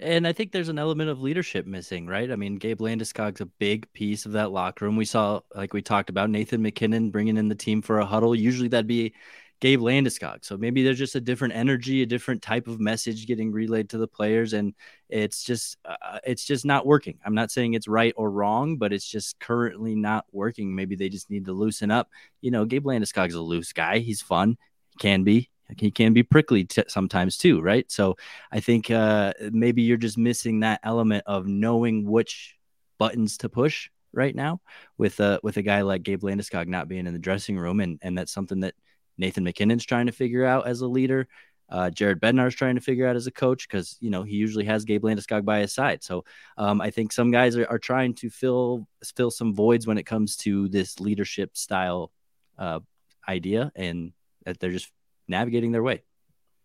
And 0.00 0.28
I 0.28 0.32
think 0.32 0.52
there's 0.52 0.68
an 0.68 0.78
element 0.78 1.10
of 1.10 1.20
leadership 1.20 1.66
missing, 1.66 2.06
right? 2.06 2.30
I 2.30 2.36
mean, 2.36 2.56
Gabe 2.56 2.78
Landeskog's 2.80 3.40
a 3.40 3.46
big 3.46 3.92
piece 3.92 4.26
of 4.26 4.32
that 4.32 4.52
locker 4.52 4.84
room. 4.84 4.96
We 4.96 5.04
saw, 5.04 5.40
like 5.56 5.72
we 5.72 5.82
talked 5.82 6.08
about, 6.08 6.30
Nathan 6.30 6.62
MacKinnon 6.62 7.10
bringing 7.10 7.36
in 7.36 7.48
the 7.48 7.56
team 7.56 7.82
for 7.82 7.98
a 7.98 8.06
huddle. 8.06 8.32
Usually 8.34 8.68
that'd 8.68 8.86
be 8.86 9.12
Gabe 9.60 9.80
Landeskog. 9.80 10.44
So 10.44 10.56
maybe 10.56 10.84
there's 10.84 10.98
just 10.98 11.16
a 11.16 11.20
different 11.20 11.54
energy, 11.54 12.02
a 12.02 12.06
different 12.06 12.42
type 12.42 12.68
of 12.68 12.78
message 12.78 13.26
getting 13.26 13.50
relayed 13.50 13.90
to 13.90 13.98
the 13.98 14.06
players, 14.06 14.52
and 14.52 14.72
it's 15.08 15.42
just 15.42 15.78
uh, 15.84 16.20
it's 16.24 16.44
just 16.44 16.64
not 16.64 16.86
working. 16.86 17.18
I'm 17.24 17.34
not 17.34 17.50
saying 17.50 17.74
it's 17.74 17.88
right 17.88 18.14
or 18.16 18.30
wrong, 18.30 18.76
but 18.76 18.92
it's 18.92 19.08
just 19.08 19.40
currently 19.40 19.96
not 19.96 20.26
working. 20.30 20.74
Maybe 20.74 20.94
they 20.94 21.08
just 21.08 21.28
need 21.28 21.46
to 21.46 21.52
loosen 21.52 21.90
up. 21.90 22.08
You 22.40 22.52
know, 22.52 22.64
Gabe 22.66 22.84
Landeskog's 22.86 23.34
a 23.34 23.40
loose 23.40 23.72
guy. 23.72 23.98
He's 23.98 24.22
fun, 24.22 24.58
he 24.90 24.98
can 24.98 25.24
be. 25.24 25.50
He 25.76 25.90
can 25.90 26.12
be 26.12 26.22
prickly 26.22 26.64
t- 26.64 26.84
sometimes 26.88 27.36
too, 27.36 27.60
right? 27.60 27.90
So 27.90 28.16
I 28.50 28.60
think 28.60 28.90
uh, 28.90 29.34
maybe 29.52 29.82
you're 29.82 29.96
just 29.96 30.16
missing 30.16 30.60
that 30.60 30.80
element 30.82 31.24
of 31.26 31.46
knowing 31.46 32.08
which 32.08 32.56
buttons 32.98 33.38
to 33.38 33.48
push 33.48 33.90
right 34.12 34.34
now 34.34 34.60
with 34.96 35.20
uh, 35.20 35.40
with 35.42 35.56
a 35.56 35.62
guy 35.62 35.82
like 35.82 36.02
Gabe 36.02 36.22
Landeskog 36.22 36.66
not 36.66 36.88
being 36.88 37.06
in 37.06 37.12
the 37.12 37.18
dressing 37.18 37.58
room, 37.58 37.80
and 37.80 37.98
and 38.02 38.16
that's 38.16 38.32
something 38.32 38.60
that 38.60 38.74
Nathan 39.18 39.44
MacKinnon's 39.44 39.84
trying 39.84 40.06
to 40.06 40.12
figure 40.12 40.44
out 40.44 40.66
as 40.66 40.80
a 40.80 40.86
leader. 40.86 41.28
Uh, 41.70 41.90
Jared 41.90 42.18
Bednar's 42.18 42.54
trying 42.54 42.76
to 42.76 42.80
figure 42.80 43.06
out 43.06 43.16
as 43.16 43.26
a 43.26 43.30
coach 43.30 43.68
because 43.68 43.98
you 44.00 44.08
know 44.08 44.22
he 44.22 44.36
usually 44.36 44.64
has 44.64 44.86
Gabe 44.86 45.04
Landeskog 45.04 45.44
by 45.44 45.60
his 45.60 45.74
side. 45.74 46.02
So 46.02 46.24
um, 46.56 46.80
I 46.80 46.90
think 46.90 47.12
some 47.12 47.30
guys 47.30 47.56
are, 47.58 47.66
are, 47.66 47.78
trying 47.78 48.14
to 48.14 48.30
fill 48.30 48.88
fill 49.16 49.30
some 49.30 49.54
voids 49.54 49.86
when 49.86 49.98
it 49.98 50.06
comes 50.06 50.36
to 50.38 50.68
this 50.68 50.98
leadership 50.98 51.58
style 51.58 52.10
uh, 52.58 52.80
idea, 53.28 53.70
and 53.76 54.12
that 54.46 54.58
they're 54.58 54.70
just 54.70 54.90
navigating 55.28 55.72
their 55.72 55.82
way. 55.82 56.02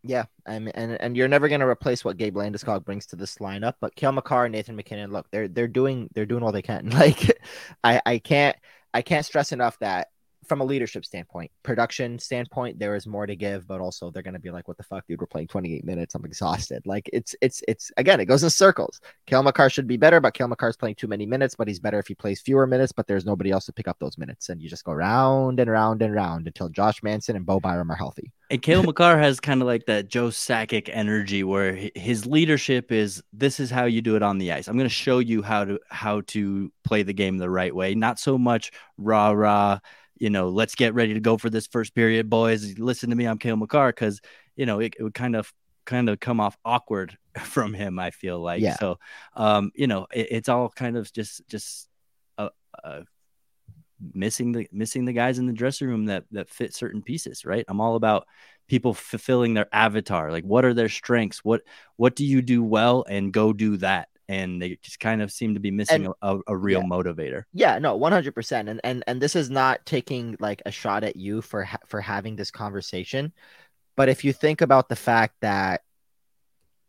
Yeah, 0.06 0.24
and 0.44 0.70
and 0.74 1.00
and 1.00 1.16
you're 1.16 1.28
never 1.28 1.48
going 1.48 1.60
to 1.60 1.66
replace 1.66 2.04
what 2.04 2.18
Gabe 2.18 2.36
Landeskog 2.36 2.84
brings 2.84 3.06
to 3.06 3.16
this 3.16 3.36
lineup. 3.38 3.74
But 3.80 3.94
Cale 3.96 4.12
Makar, 4.12 4.50
Nathan 4.50 4.76
MacKinnon, 4.76 5.10
look, 5.10 5.30
they're 5.30 5.48
they're 5.48 5.66
doing 5.66 6.10
they're 6.14 6.26
doing 6.26 6.42
all 6.42 6.52
they 6.52 6.62
can. 6.62 6.90
Like, 6.94 7.38
I 7.82 8.02
I 8.04 8.18
can't 8.18 8.56
I 8.92 9.00
can't 9.00 9.24
stress 9.24 9.50
enough 9.52 9.78
that 9.78 10.08
from 10.44 10.60
a 10.60 10.64
leadership 10.64 11.04
standpoint, 11.04 11.50
production 11.62 12.18
standpoint, 12.18 12.78
there 12.78 12.94
is 12.94 13.06
more 13.06 13.26
to 13.26 13.36
give, 13.36 13.66
but 13.66 13.80
also 13.80 14.10
they're 14.10 14.22
going 14.22 14.34
to 14.34 14.40
be 14.40 14.50
like, 14.50 14.68
"What 14.68 14.76
the 14.76 14.82
fuck, 14.82 15.06
dude? 15.06 15.20
We're 15.20 15.26
playing 15.26 15.48
28 15.48 15.84
minutes. 15.84 16.14
I'm 16.14 16.24
exhausted." 16.24 16.86
Like 16.86 17.08
it's 17.12 17.34
it's 17.40 17.62
it's 17.68 17.90
again, 17.96 18.20
it 18.20 18.26
goes 18.26 18.42
in 18.42 18.50
circles. 18.50 19.00
Cale 19.26 19.42
Makar 19.42 19.70
should 19.70 19.86
be 19.86 19.96
better, 19.96 20.20
but 20.20 20.34
Cale 20.34 20.48
Makar's 20.48 20.76
playing 20.76 20.96
too 20.96 21.08
many 21.08 21.26
minutes. 21.26 21.54
But 21.54 21.68
he's 21.68 21.80
better 21.80 21.98
if 21.98 22.06
he 22.06 22.14
plays 22.14 22.40
fewer 22.40 22.66
minutes. 22.66 22.92
But 22.92 23.06
there's 23.06 23.24
nobody 23.26 23.50
else 23.50 23.66
to 23.66 23.72
pick 23.72 23.88
up 23.88 23.98
those 23.98 24.18
minutes, 24.18 24.48
and 24.48 24.62
you 24.62 24.68
just 24.68 24.84
go 24.84 24.92
round 24.92 25.60
and 25.60 25.70
round 25.70 26.02
and 26.02 26.14
round 26.14 26.46
until 26.46 26.68
Josh 26.68 27.02
Manson 27.02 27.36
and 27.36 27.46
Bo 27.46 27.60
Byram 27.60 27.90
are 27.90 27.96
healthy. 27.96 28.32
And 28.50 28.60
Cale 28.60 28.82
Makar 28.82 29.18
has 29.18 29.40
kind 29.40 29.62
of 29.62 29.66
like 29.66 29.86
that 29.86 30.08
Joe 30.08 30.28
Sakic 30.28 30.90
energy, 30.92 31.42
where 31.42 31.78
his 31.94 32.26
leadership 32.26 32.92
is, 32.92 33.22
"This 33.32 33.58
is 33.58 33.70
how 33.70 33.84
you 33.86 34.02
do 34.02 34.16
it 34.16 34.22
on 34.22 34.38
the 34.38 34.52
ice. 34.52 34.68
I'm 34.68 34.76
going 34.76 34.88
to 34.88 34.94
show 34.94 35.18
you 35.18 35.42
how 35.42 35.64
to 35.64 35.80
how 35.90 36.20
to 36.28 36.72
play 36.84 37.02
the 37.02 37.14
game 37.14 37.38
the 37.38 37.50
right 37.50 37.74
way. 37.74 37.94
Not 37.94 38.18
so 38.18 38.38
much 38.38 38.70
rah 38.98 39.30
rah." 39.30 39.80
You 40.24 40.30
know, 40.30 40.48
let's 40.48 40.74
get 40.74 40.94
ready 40.94 41.12
to 41.12 41.20
go 41.20 41.36
for 41.36 41.50
this 41.50 41.66
first 41.66 41.94
period, 41.94 42.30
boys. 42.30 42.78
Listen 42.78 43.10
to 43.10 43.16
me, 43.16 43.26
I'm 43.26 43.36
Cale 43.36 43.56
Makar, 43.56 43.88
because 43.88 44.22
you 44.56 44.64
know 44.64 44.80
it, 44.80 44.94
it, 44.98 45.02
would 45.02 45.12
kind 45.12 45.36
of 45.36 45.52
kind 45.84 46.08
of 46.08 46.18
come 46.18 46.40
off 46.40 46.56
awkward 46.64 47.18
from 47.42 47.74
him. 47.74 47.98
I 47.98 48.10
feel 48.10 48.40
like 48.40 48.62
yeah. 48.62 48.76
so. 48.76 48.98
Um, 49.36 49.70
you 49.74 49.86
know, 49.86 50.06
it, 50.14 50.28
it's 50.30 50.48
all 50.48 50.70
kind 50.70 50.96
of 50.96 51.12
just 51.12 51.46
just 51.46 51.90
uh, 52.38 52.48
uh, 52.82 53.02
missing 54.14 54.52
the 54.52 54.66
missing 54.72 55.04
the 55.04 55.12
guys 55.12 55.38
in 55.38 55.44
the 55.44 55.52
dressing 55.52 55.88
room 55.88 56.06
that 56.06 56.24
that 56.30 56.48
fit 56.48 56.74
certain 56.74 57.02
pieces. 57.02 57.44
Right. 57.44 57.66
I'm 57.68 57.82
all 57.82 57.94
about 57.94 58.26
people 58.66 58.94
fulfilling 58.94 59.52
their 59.52 59.68
avatar. 59.74 60.32
Like, 60.32 60.44
what 60.44 60.64
are 60.64 60.72
their 60.72 60.88
strengths? 60.88 61.44
What 61.44 61.60
what 61.96 62.16
do 62.16 62.24
you 62.24 62.40
do 62.40 62.62
well, 62.64 63.04
and 63.06 63.30
go 63.30 63.52
do 63.52 63.76
that 63.76 64.08
and 64.28 64.60
they 64.60 64.78
just 64.82 65.00
kind 65.00 65.22
of 65.22 65.30
seem 65.30 65.54
to 65.54 65.60
be 65.60 65.70
missing 65.70 66.06
and, 66.06 66.14
a, 66.22 66.38
a, 66.46 66.56
real 66.56 66.80
yeah. 66.80 66.86
motivator. 66.86 67.44
Yeah, 67.52 67.78
no, 67.78 67.96
one 67.96 68.12
hundred 68.12 68.34
percent. 68.34 68.68
And 68.68 68.80
and 68.84 69.04
and 69.06 69.20
this 69.20 69.36
is 69.36 69.50
not 69.50 69.84
taking 69.86 70.36
like 70.40 70.62
a 70.66 70.70
shot 70.70 71.04
at 71.04 71.16
you 71.16 71.42
for 71.42 71.64
ha- 71.64 71.78
for 71.86 72.00
having 72.00 72.36
this 72.36 72.50
conversation, 72.50 73.32
but 73.96 74.08
if 74.08 74.24
you 74.24 74.32
think 74.32 74.60
about 74.60 74.88
the 74.88 74.96
fact 74.96 75.36
that 75.40 75.82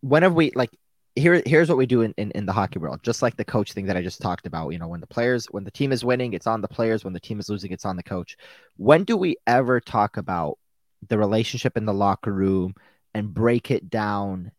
whenever 0.02 0.36
we 0.36 0.52
like 0.56 0.72
here 1.16 1.42
here's 1.46 1.70
what 1.70 1.78
we 1.78 1.86
do 1.86 2.02
in, 2.02 2.14
in, 2.18 2.32
in 2.32 2.46
the 2.46 2.54
hockey 2.54 2.78
world 2.78 3.00
just 3.02 3.22
like 3.22 3.38
the 3.38 3.46
coach 3.46 3.72
thing 3.72 3.86
that 3.86 3.96
i 3.96 4.02
just 4.02 4.22
talked 4.22 4.46
about 4.46 4.70
you 4.70 4.78
know 4.78 4.88
when 4.88 5.00
the 5.00 5.08
players 5.08 5.46
when 5.46 5.64
the 5.64 5.72
team 5.72 5.92
is 5.92 6.04
winning 6.04 6.34
it's 6.34 6.46
on 6.46 6.62
the 6.62 6.68
players 6.68 7.04
when 7.04 7.14
the 7.14 7.20
team 7.20 7.40
is 7.40 7.50
losing 7.50 7.72
it's 7.72 7.86
on 7.86 7.96
the 7.96 8.04
coach 8.04 8.38
when 8.78 9.04
do 9.04 9.16
we 9.16 9.38
ever 9.48 9.80
talk 9.80 10.18
about 10.18 10.60
the 11.08 11.18
relationship 11.18 11.78
in 11.78 11.86
the 11.86 11.94
locker 11.94 12.34
room 12.34 12.76
and 13.14 13.34
break 13.34 13.72
it 13.72 13.90
down 13.90 14.52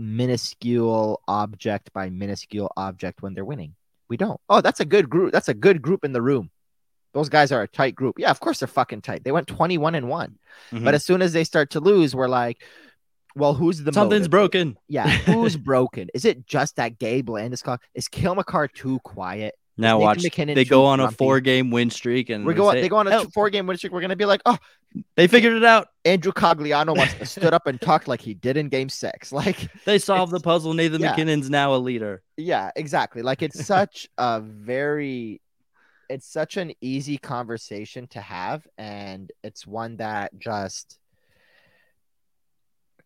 minuscule 0.00 1.20
object 1.28 1.92
by 1.92 2.10
minuscule 2.10 2.72
object 2.76 3.22
when 3.22 3.34
they're 3.34 3.44
winning. 3.44 3.74
We 4.08 4.16
don't. 4.16 4.40
Oh, 4.48 4.60
that's 4.60 4.80
a 4.80 4.84
good 4.84 5.08
group. 5.08 5.32
That's 5.32 5.48
a 5.48 5.54
good 5.54 5.82
group 5.82 6.04
in 6.04 6.12
the 6.12 6.22
room. 6.22 6.50
Those 7.12 7.28
guys 7.28 7.52
are 7.52 7.62
a 7.62 7.68
tight 7.68 7.94
group. 7.94 8.16
Yeah, 8.18 8.30
of 8.30 8.40
course 8.40 8.60
they're 8.60 8.68
fucking 8.68 9.02
tight. 9.02 9.24
They 9.24 9.32
went 9.32 9.46
21 9.46 9.94
and 9.94 10.08
one. 10.08 10.38
Mm-hmm. 10.72 10.84
But 10.84 10.94
as 10.94 11.04
soon 11.04 11.22
as 11.22 11.32
they 11.32 11.44
start 11.44 11.70
to 11.70 11.80
lose, 11.80 12.14
we're 12.14 12.28
like, 12.28 12.62
well, 13.36 13.54
who's 13.54 13.82
the 13.82 13.92
something's 13.92 14.22
motive? 14.22 14.30
broken? 14.30 14.78
Yeah, 14.88 15.08
who's 15.08 15.56
broken? 15.72 16.08
Is 16.14 16.24
it 16.24 16.46
just 16.46 16.76
that 16.76 16.98
Gabe 16.98 17.28
Landeskog? 17.28 17.78
Is 17.94 18.08
Cale 18.08 18.34
Makar 18.34 18.68
too 18.68 18.98
quiet? 19.00 19.54
Now 19.76 19.98
watch 19.98 20.22
MacKinnon 20.22 20.54
they 20.54 20.64
go 20.64 20.84
on 20.84 20.98
grumpy? 20.98 21.14
a 21.14 21.16
four 21.16 21.40
game 21.40 21.70
win 21.70 21.90
streak 21.90 22.28
and 22.28 22.44
we 22.44 22.52
go 22.52 22.70
they 22.70 22.88
go 22.88 22.98
on 22.98 23.06
a 23.06 23.24
four 23.30 23.48
game 23.50 23.66
win 23.66 23.78
streak. 23.78 23.92
We're 23.92 24.02
gonna 24.02 24.16
be 24.16 24.26
like, 24.26 24.42
oh, 24.44 24.58
they 25.16 25.26
figured 25.26 25.54
it 25.54 25.64
out. 25.64 25.88
Andrew 26.04 26.32
Cogliano 26.32 26.96
must 26.96 27.16
have 27.16 27.28
stood 27.28 27.54
up 27.54 27.66
and 27.66 27.80
talked 27.80 28.08
like 28.08 28.20
he 28.20 28.34
did 28.34 28.56
in 28.56 28.68
game 28.68 28.88
six. 28.88 29.32
Like 29.40 29.70
they 29.84 29.98
solved 29.98 30.32
the 30.32 30.40
puzzle. 30.40 30.74
Nathan 30.74 31.00
yeah. 31.00 31.10
MacKinnon's 31.10 31.48
now 31.48 31.74
a 31.74 31.78
leader. 31.78 32.22
Yeah, 32.36 32.70
exactly. 32.76 33.22
Like 33.22 33.42
it's 33.42 33.64
such 33.66 34.08
a 34.18 34.40
very 34.40 35.40
it's 36.08 36.26
such 36.26 36.56
an 36.56 36.72
easy 36.80 37.18
conversation 37.18 38.08
to 38.08 38.20
have, 38.20 38.66
and 38.76 39.30
it's 39.44 39.66
one 39.66 39.96
that 39.98 40.36
just 40.38 40.98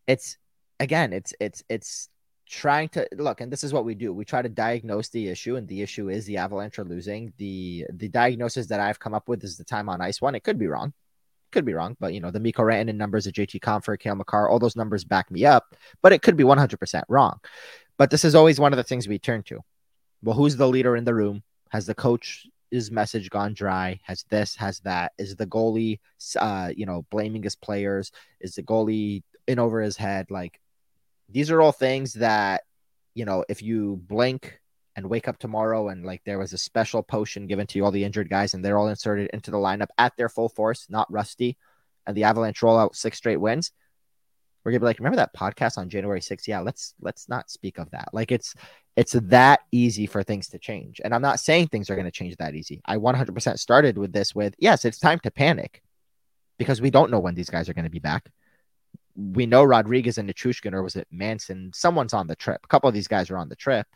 it's 0.06 0.38
again, 0.80 1.12
it's 1.12 1.34
it's 1.38 1.62
it's 1.68 2.08
trying 2.46 2.88
to 2.90 3.08
look 3.16 3.40
and 3.40 3.50
this 3.50 3.64
is 3.64 3.72
what 3.72 3.86
we 3.86 3.94
do 3.94 4.12
we 4.12 4.22
try 4.22 4.42
to 4.42 4.50
diagnose 4.50 5.08
the 5.08 5.28
issue 5.28 5.56
and 5.56 5.66
the 5.66 5.80
issue 5.80 6.10
is 6.10 6.26
the 6.26 6.36
avalanche 6.36 6.78
are 6.78 6.84
losing 6.84 7.32
the 7.38 7.86
the 7.94 8.08
diagnosis 8.08 8.66
that 8.66 8.80
i've 8.80 9.00
come 9.00 9.14
up 9.14 9.28
with 9.28 9.42
is 9.42 9.56
the 9.56 9.64
time 9.64 9.88
on 9.88 10.02
ice 10.02 10.20
one 10.20 10.34
it 10.34 10.44
could 10.44 10.58
be 10.58 10.66
wrong 10.66 10.92
could 11.54 11.64
be 11.64 11.72
wrong 11.72 11.96
but 12.00 12.12
you 12.12 12.20
know 12.20 12.30
the 12.30 12.40
mikko 12.40 12.62
rantanen 12.62 12.96
numbers 12.96 13.26
of 13.26 13.32
jt 13.32 13.60
compher 13.60 13.98
cale 13.98 14.16
makar 14.16 14.48
all 14.48 14.58
those 14.58 14.76
numbers 14.76 15.04
back 15.04 15.30
me 15.30 15.44
up 15.46 15.74
but 16.02 16.12
it 16.12 16.20
could 16.20 16.36
be 16.36 16.44
100% 16.44 17.02
wrong. 17.08 17.38
But 17.96 18.10
this 18.10 18.24
is 18.24 18.34
always 18.34 18.58
one 18.58 18.72
of 18.72 18.76
the 18.76 18.82
things 18.82 19.06
we 19.06 19.18
turn 19.18 19.44
to. 19.44 19.60
Well 20.22 20.36
who's 20.36 20.56
the 20.56 20.68
leader 20.68 20.96
in 20.96 21.04
the 21.04 21.14
room? 21.14 21.42
Has 21.70 21.86
the 21.86 21.94
coach 21.94 22.46
his 22.70 22.90
message 22.90 23.30
gone 23.30 23.54
dry? 23.54 24.00
Has 24.02 24.24
this 24.28 24.56
has 24.56 24.80
that? 24.80 25.12
Is 25.16 25.36
the 25.36 25.46
goalie 25.46 26.00
uh 26.38 26.72
you 26.76 26.86
know 26.86 27.06
blaming 27.10 27.42
his 27.42 27.56
players? 27.56 28.10
Is 28.40 28.56
the 28.56 28.62
goalie 28.62 29.22
in 29.46 29.58
over 29.58 29.80
his 29.80 29.96
head? 29.96 30.30
Like 30.30 30.60
these 31.28 31.50
are 31.50 31.62
all 31.62 31.72
things 31.72 32.14
that 32.14 32.64
you 33.14 33.24
know 33.24 33.44
if 33.48 33.62
you 33.62 34.00
blink 34.08 34.60
and 34.96 35.08
wake 35.08 35.28
up 35.28 35.38
tomorrow 35.38 35.88
and 35.88 36.04
like 36.04 36.22
there 36.24 36.38
was 36.38 36.52
a 36.52 36.58
special 36.58 37.02
potion 37.02 37.46
given 37.46 37.66
to 37.66 37.78
you 37.78 37.84
all 37.84 37.90
the 37.90 38.04
injured 38.04 38.30
guys 38.30 38.54
and 38.54 38.64
they're 38.64 38.78
all 38.78 38.88
inserted 38.88 39.28
into 39.32 39.50
the 39.50 39.56
lineup 39.56 39.88
at 39.98 40.16
their 40.16 40.28
full 40.28 40.48
force 40.48 40.86
not 40.88 41.10
rusty 41.12 41.56
and 42.06 42.16
the 42.16 42.24
avalanche 42.24 42.62
roll 42.62 42.78
out 42.78 42.94
six 42.94 43.18
straight 43.18 43.40
wins 43.40 43.72
we're 44.64 44.72
gonna 44.72 44.80
be 44.80 44.86
like 44.86 44.98
remember 44.98 45.16
that 45.16 45.34
podcast 45.34 45.78
on 45.78 45.88
january 45.88 46.20
6th 46.20 46.46
yeah 46.46 46.60
let's 46.60 46.94
let's 47.00 47.28
not 47.28 47.50
speak 47.50 47.78
of 47.78 47.90
that 47.90 48.08
like 48.12 48.30
it's 48.30 48.54
it's 48.96 49.12
that 49.12 49.60
easy 49.72 50.06
for 50.06 50.22
things 50.22 50.48
to 50.48 50.58
change 50.58 51.00
and 51.04 51.14
i'm 51.14 51.22
not 51.22 51.40
saying 51.40 51.66
things 51.66 51.90
are 51.90 51.96
to 52.04 52.10
change 52.10 52.36
that 52.36 52.54
easy 52.54 52.80
i 52.86 52.96
100% 52.96 53.58
started 53.58 53.98
with 53.98 54.12
this 54.12 54.34
with 54.34 54.54
yes 54.58 54.84
it's 54.84 54.98
time 54.98 55.18
to 55.18 55.30
panic 55.30 55.82
because 56.58 56.80
we 56.80 56.90
don't 56.90 57.10
know 57.10 57.18
when 57.18 57.34
these 57.34 57.50
guys 57.50 57.68
are 57.68 57.74
to 57.74 57.90
be 57.90 57.98
back 57.98 58.30
we 59.16 59.46
know 59.46 59.62
Rodrigues 59.62 60.18
and 60.18 60.28
Nichushkin, 60.28 60.72
or 60.72 60.82
was 60.82 60.96
it 60.96 61.06
Manson? 61.10 61.70
Someone's 61.74 62.14
on 62.14 62.26
the 62.26 62.36
trip. 62.36 62.60
A 62.64 62.68
couple 62.68 62.88
of 62.88 62.94
these 62.94 63.08
guys 63.08 63.30
are 63.30 63.38
on 63.38 63.48
the 63.48 63.56
trip. 63.56 63.86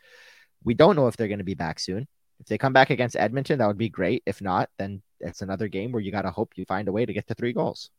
We 0.64 0.74
don't 0.74 0.96
know 0.96 1.06
if 1.06 1.16
they're 1.16 1.28
going 1.28 1.38
to 1.38 1.44
be 1.44 1.54
back 1.54 1.80
soon. 1.80 2.06
If 2.40 2.46
they 2.46 2.58
come 2.58 2.72
back 2.72 2.90
against 2.90 3.16
Edmonton, 3.16 3.58
that 3.58 3.66
would 3.66 3.78
be 3.78 3.88
great. 3.88 4.22
If 4.26 4.40
not, 4.40 4.70
then 4.78 5.02
it's 5.20 5.42
another 5.42 5.68
game 5.68 5.92
where 5.92 6.02
you 6.02 6.12
got 6.12 6.22
to 6.22 6.30
hope 6.30 6.52
you 6.56 6.64
find 6.64 6.88
a 6.88 6.92
way 6.92 7.04
to 7.04 7.12
get 7.12 7.26
to 7.28 7.34
three 7.34 7.52
goals. 7.52 7.90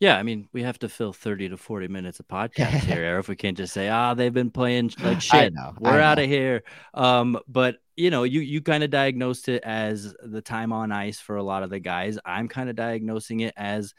Yeah, 0.00 0.18
I 0.18 0.22
mean, 0.22 0.48
we 0.52 0.62
have 0.62 0.78
to 0.80 0.88
fill 0.88 1.12
30 1.12 1.50
to 1.50 1.56
40 1.56 1.88
minutes 1.88 2.20
of 2.20 2.28
podcast 2.28 2.80
here, 2.84 3.18
if 3.18 3.28
we 3.28 3.36
can't 3.36 3.56
just 3.56 3.72
say, 3.72 3.88
ah, 3.88 4.14
they've 4.14 4.34
been 4.34 4.50
playing 4.50 4.92
like 5.02 5.20
shit. 5.20 5.54
know, 5.54 5.72
We're 5.78 6.00
out 6.00 6.18
of 6.18 6.26
here. 6.26 6.64
Um, 6.92 7.38
but 7.48 7.76
you 7.96 8.10
know, 8.10 8.24
you 8.24 8.40
you 8.40 8.60
kind 8.60 8.82
of 8.82 8.90
diagnosed 8.90 9.48
it 9.48 9.62
as 9.62 10.14
the 10.20 10.42
time 10.42 10.72
on 10.72 10.90
ice 10.90 11.20
for 11.20 11.36
a 11.36 11.42
lot 11.42 11.62
of 11.62 11.70
the 11.70 11.78
guys. 11.78 12.18
I'm 12.24 12.48
kind 12.48 12.68
of 12.68 12.76
diagnosing 12.76 13.40
it 13.40 13.54
as 13.56 13.94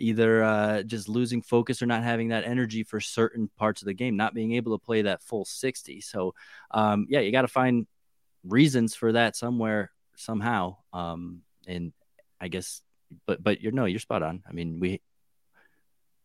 either 0.00 0.42
uh, 0.42 0.82
just 0.82 1.08
losing 1.08 1.42
focus 1.42 1.82
or 1.82 1.86
not 1.86 2.02
having 2.02 2.28
that 2.28 2.44
energy 2.44 2.82
for 2.82 3.00
certain 3.00 3.50
parts 3.56 3.82
of 3.82 3.86
the 3.86 3.94
game, 3.94 4.16
not 4.16 4.34
being 4.34 4.52
able 4.54 4.76
to 4.78 4.84
play 4.84 5.02
that 5.02 5.22
full 5.22 5.44
60. 5.44 6.00
So, 6.00 6.34
um, 6.70 7.06
yeah, 7.08 7.20
you 7.20 7.32
got 7.32 7.42
to 7.42 7.48
find 7.48 7.86
reasons 8.44 8.94
for 8.94 9.12
that 9.12 9.36
somewhere, 9.36 9.90
somehow. 10.16 10.76
Um, 10.92 11.42
and 11.66 11.92
I 12.40 12.48
guess, 12.48 12.82
but 13.26 13.42
but 13.42 13.60
you're 13.60 13.72
no, 13.72 13.84
you're 13.84 14.00
spot 14.00 14.22
on. 14.22 14.42
I 14.48 14.52
mean, 14.52 14.80
we 14.80 15.00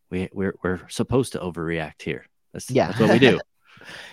we 0.09 0.29
we're 0.31 0.55
we're 0.63 0.87
supposed 0.89 1.33
to 1.33 1.39
overreact 1.39 2.01
here. 2.01 2.25
That's 2.53 2.69
Yeah. 2.71 2.87
that's 2.87 2.99
what 2.99 3.11
we 3.11 3.19
do. 3.19 3.39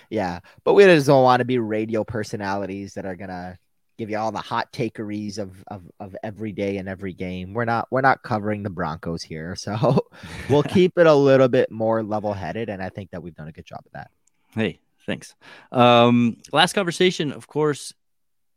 Yeah, 0.09 0.41
but 0.65 0.73
we 0.73 0.83
just 0.83 1.07
don't 1.07 1.23
want 1.23 1.39
to 1.39 1.45
be 1.45 1.57
radio 1.57 2.03
personalities 2.03 2.95
that 2.95 3.05
are 3.05 3.15
gonna 3.15 3.57
give 3.97 4.09
you 4.09 4.17
all 4.17 4.31
the 4.31 4.39
hot 4.39 4.71
takeries 4.71 5.37
of, 5.37 5.63
of 5.67 5.83
of 5.99 6.15
every 6.23 6.51
day 6.51 6.77
and 6.77 6.89
every 6.89 7.13
game. 7.13 7.53
We're 7.53 7.65
not 7.65 7.87
we're 7.91 8.01
not 8.01 8.23
covering 8.23 8.63
the 8.63 8.69
Broncos 8.69 9.23
here, 9.23 9.55
so 9.57 10.05
we'll 10.49 10.63
keep 10.77 10.97
it 10.97 11.07
a 11.07 11.13
little 11.13 11.47
bit 11.47 11.71
more 11.71 12.03
level 12.03 12.33
headed, 12.33 12.69
and 12.69 12.81
I 12.81 12.89
think 12.89 13.11
that 13.11 13.21
we've 13.21 13.35
done 13.35 13.47
a 13.47 13.51
good 13.51 13.65
job 13.65 13.81
of 13.85 13.91
that. 13.93 14.11
Hey, 14.51 14.79
thanks. 15.05 15.35
Um, 15.71 16.37
last 16.51 16.73
conversation, 16.73 17.31
of 17.31 17.47
course, 17.47 17.93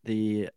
the 0.05 0.51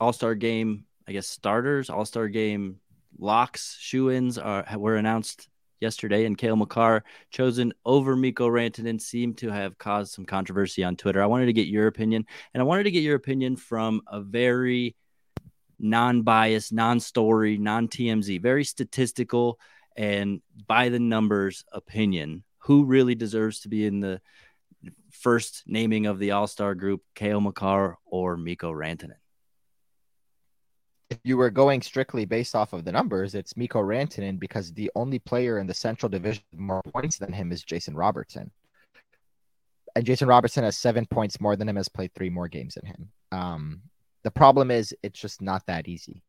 All 0.00 0.12
Star 0.12 0.34
Game. 0.34 0.84
I 1.08 1.12
guess 1.12 1.26
starters, 1.26 1.90
All 1.90 2.04
Star 2.04 2.28
Game 2.28 2.78
locks, 3.18 3.76
shoe 3.78 4.10
ins 4.10 4.38
are 4.38 4.64
were 4.76 4.96
announced 4.96 5.49
yesterday, 5.80 6.24
and 6.24 6.36
Cale 6.36 6.56
Makar 6.56 7.04
chosen 7.30 7.72
over 7.84 8.16
Mikko 8.16 8.48
Rantanen 8.48 9.00
seemed 9.00 9.38
to 9.38 9.50
have 9.50 9.78
caused 9.78 10.12
some 10.12 10.24
controversy 10.24 10.84
on 10.84 10.96
Twitter. 10.96 11.22
I 11.22 11.26
wanted 11.26 11.46
to 11.46 11.52
get 11.52 11.68
your 11.68 11.86
opinion, 11.86 12.26
and 12.54 12.60
I 12.60 12.64
wanted 12.64 12.84
to 12.84 12.90
get 12.90 13.02
your 13.02 13.16
opinion 13.16 13.56
from 13.56 14.02
a 14.06 14.20
very 14.20 14.96
non-biased, 15.78 16.72
non-story, 16.72 17.58
non-TMZ, 17.58 18.40
very 18.40 18.64
statistical 18.64 19.58
and 19.96 20.40
by 20.66 20.88
the 20.88 20.98
numbers 20.98 21.64
opinion. 21.72 22.44
Who 22.64 22.84
really 22.84 23.14
deserves 23.14 23.60
to 23.60 23.68
be 23.68 23.86
in 23.86 24.00
the 24.00 24.20
first 25.10 25.62
naming 25.66 26.06
of 26.06 26.18
the 26.18 26.32
All 26.32 26.46
Star 26.46 26.74
group, 26.74 27.02
Cale 27.14 27.40
Makar 27.40 27.96
or 28.04 28.36
Mikko 28.36 28.70
Rantanen? 28.70 29.14
If 31.10 31.18
you 31.24 31.36
were 31.36 31.50
going 31.50 31.82
strictly 31.82 32.24
based 32.24 32.54
off 32.54 32.72
of 32.72 32.84
the 32.84 32.92
numbers, 32.92 33.34
it's 33.34 33.56
Mikko 33.56 33.82
Rantanen 33.82 34.38
because 34.38 34.72
the 34.72 34.90
only 34.94 35.18
player 35.18 35.58
in 35.58 35.66
the 35.66 35.74
Central 35.74 36.08
Division 36.08 36.44
with 36.52 36.60
more 36.60 36.82
points 36.82 37.18
than 37.18 37.32
him 37.32 37.50
is 37.50 37.64
Jason 37.64 37.94
Robertson. 37.94 38.50
And 39.96 40.06
Jason 40.06 40.28
Robertson 40.28 40.62
has 40.62 40.78
seven 40.78 41.04
points 41.06 41.40
more 41.40 41.56
than 41.56 41.68
him, 41.68 41.76
has 41.76 41.88
played 41.88 42.14
three 42.14 42.30
more 42.30 42.46
games 42.46 42.74
than 42.74 42.86
him. 42.86 43.08
Um, 43.32 43.82
the 44.22 44.30
problem 44.30 44.70
is 44.70 44.94
it's 45.02 45.20
just 45.20 45.42
not 45.42 45.66
that 45.66 45.88
easy 45.88 46.22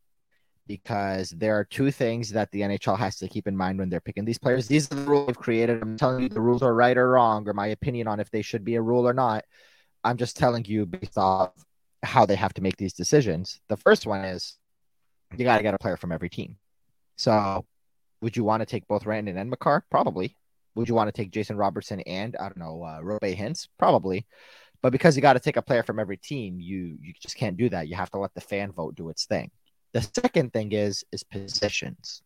because 0.68 1.32
there 1.32 1.58
are 1.58 1.64
two 1.66 1.92
things 1.92 2.30
that 2.30 2.52
the 2.52 2.62
NHL 2.62 2.98
has 2.98 3.18
to 3.18 3.28
keep 3.28 3.48
in 3.48 3.58
mind 3.58 3.78
when 3.78 3.90
they're 3.90 4.00
picking 4.00 4.26
these 4.26 4.40
players. 4.40 4.68
These 4.68 4.92
are 4.92 4.96
the 4.96 5.02
rules 5.02 5.28
they've 5.28 5.38
created. 5.38 5.82
I'm 5.82 5.98
telling 5.98 6.24
you 6.24 6.30
the 6.30 6.42
rules 6.42 6.62
are 6.64 6.74
right 6.74 6.98
or 6.98 7.12
wrong, 7.12 7.48
or 7.48 7.54
my 7.54 7.68
opinion 7.68 8.08
on 8.08 8.20
if 8.20 8.32
they 8.32 8.42
should 8.42 8.64
be 8.64 8.76
a 8.76 8.82
rule 8.82 9.08
or 9.08 9.14
not. 9.14 9.44
I'm 10.04 10.18
just 10.18 10.38
telling 10.38 10.66
you 10.66 10.86
based 10.86 11.18
off 11.18 11.52
how 12.04 12.26
they 12.26 12.36
have 12.36 12.54
to 12.56 12.62
make 12.62 12.78
these 12.78 12.94
decisions. 12.94 13.60
The 13.68 13.78
first 13.78 14.08
one 14.08 14.24
is 14.24 14.58
you 15.40 15.46
got 15.46 15.58
to 15.58 15.64
get 15.64 15.74
a 15.74 15.80
player 15.80 15.98
from 15.98 16.12
every 16.12 16.30
team. 16.30 16.58
So, 17.18 17.66
would 18.22 18.38
you 18.38 18.44
want 18.44 18.62
to 18.62 18.66
take 18.66 18.88
both 18.88 19.06
Randon 19.06 19.38
and 19.38 19.50
Makar? 19.50 19.86
Probably. 19.90 20.36
Would 20.76 20.88
you 20.88 20.96
want 20.96 21.10
to 21.10 21.12
take 21.12 21.32
Jason 21.32 21.58
Robertson 21.58 22.00
and 22.02 22.36
I 22.38 22.44
don't 22.44 22.58
know 22.58 22.84
uh, 22.84 23.02
Roope 23.02 23.36
Hintz? 23.38 23.68
Probably. 23.78 24.26
But 24.82 24.92
because 24.92 25.16
you 25.16 25.22
got 25.22 25.34
to 25.34 25.40
take 25.40 25.58
a 25.58 25.62
player 25.62 25.84
from 25.84 26.00
every 26.00 26.18
team, 26.18 26.60
you 26.60 26.98
you 27.02 27.14
just 27.22 27.36
can't 27.36 27.58
do 27.58 27.70
that. 27.70 27.88
You 27.88 27.96
have 27.96 28.10
to 28.12 28.20
let 28.20 28.34
the 28.34 28.42
fan 28.42 28.72
vote 28.72 28.96
do 28.96 29.10
its 29.10 29.26
thing. 29.26 29.52
The 29.94 30.02
second 30.02 30.54
thing 30.54 30.72
is 30.72 31.04
is 31.12 31.24
positions. 31.24 32.24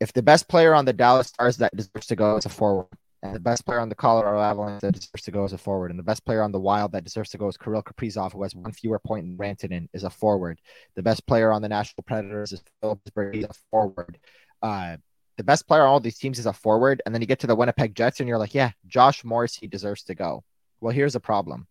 If 0.00 0.12
the 0.12 0.22
best 0.22 0.48
player 0.48 0.74
on 0.74 0.84
the 0.84 0.92
Dallas 0.92 1.28
Stars 1.28 1.58
that 1.58 1.76
deserves 1.76 2.06
to 2.08 2.16
go 2.16 2.36
is 2.36 2.44
a 2.44 2.48
forward, 2.48 2.88
and 3.22 3.34
the 3.34 3.40
best 3.40 3.64
player 3.64 3.78
on 3.78 3.88
the 3.88 3.94
Colorado 3.94 4.40
Avalanche 4.40 4.80
that 4.80 4.94
deserves 4.94 5.22
to 5.22 5.30
go 5.30 5.44
is 5.44 5.52
a 5.52 5.58
forward, 5.58 5.90
and 5.90 5.98
the 5.98 6.04
best 6.04 6.24
player 6.24 6.42
on 6.42 6.50
the 6.50 6.58
Wild 6.58 6.92
that 6.92 7.04
deserves 7.04 7.30
to 7.30 7.38
go 7.38 7.48
is 7.48 7.56
Kirill 7.56 7.82
Kaprizov, 7.82 8.32
who 8.32 8.42
has 8.42 8.54
one 8.54 8.72
fewer 8.72 8.98
point 8.98 9.26
in 9.26 9.36
Rantanen, 9.36 9.88
is 9.92 10.02
a 10.02 10.10
forward. 10.10 10.60
The 10.96 11.02
best 11.02 11.26
player 11.26 11.52
on 11.52 11.62
the 11.62 11.68
Nashville 11.68 12.04
Predators 12.04 12.52
is 12.52 12.62
Phillips 12.80 13.10
Brady, 13.10 13.44
a 13.44 13.50
forward. 13.70 14.18
Uh, 14.60 14.96
the 15.36 15.44
best 15.44 15.68
player 15.68 15.82
on 15.82 15.88
all 15.88 16.00
these 16.00 16.18
teams 16.18 16.38
is 16.38 16.46
a 16.46 16.52
forward, 16.52 17.00
and 17.06 17.14
then 17.14 17.22
you 17.22 17.28
get 17.28 17.38
to 17.40 17.46
the 17.46 17.54
Winnipeg 17.54 17.94
Jets, 17.94 18.18
and 18.18 18.28
you're 18.28 18.38
like, 18.38 18.54
yeah, 18.54 18.72
Josh 18.86 19.24
Morrissey 19.24 19.68
deserves 19.68 20.02
to 20.04 20.14
go. 20.14 20.42
Well, 20.80 20.92
here's 20.92 21.12
the 21.12 21.20
problem: 21.20 21.68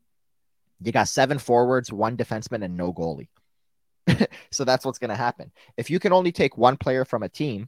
you 0.82 0.93
got 0.93 1.10
seven 1.10 1.38
forwards, 1.38 1.91
one 1.91 2.16
defenseman, 2.16 2.64
and 2.64 2.78
no 2.78 2.93
goalie. 2.93 3.28
so 4.52 4.64
that's 4.64 4.86
what's 4.86 4.99
going 4.99 5.10
to 5.10 5.16
happen. 5.16 5.52
If 5.76 5.89
you 5.89 5.99
can 5.99 6.14
only 6.14 6.32
take 6.32 6.58
one 6.58 6.78
player 6.78 7.04
from 7.04 7.24
a 7.24 7.30
team, 7.30 7.68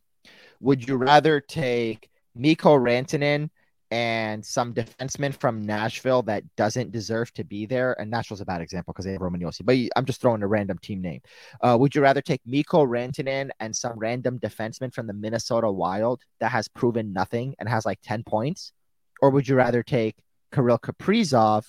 would 0.62 0.88
you 0.88 0.96
rather 0.96 1.42
take 1.42 2.10
Mikko 2.34 2.78
Rantanen 2.78 3.50
and 3.94 4.44
some 4.44 4.74
defenseman 4.74 5.36
from 5.36 5.62
Nashville 5.62 6.24
that 6.24 6.44
doesn't 6.56 6.91
deserve 6.91 7.32
to 7.36 7.44
be 7.44 7.68
there? 7.68 7.94
And 8.02 8.10
Nashville's 8.10 8.41
a 8.41 8.46
bad 8.46 8.60
example 8.60 8.91
because 8.91 9.06
they 9.06 9.12
have 9.12 9.22
Roman 9.22 9.39
Josi, 9.39 9.64
but 9.64 9.78
I'm 9.96 10.06
just 10.06 10.20
throwing 10.20 10.41
a 10.41 10.48
random 10.48 10.80
team 10.80 11.00
name. 11.00 11.22
Uh, 11.62 11.78
would 11.80 11.94
you 11.94 12.02
rather 12.02 12.20
take 12.20 12.41
Mikko 12.44 12.88
Rantanen 12.88 13.52
and 13.60 13.76
some 13.76 14.00
random 14.00 14.39
defenseman 14.39 14.91
from 14.91 15.06
the 15.06 15.14
Minnesota 15.14 15.72
Wild 15.72 16.24
that 16.39 16.52
has 16.52 16.68
proven 16.68 17.14
nothing 17.14 17.54
and 17.60 17.70
has 17.70 17.86
like 17.86 18.00
10 18.02 18.24
points? 18.24 18.74
Or 19.22 19.30
would 19.30 19.48
you 19.48 19.54
rather 19.54 19.84
take 19.84 20.16
Kirill 20.52 20.80
Kaprizov 20.80 21.68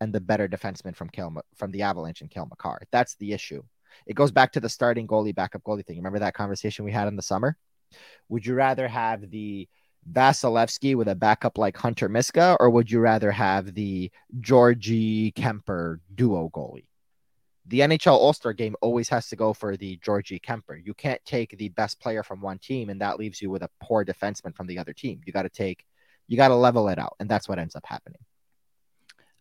and 0.00 0.12
the 0.12 0.20
better 0.20 0.48
defenseman 0.48 0.96
from 0.96 1.08
from 1.54 1.70
the 1.70 1.82
Avalanche 1.82 2.20
and 2.20 2.30
Cale 2.30 2.46
Makar? 2.46 2.80
That's 2.90 3.14
the 3.14 3.32
issue. 3.32 3.62
It 4.08 4.14
goes 4.14 4.32
back 4.32 4.50
to 4.52 4.60
the 4.60 4.68
starting 4.68 5.06
goalie, 5.06 5.36
backup 5.36 5.62
goalie 5.62 5.86
thing. 5.86 5.98
Remember 5.98 6.18
that 6.18 6.34
conversation 6.34 6.84
we 6.84 6.90
had 6.90 7.06
in 7.06 7.14
the 7.14 7.22
summer? 7.22 7.56
Would 8.28 8.44
you 8.44 8.54
rather 8.54 8.88
have 8.88 9.30
the 9.30 9.68
Vasilevskiy 10.08 10.96
with 10.96 11.08
a 11.08 11.14
backup 11.14 11.58
like 11.58 11.76
Hunter 11.76 12.08
Miska, 12.08 12.56
or 12.60 12.70
would 12.70 12.90
you 12.90 13.00
rather 13.00 13.30
have 13.30 13.74
the 13.74 14.10
Georgiev 14.40 15.34
Kuemper 15.34 16.00
duo 16.14 16.50
goalie? 16.50 16.86
The 17.66 17.80
NHL 17.80 18.12
All 18.12 18.32
Star 18.32 18.52
game 18.52 18.74
always 18.80 19.08
has 19.10 19.28
to 19.28 19.36
go 19.36 19.52
for 19.52 19.76
the 19.76 19.98
Georgiev 19.98 20.40
Kuemper. 20.40 20.84
You 20.84 20.94
can't 20.94 21.24
take 21.24 21.56
the 21.56 21.68
best 21.68 22.00
player 22.00 22.22
from 22.22 22.40
one 22.40 22.58
team 22.58 22.88
and 22.90 23.00
that 23.00 23.18
leaves 23.18 23.40
you 23.40 23.50
with 23.50 23.62
a 23.62 23.70
poor 23.80 24.04
defenseman 24.04 24.56
from 24.56 24.66
the 24.66 24.78
other 24.78 24.92
team. 24.92 25.20
You 25.24 25.32
got 25.32 25.42
to 25.42 25.50
take, 25.50 25.84
you 26.26 26.36
got 26.36 26.48
to 26.48 26.56
level 26.56 26.88
it 26.88 26.98
out. 26.98 27.14
And 27.20 27.28
that's 27.28 27.48
what 27.48 27.58
ends 27.58 27.76
up 27.76 27.84
happening. 27.86 28.20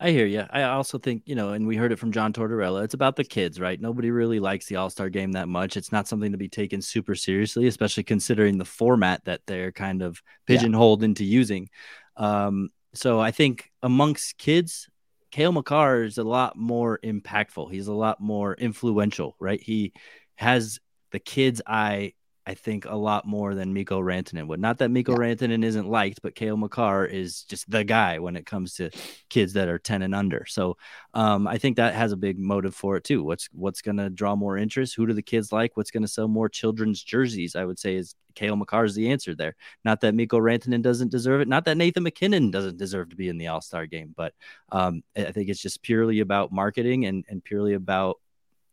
I 0.02 0.12
hear 0.12 0.26
you. 0.26 0.46
I 0.50 0.64
also 0.64 0.98
think, 0.98 1.24
you 1.26 1.36
know, 1.36 1.50
and 1.50 1.68
we 1.68 1.76
heard 1.76 1.92
it 1.92 2.00
from 2.00 2.14
John 2.14 2.32
Tortorella. 2.32 2.86
It's 2.86 2.94
about 2.94 3.18
the 3.18 3.26
kids, 3.26 3.60
right? 3.60 3.80
Nobody 3.80 4.12
really 4.12 4.40
likes 4.40 4.68
the 4.68 4.78
All 4.78 4.90
Star 4.90 5.10
game 5.10 5.34
that 5.34 5.50
much. 5.50 5.76
It's 5.76 5.92
not 5.92 6.08
something 6.08 6.32
to 6.32 6.38
be 6.38 6.48
taken 6.48 6.82
super 6.82 7.16
seriously, 7.16 7.68
especially 7.68 8.04
considering 8.04 8.58
the 8.58 8.66
format 8.66 9.26
that 9.26 9.42
they're 9.46 9.74
kind 9.74 10.02
of 10.02 10.22
pigeonholed 10.48 11.02
yeah. 11.02 11.06
into 11.06 11.26
using. 11.26 11.70
Um, 12.16 12.70
so 12.94 13.20
I 13.20 13.32
think 13.32 13.72
amongst 13.84 14.38
kids, 14.38 14.88
Cale 15.32 15.52
Makar 15.52 16.04
is 16.04 16.18
a 16.18 16.24
lot 16.24 16.56
more 16.56 17.00
impactful. 17.04 17.70
He's 17.72 17.88
a 17.88 17.94
lot 17.94 18.22
more 18.22 18.54
influential, 18.54 19.36
right? 19.38 19.62
He 19.62 19.92
has 20.36 20.80
the 21.12 21.20
kids' 21.20 21.62
eye 21.68 22.14
I 22.50 22.56
think 22.56 22.86
a 22.86 22.96
lot 22.96 23.28
more 23.28 23.54
than 23.54 23.74
Mikko 23.76 24.02
Rantanen 24.02 24.48
would. 24.48 24.60
Not 24.60 24.80
that 24.80 24.90
Mikko 24.90 25.12
yeah. 25.12 25.36
Rantanen 25.36 25.64
isn't 25.64 25.88
liked, 25.88 26.24
but 26.24 26.34
Cale 26.34 26.58
Makar 26.58 27.06
is 27.06 27.44
just 27.44 27.70
the 27.70 27.84
guy 27.84 28.18
when 28.18 28.36
it 28.36 28.48
comes 28.48 28.74
to 28.78 28.90
kids 29.30 29.54
that 29.54 29.68
are 29.68 29.78
10 29.78 30.02
and 30.02 30.16
under. 30.16 30.48
So 30.48 30.76
um, 31.14 31.46
I 31.46 31.60
think 31.60 31.78
that 31.78 31.94
has 31.94 32.12
a 32.12 32.18
big 32.18 32.40
motive 32.40 32.74
for 32.74 32.98
it 32.98 33.04
too. 33.04 33.24
What's 33.24 33.50
what's 33.52 33.84
going 33.84 33.98
to 33.98 34.10
draw 34.10 34.36
more 34.36 34.58
interest? 34.58 34.96
Who 34.96 35.06
do 35.06 35.14
the 35.14 35.22
kids 35.22 35.52
like? 35.52 35.78
What's 35.78 35.92
going 35.92 36.02
to 36.02 36.08
sell 36.08 36.28
more 36.28 36.50
children's 36.50 37.04
jerseys? 37.04 37.56
I 37.56 37.66
would 37.66 37.78
say 37.78 37.94
is 37.94 38.16
Cale 38.34 38.56
Makar 38.56 38.84
is 38.86 38.96
the 38.96 39.12
answer 39.12 39.36
there. 39.36 39.56
Not 39.86 40.02
that 40.02 40.16
Mikko 40.16 40.40
Rantanen 40.40 40.82
doesn't 40.82 41.12
deserve 41.12 41.42
it. 41.42 41.48
Not 41.48 41.66
that 41.66 41.78
Nathan 41.78 42.02
MacKinnon 42.02 42.50
doesn't 42.50 42.78
deserve 42.78 43.10
to 43.12 43.16
be 43.16 43.30
in 43.30 43.38
the 43.38 43.50
All 43.50 43.62
Star 43.62 43.86
game, 43.86 44.16
but 44.18 44.34
um, 44.72 45.04
I 45.16 45.32
think 45.34 45.50
it's 45.50 45.62
just 45.62 45.84
purely 45.84 46.20
about 46.20 46.52
marketing 46.52 47.06
and 47.06 47.26
and 47.30 47.44
purely 47.44 47.76
about 47.76 48.20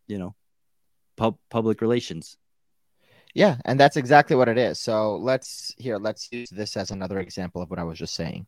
you 0.06 0.18
know 0.18 0.34
pub- 1.18 1.40
public 1.50 1.82
relations. 1.82 2.38
Yeah, 3.36 3.58
and 3.66 3.78
that's 3.78 3.98
exactly 3.98 4.34
what 4.34 4.48
it 4.48 4.56
is. 4.56 4.80
So 4.80 5.16
let's 5.16 5.74
here, 5.76 5.98
let's 5.98 6.26
use 6.32 6.48
this 6.48 6.74
as 6.74 6.90
another 6.90 7.20
example 7.20 7.60
of 7.60 7.68
what 7.68 7.78
I 7.78 7.82
was 7.82 7.98
just 7.98 8.14
saying. 8.14 8.46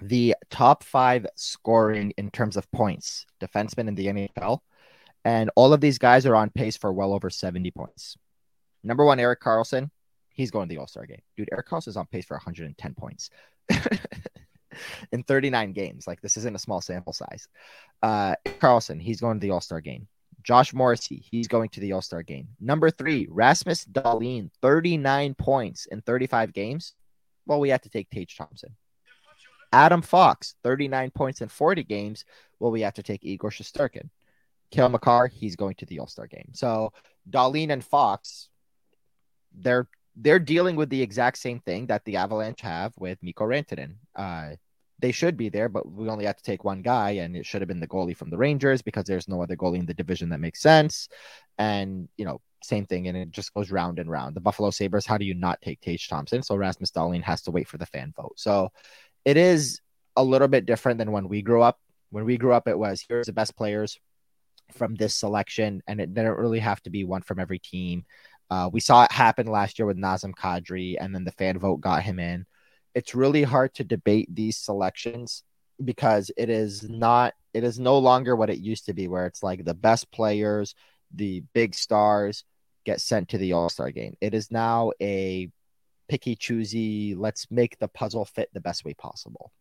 The 0.00 0.36
top 0.50 0.84
five 0.84 1.26
scoring 1.34 2.12
in 2.16 2.30
terms 2.30 2.56
of 2.56 2.70
points, 2.70 3.26
defensemen 3.42 3.88
in 3.88 3.96
the 3.96 4.06
NHL, 4.06 4.60
and 5.24 5.50
all 5.56 5.72
of 5.72 5.80
these 5.80 5.98
guys 5.98 6.26
are 6.26 6.36
on 6.36 6.50
pace 6.50 6.76
for 6.76 6.92
well 6.92 7.12
over 7.12 7.28
70 7.28 7.72
points. 7.72 8.16
Number 8.84 9.04
one, 9.04 9.18
Erik 9.18 9.40
Karlsson. 9.40 9.90
he's 10.30 10.52
going 10.52 10.68
to 10.68 10.72
the 10.72 10.80
All 10.80 10.86
Star 10.86 11.04
game. 11.04 11.22
Dude, 11.36 11.48
Erik 11.50 11.66
Karlsson 11.66 11.88
is 11.88 11.96
on 11.96 12.06
pace 12.06 12.24
for 12.24 12.36
110 12.36 12.94
points 12.94 13.30
in 15.10 15.24
39 15.24 15.72
games. 15.72 16.06
Like, 16.06 16.20
this 16.20 16.36
isn't 16.36 16.54
a 16.54 16.60
small 16.60 16.80
sample 16.80 17.12
size. 17.12 17.48
Uh, 18.00 18.36
Karlsson, 18.46 19.02
he's 19.02 19.20
going 19.20 19.40
to 19.40 19.44
the 19.44 19.50
All 19.50 19.60
Star 19.60 19.80
game. 19.80 20.06
Josh 20.48 20.72
Morrissey, 20.72 21.22
he's 21.30 21.46
going 21.46 21.68
to 21.68 21.80
the 21.80 21.92
All 21.92 22.00
Star 22.00 22.22
game. 22.22 22.48
Number 22.58 22.90
three, 22.90 23.26
Rasmus 23.28 23.84
Dahlin, 23.84 24.50
39 24.62 25.34
points 25.34 25.84
in 25.84 26.00
35 26.00 26.54
games. 26.54 26.94
Well, 27.44 27.60
we 27.60 27.68
have 27.68 27.82
to 27.82 27.90
take 27.90 28.08
Tage 28.08 28.34
Thompson. 28.34 28.74
Adam 29.74 30.00
Fox, 30.00 30.54
39 30.64 31.10
points 31.10 31.42
in 31.42 31.48
40 31.48 31.84
games. 31.84 32.24
Well, 32.58 32.70
we 32.70 32.80
have 32.80 32.94
to 32.94 33.02
take 33.02 33.26
Igor 33.26 33.50
Shesterkin. 33.50 34.08
Cale 34.70 34.88
Makar, 34.88 35.26
he's 35.26 35.54
going 35.54 35.74
to 35.74 35.84
the 35.84 35.98
All 35.98 36.06
Star 36.06 36.26
game. 36.26 36.52
So 36.54 36.94
Dahlin 37.28 37.70
and 37.70 37.84
Fox, 37.84 38.48
they're 39.54 39.86
they're 40.16 40.38
dealing 40.38 40.76
with 40.76 40.88
the 40.88 41.02
exact 41.02 41.36
same 41.36 41.60
thing 41.60 41.88
that 41.88 42.06
the 42.06 42.16
Avalanche 42.16 42.62
have 42.62 42.94
with 42.96 43.22
Mikko 43.22 43.44
Rantanen. 43.44 43.96
Uh, 44.16 44.52
they 45.00 45.12
should 45.12 45.36
be 45.36 45.48
there, 45.48 45.68
but 45.68 45.90
we 45.90 46.08
only 46.08 46.24
have 46.24 46.36
to 46.36 46.42
take 46.42 46.64
one 46.64 46.82
guy, 46.82 47.10
and 47.12 47.36
it 47.36 47.46
should 47.46 47.60
have 47.60 47.68
been 47.68 47.80
the 47.80 47.86
goalie 47.86 48.16
from 48.16 48.30
the 48.30 48.36
Rangers 48.36 48.82
because 48.82 49.04
there's 49.04 49.28
no 49.28 49.42
other 49.42 49.56
goalie 49.56 49.78
in 49.78 49.86
the 49.86 49.94
division 49.94 50.30
that 50.30 50.40
makes 50.40 50.60
sense. 50.60 51.08
And 51.58 52.08
you 52.16 52.24
know, 52.24 52.40
same 52.62 52.86
thing, 52.86 53.08
and 53.08 53.16
it 53.16 53.30
just 53.30 53.54
goes 53.54 53.70
round 53.70 53.98
and 53.98 54.10
round. 54.10 54.34
The 54.34 54.40
Buffalo 54.40 54.70
Sabres, 54.70 55.06
how 55.06 55.18
do 55.18 55.24
you 55.24 55.34
not 55.34 55.60
take 55.62 55.80
Tage 55.80 56.08
Thompson? 56.08 56.42
So 56.42 56.56
Rasmus 56.56 56.90
Dahlin 56.90 57.22
has 57.22 57.42
to 57.42 57.50
wait 57.50 57.68
for 57.68 57.78
the 57.78 57.86
fan 57.86 58.12
vote. 58.16 58.34
So 58.36 58.72
it 59.24 59.36
is 59.36 59.80
a 60.16 60.24
little 60.24 60.48
bit 60.48 60.66
different 60.66 60.98
than 60.98 61.12
when 61.12 61.28
we 61.28 61.42
grew 61.42 61.62
up. 61.62 61.78
When 62.10 62.24
we 62.24 62.36
grew 62.38 62.52
up, 62.52 62.66
it 62.66 62.78
was 62.78 63.04
here's 63.06 63.26
the 63.26 63.32
best 63.32 63.56
players 63.56 63.98
from 64.72 64.96
this 64.96 65.14
selection, 65.14 65.82
and 65.86 66.00
it 66.00 66.12
didn't 66.12 66.38
really 66.38 66.58
have 66.58 66.82
to 66.82 66.90
be 66.90 67.04
one 67.04 67.22
from 67.22 67.38
every 67.38 67.60
team. 67.60 68.04
Uh, 68.50 68.68
we 68.72 68.80
saw 68.80 69.04
it 69.04 69.12
happen 69.12 69.46
last 69.46 69.78
year 69.78 69.86
with 69.86 69.98
Nazem 69.98 70.34
Kadri, 70.34 70.96
and 70.98 71.14
then 71.14 71.24
the 71.24 71.32
fan 71.32 71.58
vote 71.58 71.80
got 71.80 72.02
him 72.02 72.18
in. 72.18 72.46
It's 72.94 73.14
really 73.14 73.42
hard 73.42 73.74
to 73.74 73.84
debate 73.84 74.28
these 74.34 74.56
selections 74.56 75.44
because 75.84 76.30
it 76.36 76.50
is 76.50 76.88
not, 76.88 77.34
it 77.54 77.64
is 77.64 77.78
no 77.78 77.98
longer 77.98 78.34
what 78.34 78.50
it 78.50 78.58
used 78.58 78.86
to 78.86 78.94
be, 78.94 79.08
where 79.08 79.26
it's 79.26 79.42
like 79.42 79.64
the 79.64 79.74
best 79.74 80.10
players, 80.10 80.74
the 81.14 81.42
big 81.54 81.74
stars 81.74 82.44
get 82.84 83.00
sent 83.00 83.28
to 83.30 83.38
the 83.38 83.52
All 83.52 83.68
Star 83.68 83.90
game. 83.90 84.16
It 84.20 84.34
is 84.34 84.50
now 84.50 84.92
a 85.00 85.50
picky, 86.08 86.34
choosy, 86.34 87.14
let's 87.14 87.46
make 87.50 87.78
the 87.78 87.88
puzzle 87.88 88.24
fit 88.24 88.48
the 88.52 88.60
best 88.60 88.84
way 88.84 88.94
possible. 88.94 89.52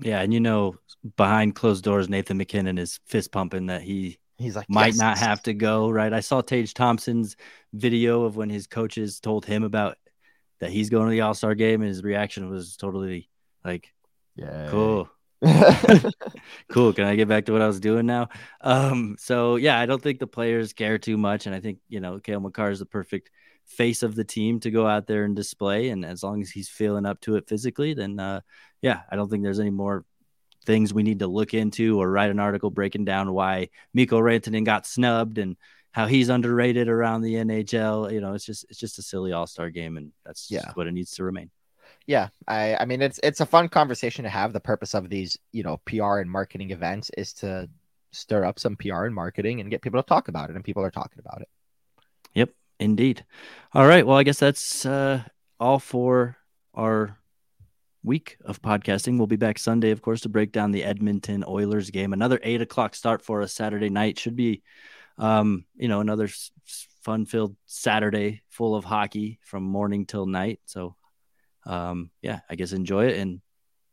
Yeah, 0.00 0.20
and 0.20 0.32
you 0.32 0.40
know, 0.40 0.76
behind 1.16 1.56
closed 1.56 1.82
doors, 1.82 2.08
Nathan 2.08 2.36
MacKinnon 2.36 2.78
is 2.78 3.00
fist 3.06 3.32
pumping 3.32 3.66
that 3.66 3.82
he 3.82 4.18
He's 4.38 4.54
like, 4.54 4.70
might 4.70 4.88
yes. 4.88 4.98
not 4.98 5.18
have 5.18 5.42
to 5.42 5.52
go, 5.52 5.90
right? 5.90 6.12
I 6.12 6.20
saw 6.20 6.40
Tage 6.40 6.72
Thompson's 6.72 7.36
video 7.72 8.22
of 8.22 8.36
when 8.36 8.48
his 8.48 8.68
coaches 8.68 9.18
told 9.18 9.44
him 9.44 9.64
about 9.64 9.98
that 10.60 10.70
he's 10.70 10.90
going 10.90 11.06
to 11.06 11.10
the 11.10 11.20
All 11.22 11.34
Star 11.34 11.54
game, 11.54 11.80
and 11.82 11.88
his 11.88 12.02
reaction 12.02 12.48
was 12.50 12.76
totally 12.76 13.28
like, 13.64 13.92
Yeah. 14.36 14.68
cool. 14.70 15.08
cool. 16.70 16.92
Can 16.92 17.04
I 17.04 17.14
get 17.14 17.28
back 17.28 17.46
to 17.46 17.52
what 17.52 17.62
I 17.62 17.66
was 17.66 17.80
doing 17.80 18.06
now? 18.06 18.28
Um, 18.60 19.16
so 19.18 19.56
yeah, 19.56 19.78
I 19.78 19.86
don't 19.86 20.02
think 20.02 20.18
the 20.18 20.26
players 20.26 20.72
care 20.72 20.98
too 20.98 21.16
much, 21.16 21.46
and 21.46 21.54
I 21.54 21.60
think 21.60 21.78
you 21.88 22.00
know 22.00 22.18
Cale 22.18 22.40
Makar 22.40 22.70
is 22.70 22.80
the 22.80 22.86
perfect 22.86 23.30
face 23.66 24.02
of 24.02 24.14
the 24.14 24.24
team 24.24 24.60
to 24.60 24.70
go 24.70 24.86
out 24.86 25.06
there 25.06 25.24
and 25.24 25.36
display. 25.36 25.90
And 25.90 26.04
as 26.04 26.22
long 26.22 26.40
as 26.40 26.50
he's 26.50 26.68
feeling 26.68 27.06
up 27.06 27.20
to 27.20 27.36
it 27.36 27.48
physically, 27.48 27.94
then 27.94 28.18
uh, 28.18 28.40
yeah, 28.82 29.02
I 29.10 29.16
don't 29.16 29.28
think 29.30 29.42
there's 29.44 29.60
any 29.60 29.70
more 29.70 30.04
things 30.66 30.92
we 30.92 31.02
need 31.02 31.20
to 31.20 31.26
look 31.26 31.54
into 31.54 32.00
or 32.00 32.10
write 32.10 32.30
an 32.30 32.40
article 32.40 32.70
breaking 32.70 33.04
down 33.04 33.32
why 33.32 33.68
Mikko 33.94 34.20
Rantanen 34.20 34.64
got 34.64 34.86
snubbed 34.86 35.38
and 35.38 35.56
how 35.98 36.06
he's 36.06 36.28
underrated 36.28 36.88
around 36.88 37.22
the 37.22 37.34
NHL. 37.34 38.12
You 38.12 38.20
know, 38.20 38.32
it's 38.34 38.44
just 38.44 38.64
it's 38.70 38.78
just 38.78 39.00
a 39.00 39.02
silly 39.02 39.32
All 39.32 39.48
Star 39.48 39.68
game, 39.68 39.96
and 39.96 40.12
that's 40.24 40.48
Yeah. 40.48 40.60
just 40.62 40.76
what 40.76 40.86
it 40.86 40.92
needs 40.92 41.10
to 41.16 41.24
remain. 41.24 41.50
Yeah, 42.06 42.28
I, 42.46 42.76
I 42.76 42.84
mean 42.84 43.02
it's 43.02 43.18
it's 43.24 43.40
a 43.40 43.46
fun 43.46 43.68
conversation 43.68 44.22
to 44.22 44.28
have. 44.28 44.52
The 44.52 44.60
purpose 44.60 44.94
of 44.94 45.08
these, 45.10 45.36
you 45.50 45.64
know, 45.64 45.78
PR 45.86 46.18
and 46.18 46.30
marketing 46.30 46.70
events 46.70 47.10
is 47.18 47.32
to 47.34 47.68
stir 48.12 48.44
up 48.44 48.60
some 48.60 48.76
PR 48.76 49.06
and 49.06 49.14
marketing 49.14 49.60
and 49.60 49.70
get 49.70 49.82
people 49.82 50.00
to 50.00 50.06
talk 50.06 50.28
about 50.28 50.50
it, 50.50 50.54
and 50.54 50.64
people 50.64 50.84
are 50.84 50.90
talking 50.92 51.18
about 51.18 51.40
it. 51.40 51.48
Yep, 52.34 52.50
indeed. 52.78 53.24
All 53.72 53.88
right. 53.88 54.06
Well, 54.06 54.18
I 54.18 54.22
guess 54.22 54.38
that's 54.38 54.86
uh, 54.86 55.24
all 55.58 55.80
for 55.80 56.36
our 56.74 57.18
week 58.04 58.36
of 58.44 58.62
podcasting. 58.62 59.18
We'll 59.18 59.26
be 59.26 59.34
back 59.34 59.58
Sunday, 59.58 59.90
of 59.90 60.00
course, 60.00 60.20
to 60.20 60.28
break 60.28 60.52
down 60.52 60.70
the 60.70 60.84
Edmonton 60.84 61.42
Oilers 61.48 61.90
game. 61.90 62.12
Another 62.12 62.38
eight 62.44 62.62
o'clock 62.62 62.94
start 62.94 63.20
for 63.20 63.42
us 63.42 63.52
Saturday 63.52 63.90
night. 63.90 64.16
Should 64.16 64.36
be, 64.36 64.62
um, 65.18 65.64
you 65.76 65.88
know, 65.88 66.00
another 66.00 66.28
fun 67.02 67.26
filled 67.26 67.56
Saturday 67.66 68.42
full 68.48 68.74
of 68.74 68.84
hockey 68.84 69.38
from 69.42 69.62
morning 69.62 70.06
till 70.06 70.26
night. 70.26 70.60
So, 70.66 70.96
um, 71.66 72.10
yeah, 72.22 72.40
I 72.48 72.54
guess 72.54 72.72
enjoy 72.72 73.06
it 73.08 73.18
and 73.18 73.40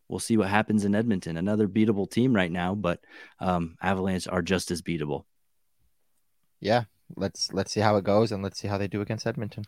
we'll 0.08 0.20
see 0.20 0.38
what 0.38 0.50
happens 0.50 0.86
in 0.86 0.96
Edmonton. 0.96 1.38
Another 1.38 1.68
beatable 1.68 2.10
team 2.10 2.36
right 2.36 2.52
now, 2.52 2.76
but 2.76 3.00
um, 3.40 3.76
Avalanche 3.82 4.28
are 4.28 4.42
just 4.42 4.72
as 4.72 4.82
beatable. 4.82 5.26
Yeah, 6.60 6.84
let's 7.16 7.52
let's 7.54 7.72
see 7.72 7.82
how 7.82 7.98
it 7.98 8.04
goes, 8.04 8.32
and 8.32 8.42
let's 8.42 8.60
see 8.60 8.68
how 8.68 8.78
they 8.78 8.88
do 8.88 9.02
against 9.02 9.28
Edmonton. 9.28 9.66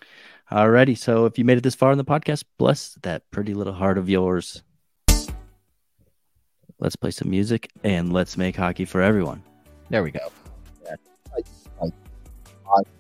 Alrighty. 0.52 0.98
So 0.98 1.26
if 1.26 1.38
you 1.38 1.46
made 1.46 1.58
it 1.58 1.64
this 1.64 1.76
far 1.76 1.92
in 1.92 1.98
the 1.98 2.06
podcast, 2.06 2.44
bless 2.58 2.98
that 3.04 3.30
pretty 3.32 3.54
little 3.54 3.74
heart 3.74 3.98
of 3.98 4.10
yours. 4.10 4.64
Let's 6.80 6.96
play 6.96 7.12
some 7.12 7.30
music 7.30 7.72
and 7.84 8.14
let's 8.14 8.38
make 8.38 8.56
hockey 8.56 8.86
for 8.86 9.02
everyone. 9.02 9.42
There 9.90 10.04
we 10.04 10.12
go. 10.12 10.32
Yeah. 11.38 12.97